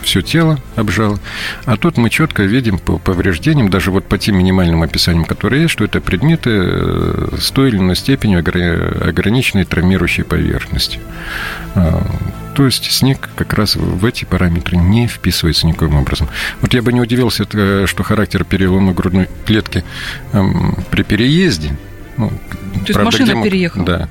все 0.03 0.21
тело 0.21 0.59
обжало. 0.75 1.19
А 1.65 1.77
тут 1.77 1.97
мы 1.97 2.11
четко 2.11 2.43
видим 2.43 2.79
по 2.79 2.99
повреждениям, 2.99 3.71
даже 3.71 3.91
вот 3.91 4.07
по 4.07 4.19
тем 4.19 4.39
минимальным 4.39 4.83
описаниям, 4.83 5.25
которые 5.25 5.63
есть, 5.63 5.73
что 5.73 5.85
это 5.85 6.01
предметы 6.01 6.51
э, 6.53 7.29
с 7.39 7.51
той 7.51 7.69
или 7.69 7.79
иной 7.79 7.97
степенью 7.97 8.41
ограниченной 8.41 9.65
травмирующей 9.65 10.25
поверхности. 10.25 10.99
А, 11.75 12.05
то 12.55 12.65
есть 12.65 12.91
снег 12.91 13.29
как 13.37 13.53
раз 13.53 13.77
в 13.77 14.05
эти 14.05 14.25
параметры 14.25 14.77
не 14.77 15.07
вписывается 15.07 15.67
никаким 15.67 15.97
образом. 15.97 16.29
Вот 16.61 16.75
я 16.75 16.83
бы 16.83 16.93
не 16.93 17.01
удивился, 17.01 17.45
что 17.87 18.03
характер 18.03 18.45
перелома 18.45 18.93
грудной 18.93 19.29
клетки 19.45 19.85
эм, 20.33 20.77
при 20.91 21.03
переезде. 21.03 21.77
Ну, 22.17 22.31
То 22.31 22.35
есть 22.79 22.93
правда, 22.95 23.05
машина 23.05 23.43
переехала? 23.43 23.85
Да, 23.85 24.09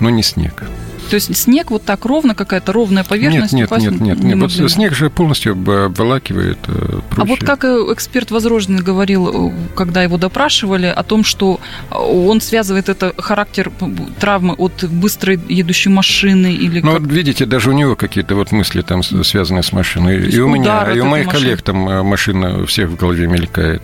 но 0.00 0.10
не 0.10 0.22
снег. 0.22 0.64
То 1.08 1.14
есть 1.14 1.34
снег 1.36 1.70
вот 1.70 1.84
так 1.84 2.04
ровно, 2.04 2.34
какая-то 2.34 2.72
ровная 2.72 3.04
поверхность? 3.04 3.52
Нет, 3.52 3.70
нет, 3.70 3.80
нет, 3.80 4.00
нет. 4.00 4.18
Не 4.20 4.34
нет. 4.34 4.58
Вот 4.58 4.70
снег 4.70 4.94
же 4.94 5.10
полностью 5.10 5.52
обволакивает. 5.52 6.58
Прочее. 6.58 7.02
А 7.16 7.24
вот 7.24 7.40
как 7.40 7.64
э, 7.64 7.68
эксперт 7.92 8.30
Возрожденный 8.30 8.82
говорил, 8.82 9.48
э, 9.48 9.52
когда 9.74 10.02
его 10.02 10.18
допрашивали, 10.18 10.86
о 10.86 11.02
том, 11.02 11.24
что 11.24 11.60
э, 11.90 11.94
он 11.94 12.40
связывает 12.40 12.88
это 12.88 13.14
характер 13.16 13.72
травмы 14.20 14.54
от 14.54 14.84
быстрой 14.84 15.40
едущей 15.48 15.90
машины 15.90 16.52
или 16.52 16.80
Ну, 16.80 16.92
как... 16.92 17.00
вот 17.00 17.10
видите, 17.10 17.46
даже 17.46 17.70
у 17.70 17.72
него 17.72 17.96
какие-то 17.96 18.34
вот 18.34 18.52
мысли 18.52 18.82
там 18.82 19.02
связаны 19.02 19.62
с 19.62 19.72
машиной. 19.72 20.28
И 20.28 20.38
у 20.40 20.48
меня, 20.48 20.92
и 20.92 21.00
у 21.00 21.06
моих 21.06 21.26
машины. 21.26 21.44
коллег 21.44 21.62
там 21.62 21.76
машина 22.06 22.66
всех 22.66 22.90
в 22.90 22.96
голове 22.96 23.26
мелькает. 23.26 23.82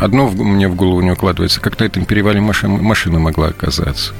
Одно 0.00 0.28
мне 0.28 0.68
в 0.68 0.74
голову 0.74 1.00
не 1.00 1.12
укладывается, 1.12 1.60
как 1.60 1.78
на 1.78 1.84
этом 1.84 2.04
перевале 2.04 2.40
машина 2.40 3.18
могла 3.18 3.48
оказаться. 3.48 4.12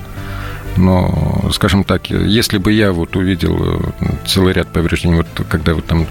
Но, 0.77 1.51
скажем 1.53 1.85
так, 1.85 2.11
если 2.11 2.59
бы 2.59 2.73
я 2.73 2.93
вот 2.93 3.17
увидел 3.17 3.59
э, 4.01 4.07
целый 4.27 4.53
ряд 4.53 4.73
повреждений, 4.73 5.17
вот 5.17 5.27
когда 5.49 5.75
вот 5.75 5.87
там 5.87 6.07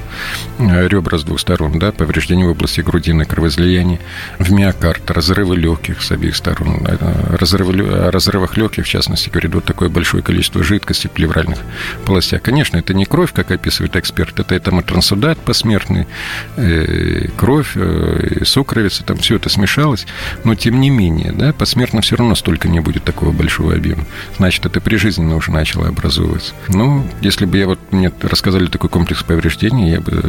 э, 0.59 0.87
ребра 0.87 1.17
с 1.17 1.23
двух 1.23 1.39
сторон, 1.39 1.79
да, 1.79 1.91
повреждения 1.91 2.45
в 2.45 2.51
области 2.51 2.81
грудины, 2.81 3.25
кровоизлияние, 3.25 3.99
в 4.37 4.51
миокард, 4.51 5.09
разрывы 5.11 5.55
легких 5.55 6.01
с 6.01 6.11
обеих 6.11 6.35
сторон, 6.35 6.85
разрывы, 7.39 7.87
о 7.87 8.11
разрывах 8.11 8.57
легких, 8.57 8.85
в 8.85 8.89
частности, 8.89 9.29
говорит, 9.29 9.55
вот 9.55 9.65
такое 9.65 9.89
большое 9.89 10.21
количество 10.21 10.63
жидкости 10.63 11.07
в 11.07 11.11
плевральных 11.11 11.59
полостях. 12.05 12.41
Конечно, 12.41 12.77
это 12.77 12.93
не 12.93 13.05
кровь, 13.05 13.31
как 13.33 13.51
описывает 13.51 13.95
эксперт, 13.95 14.39
это 14.39 14.59
там 14.59 14.83
трансудат 14.83 15.39
посмертный, 15.39 16.07
э, 16.57 17.27
кровь, 17.37 17.71
э, 17.75 18.43
сукровица, 18.43 19.03
там 19.03 19.17
все 19.17 19.37
это 19.37 19.49
смешалось, 19.49 20.05
но 20.43 20.55
тем 20.55 20.79
не 20.79 20.89
менее, 20.89 21.31
да, 21.31 21.53
посмертно 21.53 22.01
все 22.01 22.17
равно 22.17 22.35
столько 22.35 22.67
не 22.67 22.79
будет 22.79 23.03
такого 23.03 23.31
большого 23.31 23.73
объема 23.73 24.05
значит, 24.49 24.58
это 24.65 24.81
прижизненно 24.81 25.35
уже 25.35 25.51
начало 25.51 25.87
образовываться. 25.87 26.53
Ну, 26.67 27.05
если 27.21 27.45
бы 27.45 27.57
я 27.57 27.67
вот 27.67 27.79
мне 27.91 28.11
рассказали 28.21 28.67
такой 28.67 28.89
комплекс 28.89 29.23
повреждений, 29.23 29.91
я 29.91 30.01
бы 30.01 30.21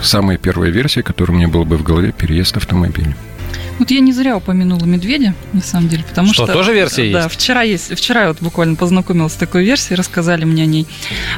самая 0.00 0.38
первая 0.38 0.70
версия, 0.70 1.02
которая 1.02 1.34
у 1.34 1.38
меня 1.38 1.48
была 1.48 1.64
бы 1.64 1.76
в 1.76 1.82
голове, 1.82 2.12
переезд 2.12 2.56
автомобиля. 2.56 3.16
Вот 3.78 3.90
я 3.90 4.00
не 4.00 4.12
зря 4.12 4.36
упомянула 4.36 4.84
медведя, 4.84 5.34
на 5.52 5.60
самом 5.60 5.88
деле, 5.88 6.04
потому 6.08 6.32
что... 6.32 6.44
Что, 6.44 6.52
тоже 6.52 6.72
версия 6.72 7.12
да, 7.12 7.24
есть? 7.24 7.34
вчера 7.34 7.62
есть. 7.62 7.94
Вчера 7.94 8.22
я 8.22 8.28
вот 8.28 8.38
буквально 8.40 8.74
познакомилась 8.74 9.32
с 9.32 9.36
такой 9.36 9.64
версией, 9.64 9.96
рассказали 9.96 10.44
мне 10.44 10.62
о 10.62 10.66
ней, 10.66 10.86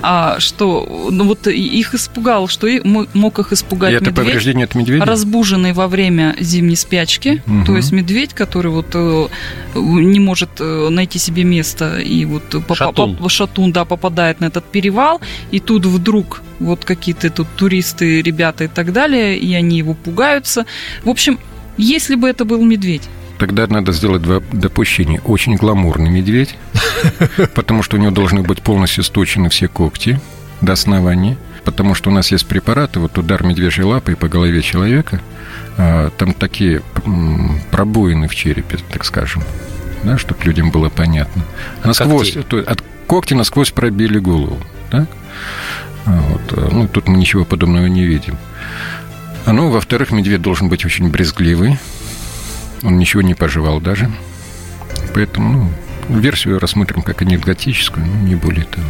а, 0.03 0.39
что 0.39 1.09
ну, 1.11 1.25
вот 1.25 1.47
их 1.47 1.95
испугал, 1.95 2.47
что 2.47 2.69
мог 2.85 3.39
их 3.39 3.53
испугать 3.53 3.93
И 3.93 3.97
это 3.97 4.11
медведь, 4.11 4.27
повреждение 4.27 4.65
от 4.65 4.75
медведя? 4.75 5.05
разбуженный 5.05 5.73
во 5.73 5.89
время 5.89 6.37
зимней 6.39 6.77
спячки, 6.77 7.43
угу. 7.47 7.65
то 7.67 7.77
есть 7.77 7.93
медведь, 7.93 8.35
который 8.35 8.71
вот 8.71 8.91
э, 8.95 9.29
не 9.75 10.21
может 10.21 10.51
э, 10.61 10.89
найти 10.91 11.19
себе 11.19 11.43
место 11.45 11.99
и 11.99 12.25
вот 12.25 12.55
шатун. 12.75 13.17
По, 13.17 13.29
шатун, 13.29 13.73
да, 13.73 13.85
попадает 13.85 14.41
на 14.41 14.47
этот 14.47 14.65
перевал, 14.65 15.21
и 15.51 15.59
тут 15.59 15.87
вдруг 15.87 16.43
вот 16.61 16.85
какие-то 16.85 17.31
тут 17.31 17.49
туристы, 17.57 18.23
ребята 18.23 18.65
и 18.65 18.69
так 18.69 18.93
далее, 18.93 19.39
и 19.39 19.55
они 19.55 19.79
его 19.79 19.95
пугаются. 19.95 20.67
В 21.05 21.11
общем, 21.11 21.39
если 21.79 22.17
бы 22.17 22.29
это 22.29 22.45
был 22.45 22.63
медведь. 22.65 23.09
Тогда 23.39 23.67
надо 23.69 23.93
сделать 23.93 24.23
два 24.23 24.41
допущения. 24.53 25.21
Очень 25.21 25.57
гламурный 25.57 26.11
медведь, 26.11 26.57
потому 27.55 27.83
что 27.83 27.97
у 27.97 28.01
него 28.01 28.11
должны 28.11 28.43
быть 28.43 28.63
полностью 28.63 29.05
сточены 29.05 29.49
все 29.49 29.69
когти 29.69 30.21
до 30.61 30.73
основания. 30.73 31.39
Потому 31.65 31.95
что 31.95 32.11
у 32.11 32.13
нас 32.13 32.31
есть 32.33 32.47
препараты, 32.47 32.99
вот 32.99 33.17
удар 33.19 33.45
медвежьей 33.45 33.85
лапой 33.85 34.17
по 34.17 34.29
голове 34.29 34.63
человека, 34.63 35.21
а, 35.77 36.11
там 36.17 36.33
такие 36.33 36.83
пробоины 37.71 38.27
в 38.27 38.35
черепе, 38.35 38.79
так 38.91 39.05
скажем, 39.05 39.43
да, 40.03 40.19
чтобы 40.19 40.43
людям 40.45 40.71
было 40.71 40.89
понятно. 40.89 41.45
Насквозь, 41.85 42.39
то, 42.49 42.59
от 42.59 42.83
когти 43.07 43.35
насквозь 43.35 43.71
пробили 43.71 44.19
голову. 44.19 44.59
Да? 44.91 45.07
Вот, 46.07 46.73
ну, 46.73 46.89
тут 46.89 47.07
мы 47.07 47.19
ничего 47.19 47.45
подобного 47.45 47.87
не 47.87 48.05
видим. 48.05 48.39
Ну, 49.53 49.71
во-вторых, 49.71 50.11
медведь 50.13 50.43
должен 50.43 50.69
быть 50.69 50.85
очень 50.85 51.09
брезгливый. 51.09 51.79
Он 52.83 52.99
ничего 52.99 53.23
не 53.23 53.35
пожевал 53.35 53.81
даже. 53.81 54.11
Поэтому 55.15 55.73
ну, 56.09 56.19
версию 56.19 56.59
рассмотрим 56.59 57.03
как 57.03 57.23
анекдотическую, 57.23 58.07
но 58.07 58.29
не 58.29 58.35
более 58.35 58.65
того. 58.65 58.87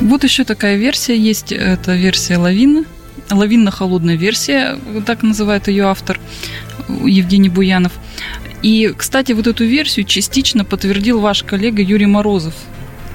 Вот 0.00 0.24
еще 0.24 0.44
такая 0.44 0.76
версия 0.76 1.16
есть. 1.16 1.52
Это 1.52 1.94
версия 1.94 2.36
лавина. 2.36 2.84
Лавинно-холодная 3.30 4.16
версия, 4.16 4.78
так 5.06 5.22
называет 5.22 5.68
ее 5.68 5.84
автор 5.84 6.18
Евгений 6.88 7.48
Буянов. 7.48 7.92
И, 8.62 8.92
кстати, 8.96 9.32
вот 9.32 9.46
эту 9.46 9.64
версию 9.64 10.06
частично 10.06 10.64
подтвердил 10.64 11.20
ваш 11.20 11.42
коллега 11.42 11.82
Юрий 11.82 12.06
Морозов 12.06 12.54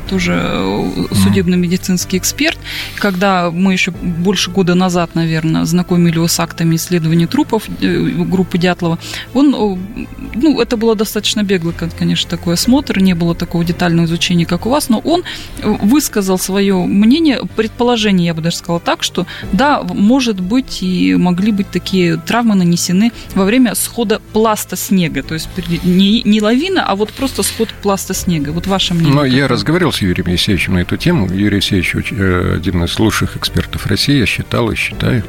тоже 0.07 0.39
э, 0.41 1.05
судебно-медицинский 1.23 2.17
эксперт. 2.17 2.57
Когда 2.97 3.51
мы 3.51 3.73
еще 3.73 3.91
больше 3.91 4.51
года 4.51 4.75
назад, 4.75 5.15
наверное, 5.15 5.65
знакомили 5.65 6.15
его 6.15 6.27
с 6.27 6.39
актами 6.39 6.75
исследования 6.75 7.27
трупов 7.27 7.63
э, 7.81 8.03
группы 8.25 8.57
Дятлова, 8.57 8.97
он, 9.33 9.53
э, 9.53 10.05
ну, 10.35 10.61
это 10.61 10.77
было 10.77 10.95
достаточно 10.95 11.43
бегло, 11.43 11.73
конечно, 11.97 12.29
такой 12.29 12.55
осмотр, 12.55 12.99
не 12.99 13.13
было 13.13 13.35
такого 13.35 13.63
детального 13.63 14.05
изучения, 14.05 14.45
как 14.45 14.65
у 14.65 14.69
вас, 14.69 14.89
но 14.89 14.99
он 14.99 15.23
высказал 15.63 16.37
свое 16.37 16.75
мнение, 16.75 17.41
предположение, 17.55 18.27
я 18.27 18.33
бы 18.33 18.41
даже 18.41 18.57
сказала 18.57 18.79
так, 18.79 19.03
что 19.03 19.25
да, 19.51 19.81
может 19.83 20.39
быть 20.39 20.81
и 20.81 21.15
могли 21.15 21.51
быть 21.51 21.69
такие 21.69 22.17
травмы 22.17 22.55
нанесены 22.55 23.11
во 23.35 23.45
время 23.45 23.75
схода 23.75 24.21
пласта 24.33 24.75
снега, 24.75 25.23
то 25.23 25.33
есть 25.33 25.49
не, 25.83 26.21
не 26.23 26.41
лавина, 26.41 26.85
а 26.85 26.95
вот 26.95 27.11
просто 27.11 27.43
сход 27.43 27.69
пласта 27.81 28.13
снега. 28.13 28.51
Вот 28.51 28.67
ваше 28.67 28.93
мнение. 28.93 29.15
Но 29.15 29.25
я 29.25 29.47
разговаривал 29.47 29.91
с 29.97 30.01
Юрием 30.01 30.27
Есеевичем 30.27 30.75
на 30.75 30.79
эту 30.79 30.97
тему. 30.97 31.27
Юрий 31.31 31.57
Есеевич 31.57 31.95
э, 32.11 32.53
один 32.55 32.83
из 32.83 32.99
лучших 32.99 33.35
экспертов 33.35 33.87
России, 33.87 34.19
я 34.19 34.25
считал 34.25 34.69
и 34.71 34.75
считаю. 34.75 35.23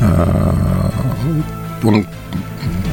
А, 0.00 0.92
он 1.84 2.06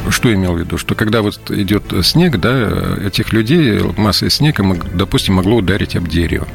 что 0.09 0.33
имел 0.33 0.53
в 0.53 0.59
виду? 0.59 0.77
Что 0.77 0.95
когда 0.95 1.21
вот 1.21 1.51
идет 1.51 1.93
снег, 2.03 2.37
да, 2.37 2.97
этих 3.03 3.33
людей 3.33 3.79
массой 3.97 4.29
снега, 4.29 4.63
допустим, 4.93 5.35
могло 5.35 5.57
ударить 5.57 5.95
об 5.95 6.07
дерево. 6.07 6.47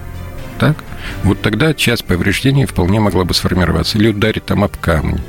Так? 0.58 0.76
Вот 1.24 1.40
тогда 1.42 1.74
часть 1.74 2.04
повреждений 2.04 2.64
вполне 2.64 3.00
могла 3.00 3.24
бы 3.24 3.34
сформироваться. 3.34 3.98
Или 3.98 4.08
ударить 4.08 4.44
там 4.44 4.64
об 4.64 4.76
камень. 4.76 5.20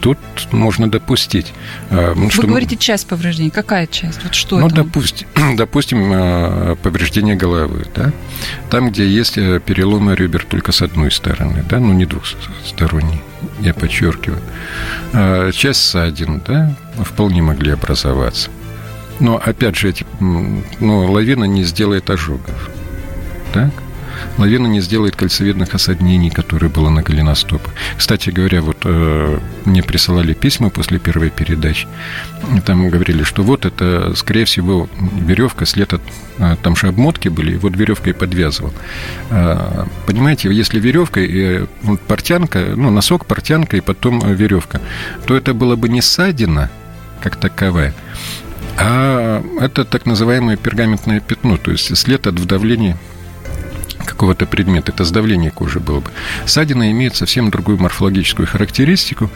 Тут 0.00 0.18
можно 0.52 0.90
допустить. 0.90 1.52
А, 1.90 2.14
ну, 2.14 2.24
Вы 2.24 2.30
что... 2.30 2.46
говорите 2.46 2.76
часть 2.76 3.06
повреждений. 3.06 3.50
Какая 3.50 3.86
часть? 3.86 4.22
Вот 4.22 4.34
что 4.34 4.58
ну, 4.58 4.66
это? 4.66 4.76
Допустим, 4.84 5.28
допустим, 5.56 6.10
а, 6.12 6.76
повреждение 6.76 7.36
головы. 7.36 7.86
Да? 7.94 8.12
Там, 8.70 8.90
где 8.90 9.06
есть 9.06 9.38
э, 9.38 9.60
переломы 9.64 10.14
ребер 10.14 10.44
только 10.48 10.72
с 10.72 10.82
одной 10.82 11.10
стороны, 11.10 11.64
да? 11.68 11.78
ну 11.78 11.92
не 11.92 12.06
двухсторонние, 12.06 13.20
я 13.60 13.74
подчеркиваю. 13.74 14.40
Часть 15.52 15.82
ссадин, 15.82 16.42
да, 16.46 16.74
вполне 17.04 17.42
могли 17.42 17.72
образоваться. 17.72 18.50
Но, 19.20 19.40
опять 19.42 19.76
же, 19.76 19.88
эти, 19.88 20.04
ну, 20.20 21.10
лавина 21.10 21.44
не 21.44 21.64
сделает 21.64 22.10
ожогов. 22.10 22.70
Так? 23.52 23.70
Лавина 24.38 24.66
не 24.66 24.80
сделает 24.80 25.16
кольцевидных 25.16 25.74
осаднений, 25.74 26.30
которые 26.30 26.70
было 26.70 26.90
на 26.90 27.02
голеностопах. 27.02 27.72
Кстати 27.96 28.30
говоря, 28.30 28.62
вот 28.62 28.78
э, 28.84 29.38
мне 29.64 29.82
присылали 29.82 30.34
письма 30.34 30.70
после 30.70 30.98
первой 30.98 31.30
передачи. 31.30 31.86
Там 32.64 32.88
говорили, 32.88 33.22
что 33.22 33.42
вот 33.42 33.64
это, 33.66 34.14
скорее 34.16 34.44
всего, 34.44 34.88
веревка, 34.98 35.66
след 35.66 35.92
от... 35.92 36.02
Э, 36.38 36.56
там 36.62 36.76
же 36.76 36.88
обмотки 36.88 37.28
были, 37.28 37.54
и 37.54 37.56
вот 37.56 37.76
веревкой 37.76 38.14
подвязывал. 38.14 38.72
Э, 39.30 39.84
понимаете, 40.06 40.52
если 40.52 40.80
веревка 40.80 41.20
и 41.20 41.64
вот 41.82 42.00
портянка, 42.00 42.74
ну, 42.76 42.90
носок, 42.90 43.26
портянка 43.26 43.76
и 43.76 43.80
потом 43.80 44.20
веревка, 44.34 44.80
то 45.26 45.36
это 45.36 45.54
было 45.54 45.76
бы 45.76 45.88
не 45.88 46.00
ссадина, 46.02 46.70
как 47.20 47.36
таковая, 47.36 47.94
а 48.78 49.42
это 49.60 49.84
так 49.84 50.06
называемое 50.06 50.56
пергаментное 50.56 51.20
пятно, 51.20 51.56
то 51.56 51.70
есть 51.70 51.96
след 51.96 52.26
от 52.26 52.38
вдавления 52.38 52.98
какого-то 54.16 54.46
предмета, 54.46 54.92
это 54.92 55.04
сдавление 55.04 55.50
кожи 55.50 55.78
было 55.78 56.00
бы. 56.00 56.10
Ссадина 56.46 56.90
имеет 56.90 57.14
совсем 57.14 57.50
другую 57.50 57.78
морфологическую 57.78 58.48
характеристику. 58.48 59.30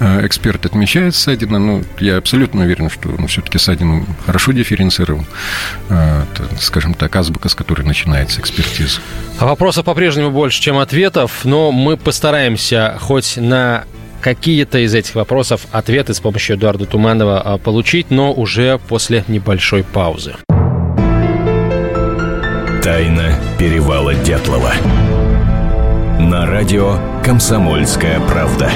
Э, 0.00 0.26
эксперт 0.26 0.64
отмечает 0.64 1.14
ссадина, 1.14 1.58
но 1.58 1.82
я 2.00 2.16
абсолютно 2.16 2.62
уверен, 2.62 2.88
что 2.88 3.10
он 3.10 3.26
все-таки 3.26 3.58
ссадину 3.58 4.06
хорошо 4.24 4.52
дифференцировал. 4.52 5.24
Э, 5.90 6.24
скажем 6.58 6.94
так, 6.94 7.14
азбука, 7.14 7.50
с 7.50 7.54
которой 7.54 7.82
начинается 7.82 8.40
экспертиза. 8.40 9.00
Вопросов 9.38 9.84
по-прежнему 9.84 10.30
больше, 10.30 10.62
чем 10.62 10.78
ответов, 10.78 11.44
но 11.44 11.70
мы 11.70 11.98
постараемся 11.98 12.96
хоть 13.00 13.36
на 13.36 13.84
какие-то 14.22 14.78
из 14.78 14.94
этих 14.94 15.14
вопросов 15.14 15.66
ответы 15.72 16.14
с 16.14 16.20
помощью 16.20 16.56
Эдуарда 16.56 16.86
Туманова 16.86 17.40
а, 17.40 17.58
получить, 17.58 18.10
но 18.10 18.32
уже 18.32 18.78
после 18.88 19.24
небольшой 19.28 19.82
паузы. 19.82 20.34
Тайна 22.82 23.34
перевала 23.60 24.12
Дятлова. 24.12 24.72
На 26.18 26.46
радио 26.46 26.98
«Комсомольская 27.22 28.18
правда». 28.18 28.72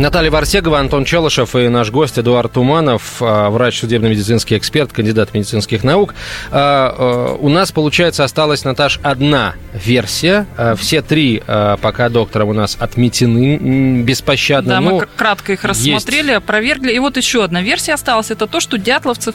Наталья 0.00 0.30
Варсегова, 0.30 0.78
Антон 0.78 1.04
Челышев 1.04 1.54
и 1.56 1.68
наш 1.68 1.90
гость 1.90 2.18
Эдуард 2.18 2.52
Туманов, 2.52 3.18
а, 3.20 3.50
врач, 3.50 3.80
судебно-медицинский 3.80 4.56
эксперт, 4.56 4.94
кандидат 4.94 5.34
медицинских 5.34 5.84
наук. 5.84 6.14
А, 6.50 6.94
а, 6.96 7.36
у 7.38 7.50
нас, 7.50 7.70
получается, 7.70 8.24
осталась, 8.24 8.64
Наташ, 8.64 8.98
одна 9.02 9.56
версия. 9.74 10.46
Все 10.78 11.02
три 11.02 11.42
пока 11.82 12.08
доктором 12.08 12.48
у 12.48 12.52
нас 12.54 12.78
отметены 12.80 14.02
беспощадно. 14.02 14.70
Да, 14.70 14.80
мы 14.80 14.90
ну, 14.92 15.02
кратко 15.16 15.52
их 15.52 15.64
рассмотрели, 15.64 16.28
есть. 16.28 16.38
опровергли. 16.38 16.92
И 16.92 16.98
вот 16.98 17.18
еще 17.18 17.44
одна 17.44 17.60
версия 17.60 17.92
осталась. 17.92 18.30
Это 18.30 18.46
то, 18.46 18.58
что 18.60 18.78
дятловцев 18.78 19.34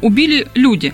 убили 0.00 0.48
люди. 0.54 0.92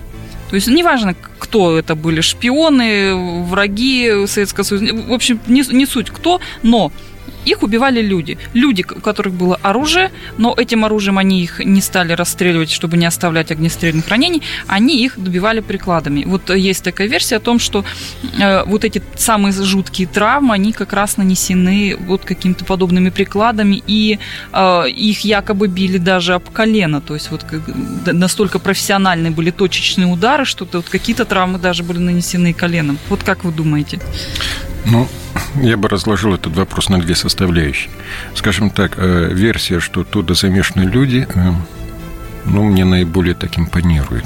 То 0.50 0.56
есть 0.56 0.68
неважно, 0.68 1.14
кто 1.38 1.78
это 1.78 1.94
были, 1.94 2.20
шпионы, 2.20 3.44
враги 3.44 4.26
Советского 4.26 4.64
Союза, 4.64 4.94
в 4.94 5.12
общем, 5.12 5.40
не, 5.46 5.62
не 5.70 5.86
суть 5.86 6.10
кто, 6.10 6.40
но 6.62 6.90
их 7.48 7.62
убивали 7.62 8.02
люди. 8.02 8.38
Люди, 8.54 8.84
у 8.90 9.00
которых 9.00 9.34
было 9.34 9.58
оружие, 9.62 10.10
но 10.36 10.54
этим 10.56 10.84
оружием 10.84 11.18
они 11.18 11.42
их 11.42 11.60
не 11.64 11.80
стали 11.80 12.12
расстреливать, 12.12 12.70
чтобы 12.70 12.96
не 12.96 13.06
оставлять 13.06 13.50
огнестрельных 13.50 14.08
ранений, 14.08 14.42
они 14.66 15.02
их 15.04 15.18
добивали 15.18 15.60
прикладами. 15.60 16.24
Вот 16.26 16.50
есть 16.50 16.84
такая 16.84 17.08
версия 17.08 17.36
о 17.36 17.40
том, 17.40 17.58
что 17.58 17.84
э, 18.38 18.64
вот 18.64 18.84
эти 18.84 19.02
самые 19.16 19.52
жуткие 19.52 20.08
травмы, 20.08 20.54
они 20.54 20.72
как 20.72 20.92
раз 20.92 21.16
нанесены 21.16 21.96
вот 21.98 22.24
какими-то 22.24 22.64
подобными 22.64 23.10
прикладами, 23.10 23.82
и 23.86 24.18
э, 24.52 24.90
их 24.90 25.20
якобы 25.20 25.68
били 25.68 25.98
даже 25.98 26.34
об 26.34 26.50
колено. 26.50 27.00
То 27.00 27.14
есть 27.14 27.30
вот 27.30 27.44
настолько 28.06 28.58
профессиональные 28.58 29.30
были 29.30 29.50
точечные 29.50 30.06
удары, 30.06 30.44
что 30.44 30.66
вот 30.72 30.88
какие-то 30.88 31.24
травмы 31.24 31.58
даже 31.58 31.82
были 31.82 31.98
нанесены 31.98 32.52
коленом. 32.52 32.98
Вот 33.08 33.22
как 33.22 33.44
вы 33.44 33.52
думаете? 33.52 34.00
Ну, 34.90 35.06
я 35.60 35.76
бы 35.76 35.88
разложил 35.88 36.34
этот 36.34 36.56
вопрос 36.56 36.88
на 36.88 36.98
две 36.98 37.14
составляющие. 37.14 37.90
Скажем 38.34 38.70
так, 38.70 38.94
э, 38.96 39.28
версия, 39.32 39.80
что 39.80 40.04
туда 40.04 40.34
замешаны 40.34 40.82
люди, 40.82 41.26
э, 41.28 41.52
ну, 42.46 42.64
мне 42.64 42.84
наиболее 42.84 43.34
так 43.34 43.58
импонирует. 43.58 44.24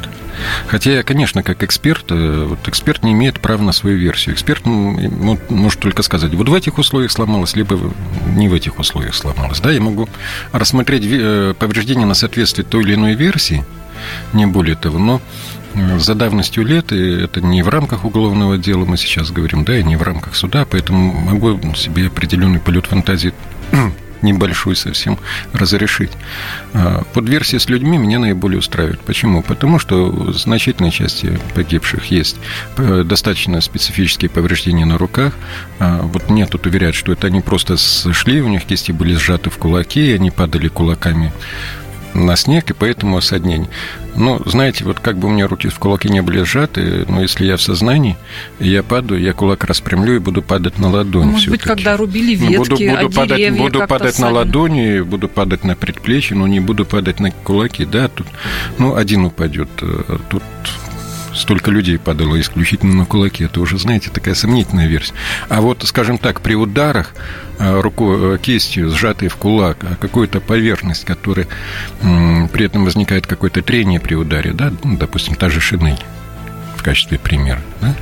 Хотя 0.69 0.93
я, 0.93 1.03
конечно, 1.03 1.43
как 1.43 1.63
эксперт, 1.63 2.05
э, 2.11 2.47
вот 2.49 2.67
эксперт 2.69 3.03
не 3.03 3.13
имеет 3.13 3.41
права 3.41 3.63
на 3.63 3.73
свою 3.73 3.99
версию. 3.99 4.35
Эксперт 4.35 4.65
ну, 4.65 5.39
может 5.49 5.81
только 5.81 6.03
сказать, 6.03 6.33
вот 6.35 6.49
в 6.49 6.55
этих 6.55 6.79
условиях 6.79 7.11
сломалось, 7.11 7.57
либо 7.57 7.79
не 8.29 8.49
в 8.49 8.55
этих 8.55 8.79
условиях 8.79 9.15
сломалось. 9.15 9.61
Да, 9.61 9.73
я 9.73 9.81
могу 9.81 10.09
рассмотреть 10.53 11.03
повреждения 11.59 12.07
на 12.07 12.15
соответствие 12.15 12.65
той 12.65 12.83
или 12.83 12.95
иной 12.95 13.15
версии, 13.15 13.65
не 14.33 14.47
более 14.47 14.77
того, 14.77 14.99
но 14.99 15.21
за 15.99 16.15
давностью 16.15 16.65
лет, 16.65 16.93
и 16.93 17.23
это 17.23 17.41
не 17.41 17.63
в 17.63 17.69
рамках 17.69 18.05
уголовного 18.05 18.59
дела 18.59 18.85
мы 18.85 18.97
сейчас 18.97 19.31
говорим, 19.31 19.65
да, 19.65 19.79
и 19.79 19.83
не 19.83 19.97
в 19.97 20.03
рамках 20.03 20.35
суда, 20.35 20.67
поэтому 20.69 21.13
могу 21.13 21.75
себе 21.75 22.07
определенный 22.07 22.61
полет 22.61 22.87
фантазии 22.87 23.33
небольшой 24.23 24.77
совсем 24.77 25.19
разрешить. 25.53 26.13
А, 26.73 27.03
под 27.13 27.29
версией 27.29 27.61
с 27.61 27.69
людьми 27.69 27.99
меня 27.99 28.19
наиболее 28.19 28.59
устраивает. 28.59 29.01
Почему? 29.01 29.43
Потому 29.43 29.79
что 29.79 30.11
в 30.11 30.33
значительной 30.37 30.91
части 30.91 31.39
погибших 31.55 32.07
есть 32.07 32.37
э, 32.77 33.03
достаточно 33.05 33.61
специфические 33.61 34.31
повреждения 34.31 34.85
на 34.85 34.99
руках. 34.99 35.35
А, 35.79 36.03
вот 36.03 36.31
мне 36.31 36.47
тут 36.47 36.67
уверяют, 36.67 36.97
что 36.97 37.13
это 37.13 37.27
они 37.27 37.41
просто 37.41 37.77
сошли, 37.77 38.41
у 38.41 38.49
них 38.49 38.65
кисти 38.65 38.93
были 38.93 39.15
сжаты 39.15 39.51
в 39.51 39.59
кулаки, 39.59 40.11
и 40.11 40.15
они 40.15 40.31
падали 40.31 40.69
кулаками 40.69 41.33
на 42.15 42.37
снег, 42.37 42.71
и 42.71 42.75
поэтому 42.75 43.17
осаднение. 43.17 43.69
Ну, 44.15 44.41
знаете, 44.45 44.85
вот 44.85 45.01
как 45.01 45.17
бы 45.17 45.29
у 45.29 45.31
меня 45.31 45.47
руки 45.47 45.69
в 45.69 45.79
кулаки 45.79 46.09
не 46.09 46.21
были 46.21 46.43
сжаты, 46.43 47.07
но 47.09 47.23
если 47.23 47.47
я 47.47 47.57
в 47.57 47.63
сознании, 47.63 48.17
я 48.61 48.83
падаю, 48.83 49.21
я 49.21 49.33
кулак 49.33 49.65
распрямлю 49.65 50.17
и 50.17 50.19
буду 50.19 50.43
падать 50.43 50.79
на 50.79 50.91
ладонь. 50.91 51.29
Может 51.29 51.49
быть, 51.49 51.63
когда 51.63 51.97
рубили 51.97 52.35
ветки, 52.35 52.57
буду, 52.57 52.77
буду 52.77 53.07
а 53.07 53.11
падать, 53.11 53.57
буду 53.57 53.87
падать 53.87 54.19
на 54.19 54.31
ладони, 54.31 55.01
буду 55.01 55.29
падать 55.29 55.65
на 55.65 55.75
предплечье, 55.75 56.37
но 56.37 56.47
не 56.47 56.61
буду 56.61 56.85
падать 56.85 57.21
на 57.21 57.31
кулаки, 57.31 57.85
да, 57.85 58.09
тут, 58.09 58.27
ну, 58.79 58.95
один 58.97 59.25
упадет, 59.25 59.71
э, 59.81 60.19
тут 60.29 60.43
столько 61.35 61.71
людей 61.71 61.99
падало 61.99 62.41
исключительно 62.41 62.95
на 62.95 63.05
кулаки. 63.05 63.45
Это 63.45 63.61
уже, 63.61 63.79
знаете, 63.79 64.11
такая 64.11 64.35
сомнительная 64.35 64.87
версия. 64.87 65.15
А 65.49 65.61
вот, 65.61 65.83
скажем 65.85 66.19
так, 66.19 66.41
при 66.41 66.55
ударах 66.55 67.15
э, 67.59 67.81
рукой, 67.81 68.35
э, 68.35 68.39
кистью, 68.39 68.91
сжатой 68.91 69.29
в 69.29 69.37
кулак, 69.37 69.79
а 69.83 69.97
какую-то 69.97 70.41
поверхность, 70.41 71.05
которая 71.05 71.47
при 72.01 72.65
этом 72.65 72.85
возникает 72.85 73.27
какое-то 73.27 73.63
трение 73.63 74.01
при 74.01 74.15
ударе, 74.15 74.53
да, 74.53 74.73
ну, 74.85 74.97
допустим, 74.97 75.35
та 75.35 75.49
же 75.49 75.61
шинель 75.61 76.03
в 76.77 76.83
качестве 76.83 77.19
примера, 77.19 77.61
да, 77.81 77.95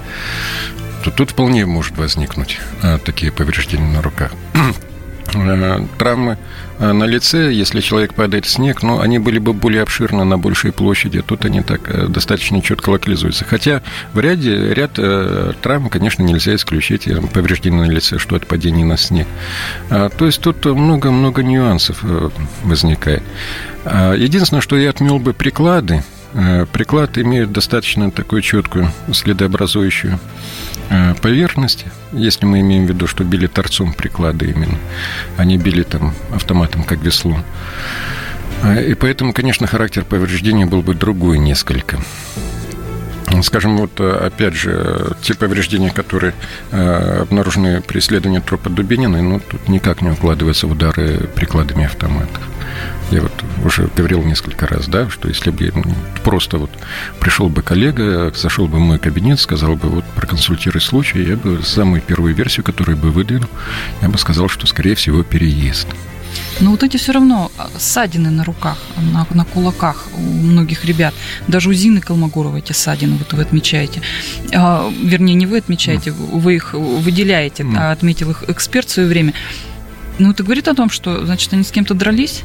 то 1.04 1.10
тут 1.10 1.30
вполне 1.30 1.66
может 1.66 1.96
возникнуть 1.96 2.58
а, 2.82 2.98
такие 2.98 3.32
повреждения 3.32 3.88
на 3.88 4.02
руках. 4.02 4.32
Э, 5.34 5.86
травмы 5.98 6.38
э, 6.78 6.92
на 6.92 7.04
лице, 7.04 7.52
если 7.52 7.80
человек 7.80 8.14
падает 8.14 8.46
в 8.46 8.50
снег, 8.50 8.82
ну, 8.82 9.00
они 9.00 9.18
были 9.18 9.38
бы 9.38 9.52
более 9.52 9.82
обширны 9.82 10.24
на 10.24 10.38
большей 10.38 10.72
площади. 10.72 11.22
Тут 11.22 11.44
они 11.44 11.62
так 11.62 11.82
э, 11.88 12.06
достаточно 12.08 12.60
четко 12.60 12.90
локализуются. 12.90 13.44
Хотя 13.44 13.82
в 14.12 14.18
ряде, 14.18 14.74
ряд 14.74 14.92
травм, 15.62 15.88
конечно, 15.88 16.22
нельзя 16.22 16.54
исключить 16.54 17.08
повреждения 17.32 17.82
на 17.82 17.90
лице, 17.90 18.18
что 18.18 18.36
от 18.36 18.46
падения 18.46 18.84
на 18.84 18.96
снег. 18.96 19.26
То 19.88 20.26
есть 20.26 20.40
тут 20.40 20.64
много-много 20.64 21.42
нюансов 21.42 22.02
возникает. 22.62 23.22
Единственное, 23.84 24.60
что 24.60 24.76
я 24.76 24.90
отмел 24.90 25.18
бы 25.18 25.32
приклады. 25.32 26.02
Приклад 26.72 27.18
имеет 27.18 27.52
достаточно 27.52 28.10
такую 28.10 28.42
четкую 28.42 28.92
следообразующую 29.12 30.18
поверхности, 31.20 31.86
если 32.12 32.46
мы 32.46 32.60
имеем 32.60 32.86
в 32.86 32.88
виду, 32.88 33.06
что 33.06 33.24
били 33.24 33.46
торцом 33.46 33.92
приклада 33.92 34.44
именно, 34.44 34.76
они 35.36 35.56
били 35.56 35.82
там 35.82 36.14
автоматом 36.32 36.82
как 36.82 37.00
веслом. 37.00 37.44
Э, 38.62 38.84
и 38.84 38.94
поэтому, 38.94 39.32
конечно, 39.32 39.66
характер 39.66 40.04
повреждения 40.04 40.66
был 40.66 40.82
бы 40.82 40.94
другой 40.94 41.38
несколько. 41.38 41.98
Скажем, 43.42 43.76
вот 43.78 44.00
э, 44.00 44.26
опять 44.26 44.54
же, 44.54 45.16
те 45.22 45.34
повреждения, 45.34 45.90
которые 45.90 46.34
обнаружены 46.72 47.80
при 47.80 48.00
исследовании 48.00 48.40
трупа 48.40 48.68
Дубинина, 48.68 49.22
ну, 49.22 49.40
тут 49.40 49.68
никак 49.68 50.02
не 50.02 50.10
укладываются 50.10 50.66
в 50.66 50.72
удары 50.72 51.28
прикладами 51.34 51.84
автоматов. 51.84 52.42
Я 53.10 53.22
вот 53.22 53.32
уже 53.64 53.88
говорил 53.96 54.22
несколько 54.22 54.66
раз, 54.66 54.86
да, 54.86 55.08
что 55.10 55.28
если 55.28 55.50
бы 55.50 55.72
просто 56.22 56.58
вот 56.58 56.70
пришел 57.18 57.48
бы 57.48 57.62
коллега, 57.62 58.32
зашел 58.34 58.68
бы 58.68 58.78
в 58.78 58.80
мой 58.80 58.98
кабинет, 58.98 59.40
сказал 59.40 59.76
бы, 59.76 59.88
вот 59.88 60.04
проконсультируй 60.14 60.80
случай, 60.80 61.22
я 61.22 61.36
бы 61.36 61.62
самую 61.62 62.02
первую 62.02 62.34
версию, 62.34 62.64
которую 62.64 62.96
бы 62.96 63.10
выдвинул, 63.10 63.50
я 64.02 64.08
бы 64.08 64.18
сказал, 64.18 64.48
что, 64.48 64.66
скорее 64.66 64.94
всего, 64.94 65.22
переезд. 65.22 65.88
Но 66.60 66.70
вот 66.70 66.82
эти 66.82 66.96
все 66.96 67.12
равно 67.12 67.50
ссадины 67.78 68.30
на 68.30 68.44
руках, 68.44 68.78
на, 68.96 69.26
на 69.30 69.44
кулаках 69.44 70.08
у 70.14 70.20
многих 70.20 70.84
ребят. 70.84 71.14
Даже 71.48 71.70
у 71.70 71.72
Зины 71.72 72.00
Колмогоровой 72.00 72.60
эти 72.60 72.72
ссадины 72.72 73.16
вот 73.16 73.32
вы 73.32 73.42
отмечаете. 73.42 74.02
А, 74.54 74.90
вернее, 75.02 75.34
не 75.34 75.46
вы 75.46 75.58
отмечаете, 75.58 76.12
вы 76.12 76.56
их 76.56 76.74
выделяете, 76.74 77.66
а 77.76 77.92
отметил 77.92 78.30
их 78.30 78.44
эксперт 78.48 78.88
в 78.88 78.92
свое 78.92 79.08
время. 79.08 79.32
Ну, 80.20 80.32
это 80.32 80.42
говорит 80.42 80.68
о 80.68 80.74
том, 80.74 80.90
что, 80.90 81.24
значит, 81.24 81.52
они 81.54 81.64
с 81.64 81.70
кем-то 81.70 81.94
дрались? 81.94 82.42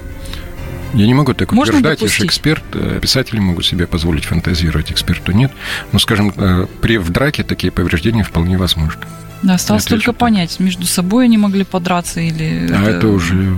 Я 0.94 1.06
не 1.08 1.14
могу 1.14 1.34
так 1.34 1.52
Можно 1.52 1.74
утверждать, 1.74 2.00
допустить? 2.00 2.20
я 2.20 2.24
же 2.24 2.28
эксперт, 2.28 2.64
э, 2.74 3.00
писатели 3.02 3.40
могут 3.40 3.66
себе 3.66 3.86
позволить 3.86 4.24
фантазировать, 4.24 4.94
эксперту 4.94 5.34
нет. 5.34 5.52
Но, 5.92 6.00
скажем, 6.00 6.34
э, 6.38 6.68
при, 6.82 6.98
в 6.98 7.10
драке 7.10 7.44
такие 7.44 7.72
повреждения 7.72 8.24
вполне 8.24 8.58
возможны. 8.58 9.02
Да, 9.44 9.56
осталось 9.56 9.84
только 9.84 10.14
понять, 10.14 10.58
между 10.62 10.86
собой 10.86 11.26
они 11.26 11.38
могли 11.38 11.66
подраться 11.66 12.22
или... 12.22 12.70
А 12.72 12.82
это, 12.82 12.92
это 12.92 13.08
уже... 13.10 13.58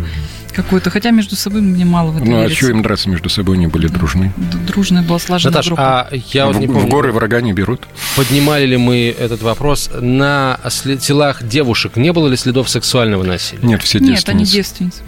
Какой-то, 0.57 0.89
хотя 0.89 1.11
между 1.11 1.35
собой 1.35 1.61
мне 1.61 1.85
мало 1.85 2.09
в 2.09 2.17
это 2.17 2.25
Ну, 2.25 2.37
а 2.37 2.41
верится. 2.41 2.55
а 2.55 2.57
что 2.57 2.69
им 2.71 2.81
драться 2.81 3.09
между 3.09 3.29
собой, 3.29 3.57
они 3.57 3.67
были 3.67 3.87
дружны? 3.87 4.33
Дружная 4.65 5.03
была 5.03 5.19
слажена 5.19 5.51
Наташа, 5.51 5.69
группа. 5.69 6.01
а 6.01 6.09
я 6.33 6.47
вот 6.47 6.55
в, 6.55 6.59
не 6.59 6.65
помню, 6.65 6.81
в 6.81 6.89
горы 6.89 7.11
врага 7.11 7.41
не 7.41 7.53
берут. 7.53 7.81
Поднимали 8.15 8.65
ли 8.65 8.75
мы 8.75 9.15
этот 9.17 9.43
вопрос? 9.43 9.91
На 10.01 10.59
телах 10.99 11.43
девушек 11.43 11.95
не 11.95 12.11
было 12.11 12.27
ли 12.27 12.35
следов 12.35 12.69
сексуального 12.69 13.21
насилия? 13.21 13.61
Нет, 13.61 13.83
все 13.83 13.99
девственницы. 13.99 14.19
Нет, 14.19 14.29
они 14.29 14.45
девственницы 14.45 15.01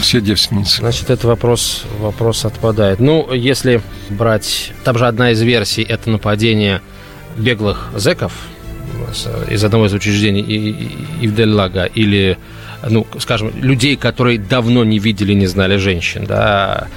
Все 0.00 0.20
девственницы. 0.20 0.76
Значит, 0.78 1.10
этот 1.10 1.24
вопрос, 1.24 1.82
вопрос 1.98 2.44
отпадает. 2.44 3.00
Ну, 3.00 3.32
если 3.32 3.82
брать... 4.10 4.72
Там 4.84 4.96
же 4.96 5.08
одна 5.08 5.32
из 5.32 5.42
версий– 5.42 5.82
это 5.88 6.08
нападение 6.08 6.82
беглых 7.36 7.90
зеков 7.96 8.32
из 9.50 9.64
одного 9.64 9.86
из 9.86 9.92
учреждений 9.92 11.06
Ивделлага 11.20 11.84
или, 11.84 12.38
ну, 12.88 13.06
скажем, 13.18 13.52
людей, 13.60 13.96
которые 13.96 14.38
давно 14.38 14.84
не 14.84 14.98
видели, 14.98 15.32
не 15.34 15.46
знали 15.46 15.76
женщин, 15.76 16.24
да, 16.26 16.88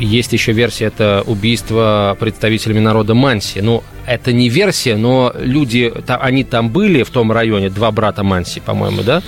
есть 0.00 0.32
еще 0.32 0.52
версия, 0.52 0.86
это 0.86 1.22
убийство 1.26 2.16
представителями 2.18 2.80
народа 2.80 3.14
Манси. 3.14 3.60
Ну, 3.60 3.82
это 4.06 4.32
не 4.32 4.48
версия, 4.48 4.96
но 4.96 5.32
люди, 5.38 5.92
они 6.06 6.44
там 6.44 6.70
были 6.70 7.02
в 7.02 7.10
том 7.10 7.30
районе, 7.30 7.68
два 7.70 7.90
брата 7.90 8.22
Манси, 8.22 8.60
по-моему, 8.60 9.02
да? 9.02 9.22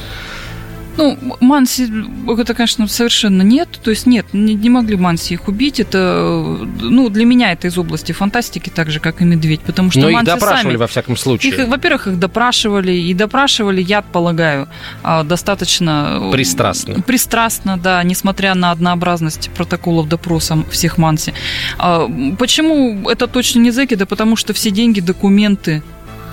Ну, 0.96 1.18
Манси, 1.40 1.90
это, 2.38 2.54
конечно, 2.54 2.86
совершенно 2.86 3.42
нет. 3.42 3.68
То 3.82 3.90
есть 3.90 4.06
нет, 4.06 4.26
не, 4.32 4.54
не 4.54 4.70
могли 4.70 4.96
Манси 4.96 5.34
их 5.34 5.48
убить. 5.48 5.80
Это, 5.80 6.58
ну, 6.80 7.08
для 7.08 7.24
меня 7.24 7.52
это 7.52 7.68
из 7.68 7.78
области 7.78 8.12
фантастики, 8.12 8.70
так 8.70 8.90
же, 8.90 9.00
как 9.00 9.22
и 9.22 9.24
медведь. 9.24 9.60
Потому 9.60 9.90
что 9.90 10.00
Но 10.00 10.10
Манси 10.10 10.30
их 10.30 10.34
допрашивали, 10.34 10.62
сами, 10.62 10.76
во 10.76 10.86
всяком 10.86 11.16
случае. 11.16 11.52
Их, 11.52 11.68
во-первых, 11.68 12.06
их 12.08 12.18
допрашивали, 12.18 12.92
и 12.92 13.14
допрашивали, 13.14 13.82
я 13.82 14.02
полагаю, 14.02 14.68
а, 15.02 15.22
достаточно... 15.24 16.30
Пристрастно. 16.32 17.00
Пристрастно, 17.02 17.78
да, 17.78 18.02
несмотря 18.02 18.54
на 18.54 18.70
однообразность 18.70 19.50
протоколов 19.54 20.08
допроса 20.08 20.62
всех 20.70 20.98
Манси. 20.98 21.32
А, 21.78 22.08
почему 22.38 23.08
это 23.08 23.26
точно 23.26 23.60
не 23.60 23.70
зэки? 23.70 23.94
Да 23.94 24.06
потому 24.06 24.36
что 24.36 24.52
все 24.52 24.70
деньги, 24.70 25.00
документы, 25.00 25.82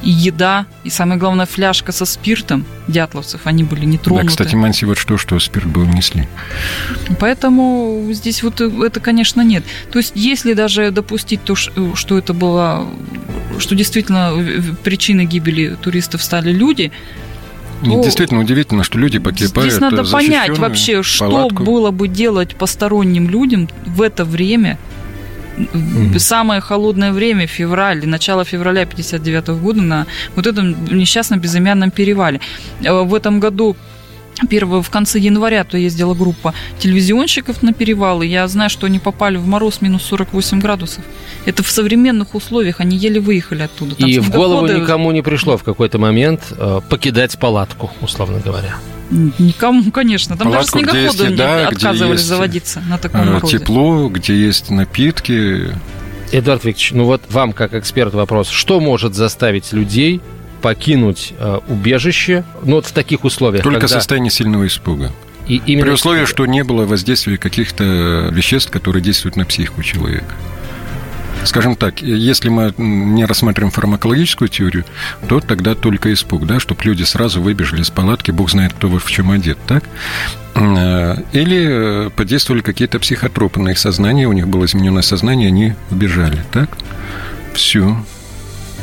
и 0.03 0.09
еда, 0.09 0.65
и 0.83 0.89
самое 0.89 1.19
главное, 1.19 1.45
фляжка 1.45 1.91
со 1.91 2.05
спиртом 2.05 2.65
дятловцев, 2.87 3.41
они 3.45 3.63
были 3.63 3.85
не 3.85 3.97
тронуты. 3.97 4.25
Да, 4.25 4.29
кстати, 4.29 4.55
Манси 4.55 4.85
вот 4.85 4.97
что, 4.97 5.17
что 5.17 5.39
спирт 5.39 5.67
был 5.67 5.85
несли. 5.85 6.27
Поэтому 7.19 8.07
здесь 8.11 8.43
вот 8.43 8.61
это, 8.61 8.99
конечно, 8.99 9.41
нет. 9.41 9.63
То 9.91 9.99
есть, 9.99 10.13
если 10.15 10.53
даже 10.53 10.91
допустить 10.91 11.43
то, 11.43 11.55
что 11.55 12.17
это 12.17 12.33
было, 12.33 12.87
что 13.59 13.75
действительно 13.75 14.33
причиной 14.83 15.25
гибели 15.25 15.75
туристов 15.81 16.23
стали 16.23 16.51
люди, 16.51 16.91
то 17.83 18.03
Действительно 18.03 18.41
удивительно, 18.41 18.83
что 18.83 18.97
люди 18.97 19.19
покупают 19.19 19.71
Здесь 19.71 19.79
надо 19.79 20.03
понять 20.03 20.57
вообще, 20.57 21.01
палатку. 21.17 21.55
что 21.55 21.63
было 21.63 21.91
бы 21.91 22.09
делать 22.09 22.55
посторонним 22.55 23.29
людям 23.29 23.69
в 23.85 24.01
это 24.01 24.25
время, 24.25 24.77
mm-hmm. 25.60 26.20
самое 26.20 26.62
холодное 26.62 27.12
время, 27.12 27.47
февраль, 27.47 28.05
начало 28.05 28.45
февраля 28.45 28.86
59 28.86 29.47
года 29.62 29.82
на 29.82 30.07
вот 30.36 30.47
этом 30.47 30.86
несчастном 30.86 31.39
безымянном 31.39 31.91
перевале. 31.91 32.39
Э, 32.84 33.03
в 33.03 33.14
этом 33.14 33.39
году 33.39 33.76
Первое, 34.47 34.82
в 34.82 34.89
конце 34.89 35.20
января 35.20 35.64
то 35.64 35.78
ездила 35.78 36.14
группа 36.14 36.53
телевизионщиков 36.78 37.62
на 37.62 37.74
перевал, 37.74 38.22
и 38.22 38.28
я 38.28 38.47
знаю, 38.47 38.70
что 38.70 38.88
они 38.88 38.99
попали 38.99 39.38
в 39.38 39.45
мороз 39.45 39.82
минус 39.82 40.03
48 40.03 40.62
градусов. 40.62 41.03
Это 41.45 41.64
в 41.64 41.70
современных 41.70 42.36
условиях, 42.36 42.80
они 42.80 42.97
еле 42.97 43.20
выехали 43.20 43.64
оттуда. 43.64 43.95
Там 43.95 44.07
и 44.07 44.20
в 44.20 44.30
голову 44.32 44.68
никому 44.68 45.12
не 45.12 45.22
пришло 45.22 45.57
в 45.57 45.64
какой-то 45.64 45.97
момент 45.97 46.53
э, 46.57 46.80
покидать 46.89 47.38
палатку, 47.38 47.91
условно 48.01 48.39
говоря. 48.39 48.76
Никому, 49.10 49.91
конечно. 49.91 50.38
Там 50.38 50.51
Палатку, 50.51 50.80
даже 50.80 50.91
снегоходы 50.91 51.34
еда, 51.34 51.68
отказывались 51.68 52.22
заводиться 52.22 52.82
на 52.82 52.97
таком 52.97 53.22
э, 53.22 53.26
морозе. 53.34 53.57
Тепло, 53.57 54.07
где 54.10 54.36
есть 54.36 54.70
напитки. 54.70 55.76
Эдуард 56.32 56.64
Викторович, 56.64 56.91
ну 56.91 57.05
вот 57.05 57.24
вам, 57.30 57.53
как 57.53 57.74
эксперт, 57.74 58.14
вопрос. 58.14 58.49
Что 58.49 58.80
может 58.80 59.16
заставить 59.16 59.74
людей 59.74 60.22
покинуть 60.62 61.34
э, 61.38 61.60
убежище 61.68 62.43
ну, 62.64 62.76
вот 62.76 62.86
в 62.86 62.91
таких 62.91 63.24
условиях? 63.24 63.64
Только 63.64 63.82
когда... 63.82 63.95
состояние 63.95 64.32
сильного 64.32 64.68
испуга. 64.68 65.12
И 65.47 65.62
именно 65.66 65.86
При 65.86 65.93
условии, 65.93 66.26
что 66.26 66.45
не 66.45 66.64
было 66.64 66.86
воздействия 66.86 67.38
каких-то 67.38 68.30
веществ, 68.32 68.70
которые 68.70 69.01
действуют 69.01 69.36
на 69.36 69.45
психику 69.45 69.82
человека. 69.82 70.36
Скажем 71.45 71.75
так, 71.75 72.01
если 72.01 72.49
мы 72.49 72.73
не 72.77 73.25
рассматриваем 73.25 73.71
фармакологическую 73.71 74.49
теорию, 74.49 74.85
то 75.27 75.39
тогда 75.39 75.75
только 75.75 76.13
испуг, 76.13 76.45
да, 76.45 76.59
чтобы 76.59 76.81
люди 76.83 77.03
сразу 77.03 77.41
выбежали 77.41 77.81
из 77.81 77.89
палатки, 77.89 78.31
бог 78.31 78.51
знает, 78.51 78.73
кто 78.73 78.87
в 78.87 79.11
чем 79.11 79.31
одет, 79.31 79.57
так? 79.65 79.83
Э, 80.55 81.15
или 81.31 82.09
подействовали 82.15 82.61
какие-то 82.61 82.99
психотропы 82.99 83.59
на 83.59 83.69
их 83.69 83.79
сознание, 83.79 84.27
у 84.27 84.33
них 84.33 84.47
было 84.47 84.65
измененное 84.65 85.01
сознание, 85.01 85.47
они 85.47 85.73
убежали, 85.89 86.43
так? 86.51 86.69
Все. 87.53 88.03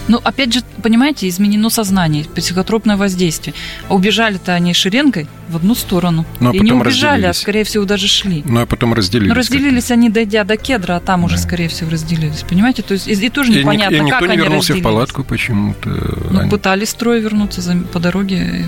Ну, 0.08 0.20
опять 0.22 0.52
же, 0.52 0.60
понимаете, 0.82 1.28
изменено 1.28 1.68
сознание, 1.70 2.24
психотропное 2.24 2.96
воздействие. 2.96 3.54
А 3.88 3.94
убежали-то 3.94 4.54
они 4.54 4.72
шеренгой 4.72 5.26
в 5.48 5.56
одну 5.56 5.74
сторону. 5.74 6.24
Ну, 6.40 6.50
а 6.50 6.54
и 6.54 6.60
не 6.60 6.72
убежали, 6.72 7.26
а, 7.26 7.32
скорее 7.32 7.64
всего, 7.64 7.84
даже 7.84 8.06
шли. 8.06 8.42
Ну, 8.46 8.60
а 8.60 8.66
потом 8.66 8.94
разделились. 8.94 9.28
Но 9.28 9.34
разделились 9.34 9.90
они, 9.90 10.08
дойдя 10.08 10.44
до 10.44 10.56
кедра, 10.56 10.96
а 10.96 11.00
там 11.00 11.20
да. 11.20 11.26
уже, 11.26 11.38
скорее 11.38 11.68
всего, 11.68 11.90
разделились. 11.90 12.44
Понимаете? 12.48 12.82
То 12.82 12.94
есть, 12.94 13.08
и, 13.08 13.12
и 13.12 13.28
тоже 13.28 13.50
непонятно, 13.52 13.94
и, 13.94 13.98
и 13.98 14.02
никто 14.02 14.20
как 14.20 14.30
не 14.30 14.36
вернулся 14.36 14.74
в 14.74 14.82
палатку 14.82 15.24
почему-то. 15.24 15.90
Ну, 16.30 16.40
они... 16.40 16.50
пытались 16.50 16.90
строя 16.90 17.18
вернуться 17.20 17.60
за, 17.60 17.76
по 17.76 17.98
дороге 17.98 18.64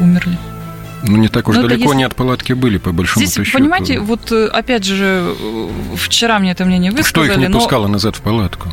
и 0.00 0.02
умерли. 0.02 0.38
Ну, 1.04 1.16
не 1.16 1.28
так 1.28 1.48
уж 1.48 1.56
Но 1.56 1.62
далеко 1.62 1.82
есть... 1.82 1.94
не 1.96 2.04
от 2.04 2.14
палатки 2.14 2.52
были, 2.52 2.78
по 2.78 2.92
большому 2.92 3.26
Здесь, 3.26 3.44
счету. 3.44 3.58
понимаете, 3.58 3.98
вот 3.98 4.30
э, 4.30 4.46
опять 4.46 4.84
же, 4.84 5.34
вчера 5.96 6.38
мне 6.38 6.52
это 6.52 6.64
мнение 6.64 6.92
высказали. 6.92 7.26
Что 7.26 7.32
их 7.32 7.38
не 7.38 7.48
но... 7.48 7.58
пускало 7.58 7.88
назад 7.88 8.16
в 8.16 8.20
палатку? 8.20 8.68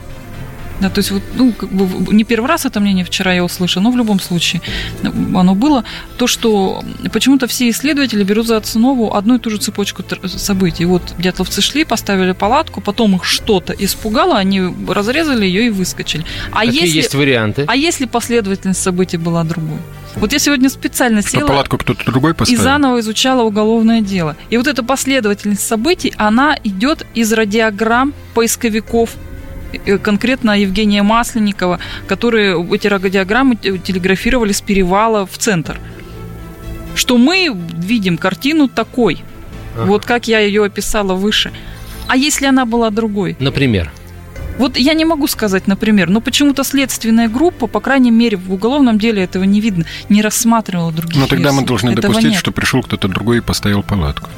Да, 0.80 0.90
то 0.90 1.00
есть 1.00 1.12
вот, 1.12 1.22
ну, 1.36 1.52
как 1.52 1.70
бы 1.70 2.14
не 2.14 2.24
первый 2.24 2.48
раз 2.48 2.66
это 2.66 2.80
мнение 2.80 3.04
вчера 3.04 3.34
я 3.34 3.44
услышала, 3.44 3.84
но 3.84 3.92
в 3.92 3.98
любом 3.98 4.20
случае 4.20 4.62
оно 5.04 5.56
было. 5.56 5.84
То, 6.18 6.28
что 6.28 6.84
почему-то 7.12 7.48
все 7.48 7.70
исследователи 7.70 8.24
берут 8.24 8.48
за 8.48 8.58
основу 8.58 9.14
одну 9.14 9.36
и 9.36 9.40
ту 9.40 9.50
же 9.50 9.58
цепочку 9.58 10.04
событий. 10.28 10.86
Вот 10.86 11.02
дятловцы 11.18 11.62
шли, 11.62 11.84
поставили 11.84 12.32
палатку, 12.32 12.82
потом 12.82 13.16
их 13.16 13.26
что-то 13.26 13.74
испугало, 13.74 14.38
они 14.38 14.62
разрезали 14.88 15.46
ее 15.46 15.68
и 15.68 15.70
выскочили. 15.70 16.26
А 16.52 16.66
Какие 16.66 16.84
если, 16.84 16.98
есть 16.98 17.16
варианты? 17.16 17.66
А 17.68 17.76
если 17.76 18.06
последовательность 18.06 18.82
событий 18.82 19.18
была 19.18 19.44
другой? 19.44 19.80
Вот 20.16 20.34
я 20.34 20.40
сегодня 20.40 20.70
специально 20.70 21.22
села 21.22 21.48
палатку 21.48 21.78
кто-то 21.78 22.04
другой 22.06 22.34
поставил? 22.34 22.60
и 22.60 22.64
заново 22.64 23.00
изучала 23.00 23.44
уголовное 23.44 24.02
дело. 24.02 24.36
И 24.50 24.58
вот 24.58 24.68
эта 24.68 24.84
последовательность 24.84 25.66
событий, 25.66 26.14
она 26.18 26.58
идет 26.64 27.06
из 27.14 27.32
радиограмм 27.32 28.14
поисковиков 28.34 29.12
конкретно 30.02 30.60
Евгения 30.60 31.04
Масленникова, 31.04 31.80
которые 32.08 32.62
эти 32.74 32.88
радиограммы 32.88 33.56
телеграфировали 33.56 34.52
с 34.52 34.62
перевала 34.62 35.26
в 35.26 35.38
центр. 35.38 35.80
Что 36.96 37.18
мы 37.18 37.56
видим 37.78 38.18
картину 38.18 38.68
такой, 38.68 39.24
ага. 39.76 39.86
вот 39.86 40.06
как 40.06 40.28
я 40.28 40.40
ее 40.40 40.66
описала 40.66 41.14
выше. 41.14 41.52
А 42.08 42.18
если 42.18 42.48
она 42.48 42.66
была 42.66 42.90
другой? 42.90 43.38
Например? 43.40 43.92
Вот 44.58 44.78
я 44.78 44.94
не 44.94 45.06
могу 45.06 45.28
сказать, 45.28 45.68
например, 45.68 46.10
но 46.10 46.20
почему-то 46.20 46.66
следственная 46.66 47.30
группа, 47.30 47.68
по 47.68 47.80
крайней 47.80 48.12
мере, 48.12 48.36
в 48.36 48.52
уголовном 48.52 49.00
деле 49.00 49.24
этого 49.24 49.46
не 49.46 49.62
видно, 49.62 49.86
не 50.10 50.22
рассматривала 50.22 50.92
других 50.92 51.16
Но 51.16 51.28
тогда 51.28 51.54
мы 51.54 51.66
должны 51.66 51.92
этого 51.92 52.02
допустить, 52.02 52.32
нет. 52.32 52.40
что 52.40 52.52
пришел 52.52 52.84
кто-то 52.84 53.08
другой 53.08 53.38
и 53.38 53.42
поставил 53.42 53.84
палатку. 53.84 54.30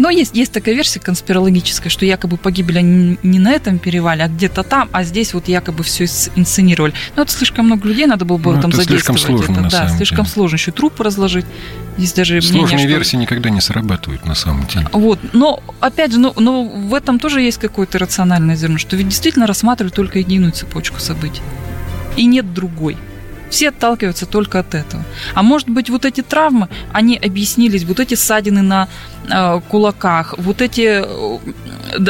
Но 0.00 0.08
есть, 0.08 0.34
есть 0.34 0.50
такая 0.50 0.74
версия 0.74 0.98
конспирологическая, 0.98 1.90
что 1.90 2.06
якобы 2.06 2.38
погибли 2.38 2.78
они 2.78 3.18
не 3.22 3.38
на 3.38 3.52
этом 3.52 3.78
перевале, 3.78 4.24
а 4.24 4.28
где-то 4.28 4.62
там, 4.62 4.88
а 4.92 5.04
здесь 5.04 5.34
вот 5.34 5.46
якобы 5.46 5.84
все 5.84 6.04
инсценировали. 6.36 6.94
Но 7.16 7.22
это 7.22 7.30
слишком 7.30 7.66
много 7.66 7.86
людей, 7.86 8.06
надо 8.06 8.24
было 8.24 8.38
бы 8.38 8.52
ну, 8.52 8.58
этом 8.58 8.70
это 8.70 8.78
задействовать. 8.78 9.20
Слишком 9.20 9.36
сложно, 9.36 9.52
это, 9.52 9.60
на 9.60 9.68
да, 9.68 9.78
самом 9.78 9.96
слишком 9.98 10.24
деле. 10.24 10.32
сложно. 10.32 10.56
Еще 10.56 10.72
трупы 10.72 11.04
разложить. 11.04 11.44
Есть 11.98 12.16
даже 12.16 12.40
Сложные 12.40 12.76
мнение, 12.76 12.86
версии 12.86 13.10
что... 13.10 13.16
никогда 13.18 13.50
не 13.50 13.60
срабатывают 13.60 14.24
на 14.24 14.34
самом 14.34 14.66
деле. 14.68 14.88
Вот, 14.92 15.18
но 15.34 15.62
опять 15.80 16.12
же, 16.12 16.18
но, 16.18 16.32
но 16.34 16.64
в 16.64 16.94
этом 16.94 17.18
тоже 17.18 17.42
есть 17.42 17.58
какое-то 17.58 17.98
рациональное 17.98 18.56
зерно, 18.56 18.78
что 18.78 18.96
ведь 18.96 19.08
действительно 19.08 19.46
рассматривают 19.46 19.94
только 19.94 20.20
единую 20.20 20.52
цепочку 20.52 20.98
событий. 20.98 21.42
И 22.16 22.24
нет 22.24 22.54
другой. 22.54 22.96
Все 23.50 23.68
отталкиваются 23.68 24.26
только 24.26 24.60
от 24.60 24.74
этого. 24.74 25.04
А 25.34 25.42
может 25.42 25.68
быть, 25.68 25.90
вот 25.90 26.04
эти 26.04 26.22
травмы, 26.22 26.68
они 26.92 27.16
объяснились, 27.16 27.84
вот 27.84 28.00
эти 28.00 28.14
ссадины 28.14 28.62
на 28.62 28.88
э, 29.28 29.60
кулаках, 29.68 30.34
вот 30.38 30.62
эти 30.62 31.02
э, 31.04 31.38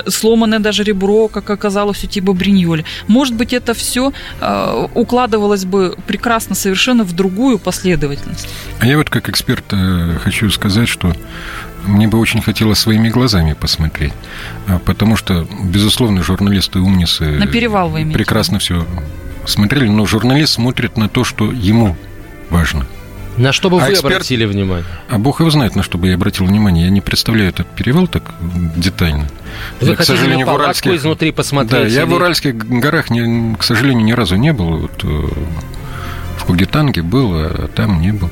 сломанное 0.09 0.59
даже 0.59 0.85
ребро, 0.85 1.29
как 1.29 1.51
оказалось 1.51 2.05
у 2.05 2.07
Тиба 2.07 2.33
Бриньоли. 2.33 2.85
Может 3.09 3.35
быть, 3.35 3.53
это 3.53 3.75
все 3.75 4.13
э, 4.41 4.87
укладывалось 4.95 5.65
бы 5.65 5.97
прекрасно 6.07 6.55
совершенно 6.55 7.05
в 7.05 7.13
другую 7.13 7.59
последовательность. 7.59 8.49
А 8.79 8.87
я 8.87 8.97
вот 8.99 9.11
как 9.11 9.29
эксперт 9.29 9.65
э, 9.73 10.19
хочу 10.23 10.51
сказать, 10.51 10.89
что 10.89 11.15
мне 11.87 12.09
бы 12.09 12.19
очень 12.19 12.43
хотелось 12.43 12.79
своими 12.79 13.09
глазами 13.09 13.55
посмотреть, 13.55 14.13
а, 14.69 14.79
потому 14.79 15.17
что, 15.17 15.47
безусловно, 15.65 16.23
журналисты 16.23 16.79
умницы 16.79 17.25
на 17.25 17.47
перевал 17.47 17.89
вы 17.89 18.03
имеете 18.03 18.19
прекрасно 18.19 18.59
все 18.59 18.87
смотрели, 19.51 19.89
но 19.89 20.07
журналист 20.07 20.55
смотрит 20.55 20.97
на 20.97 21.09
то, 21.09 21.25
что 21.25 21.51
ему 21.51 21.97
важно. 22.49 22.87
На 23.37 23.53
что 23.53 23.71
бы 23.71 23.81
а 23.81 23.87
вы 23.87 23.93
эксперт... 23.93 24.15
обратили 24.15 24.45
внимание? 24.45 24.85
А 25.09 25.19
бог 25.19 25.41
его 25.41 25.51
знает, 25.51 25.77
на 25.77 25.83
что 25.83 25.99
бы 25.99 26.09
я 26.09 26.15
обратил 26.15 26.47
внимание. 26.47 26.85
Я 26.85 26.91
не 26.91 27.01
представляю 27.01 27.51
этот 27.51 27.67
перевал 27.69 28.07
так 28.07 28.35
детально. 28.77 29.29
Вы 29.81 29.89
я, 29.89 29.97
к 29.97 30.05
сожалению, 30.05 30.47
в 30.47 30.53
Уральских... 30.53 30.93
изнутри 30.93 31.33
посмотреть? 31.33 31.71
Да, 31.71 31.89
я 31.89 32.03
или... 32.03 32.11
в 32.11 32.15
Уральских 32.15 32.57
горах, 32.57 33.09
не, 33.11 33.55
к 33.57 33.63
сожалению, 33.63 34.05
ни 34.05 34.13
разу 34.13 34.37
не 34.37 34.53
был. 34.53 34.79
Вот, 34.79 35.05
э, 35.05 35.29
в 36.39 36.45
Кугитанге 36.45 37.03
был, 37.03 37.33
а 37.35 37.69
там 37.69 38.01
не 38.01 38.13
был. 38.13 38.31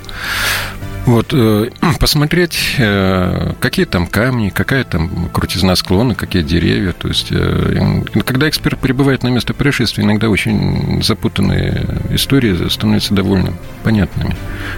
Вот, 1.08 1.32
э, 1.32 1.70
посмотреть, 2.00 2.76
э, 2.76 3.54
какие 3.60 3.86
там 3.86 4.06
камни, 4.06 4.50
какая 4.50 4.84
там 4.84 5.30
крутизна 5.32 5.74
склона, 5.74 6.14
какие 6.14 6.42
деревья. 6.42 6.92
То 6.92 7.08
есть, 7.08 7.28
э, 7.30 8.02
когда 8.26 8.46
эксперт 8.46 8.78
прибывает 8.78 9.22
на 9.22 9.28
место 9.28 9.54
происшествия, 9.54 10.04
иногда 10.04 10.28
очень 10.28 11.02
запутанные 11.02 11.82
истории 12.10 12.68
становятся 12.68 13.14
довольно 13.14 13.54
понятными. 13.84 14.36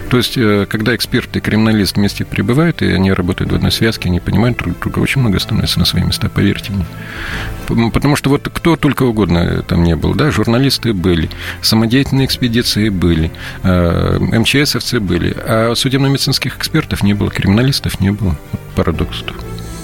То 0.09 0.17
есть, 0.17 0.35
когда 0.69 0.95
эксперт 0.95 1.35
и 1.35 1.41
криминалист 1.41 1.97
вместе 1.97 2.23
прибывают, 2.23 2.81
и 2.81 2.85
они 2.91 3.11
работают 3.11 3.51
в 3.51 3.55
одной 3.55 3.73
связке, 3.73 4.07
они 4.07 4.21
понимают 4.21 4.57
друг 4.57 4.79
друга, 4.79 4.99
очень 4.99 5.19
много 5.19 5.37
становится 5.37 5.79
на 5.79 5.85
свои 5.85 6.03
места, 6.03 6.29
поверьте 6.29 6.71
мне. 6.71 6.85
Потому 7.91 8.15
что 8.15 8.29
вот 8.29 8.49
кто 8.53 8.77
только 8.77 9.03
угодно 9.03 9.63
там 9.63 9.83
не 9.83 9.97
был, 9.97 10.13
да, 10.13 10.31
журналисты 10.31 10.93
были, 10.93 11.29
самодеятельные 11.61 12.25
экспедиции 12.25 12.87
были, 12.89 13.31
МЧСовцы 13.63 14.99
были, 15.01 15.35
а 15.37 15.73
судебно-медицинских 16.21 16.57
экспертов 16.57 17.03
не 17.03 17.13
было, 17.13 17.29
криминалистов 17.29 17.99
не 17.99 18.11
было. 18.11 18.35
Парадокс. 18.75 19.23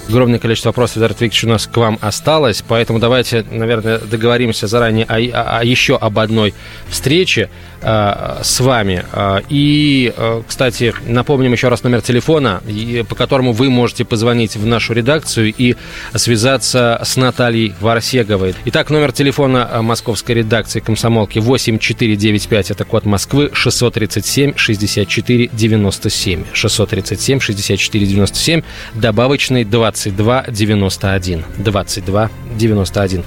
Огромное 0.08 0.38
количество 0.38 0.70
вопросов, 0.70 0.96
Эдуард 0.96 1.20
Викторович, 1.20 1.44
у 1.44 1.48
нас 1.48 1.66
к 1.66 1.76
вам 1.76 1.98
осталось, 2.00 2.64
поэтому 2.66 2.98
давайте, 2.98 3.44
наверное, 3.50 3.98
договоримся 3.98 4.66
заранее 4.66 5.04
о, 5.04 5.16
о, 5.16 5.58
о 5.58 5.64
еще 5.64 5.96
об 5.96 6.18
одной 6.18 6.54
встрече 6.88 7.50
э, 7.82 8.38
с 8.42 8.60
вами. 8.60 9.04
Э, 9.12 9.40
и, 9.50 10.14
э, 10.16 10.42
кстати, 10.48 10.94
напомним 11.06 11.52
еще 11.52 11.68
раз 11.68 11.82
номер 11.82 12.00
телефона, 12.00 12.62
по 13.06 13.14
которому 13.14 13.52
вы 13.52 13.68
можете 13.68 14.06
позвонить 14.06 14.56
в 14.56 14.64
нашу 14.64 14.94
редакцию 14.94 15.52
и 15.56 15.76
связаться 16.14 16.98
с 17.04 17.16
Натальей 17.16 17.74
Варсеговой. 17.78 18.54
Итак, 18.64 18.88
номер 18.88 19.12
телефона 19.12 19.68
московской 19.82 20.36
редакции 20.36 20.80
комсомолки 20.80 21.38
8495, 21.38 22.70
это 22.70 22.84
код 22.86 23.04
Москвы, 23.04 23.50
637 23.52 24.54
64 24.56 25.50
97. 25.52 26.44
637 26.54 27.40
64 27.40 28.06
97, 28.06 28.62
добавочный 28.94 29.64
20 29.64 29.97
22 30.04 30.44
91. 30.48 31.44
22 31.58 32.30
91. 32.56 33.24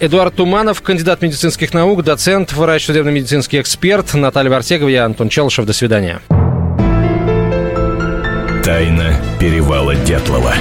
Эдуард 0.00 0.34
Туманов, 0.34 0.82
кандидат 0.82 1.22
медицинских 1.22 1.74
наук, 1.74 2.02
доцент, 2.02 2.52
врач, 2.52 2.86
судебно-медицинский 2.86 3.60
эксперт. 3.60 4.14
Наталья 4.14 4.50
Вартегова, 4.50 4.88
я 4.88 5.04
Антон 5.04 5.28
Челышев. 5.28 5.66
До 5.66 5.72
свидания. 5.72 6.20
Тайна 8.64 9.14
перевала 9.40 9.94
Дятлова. 9.96 10.54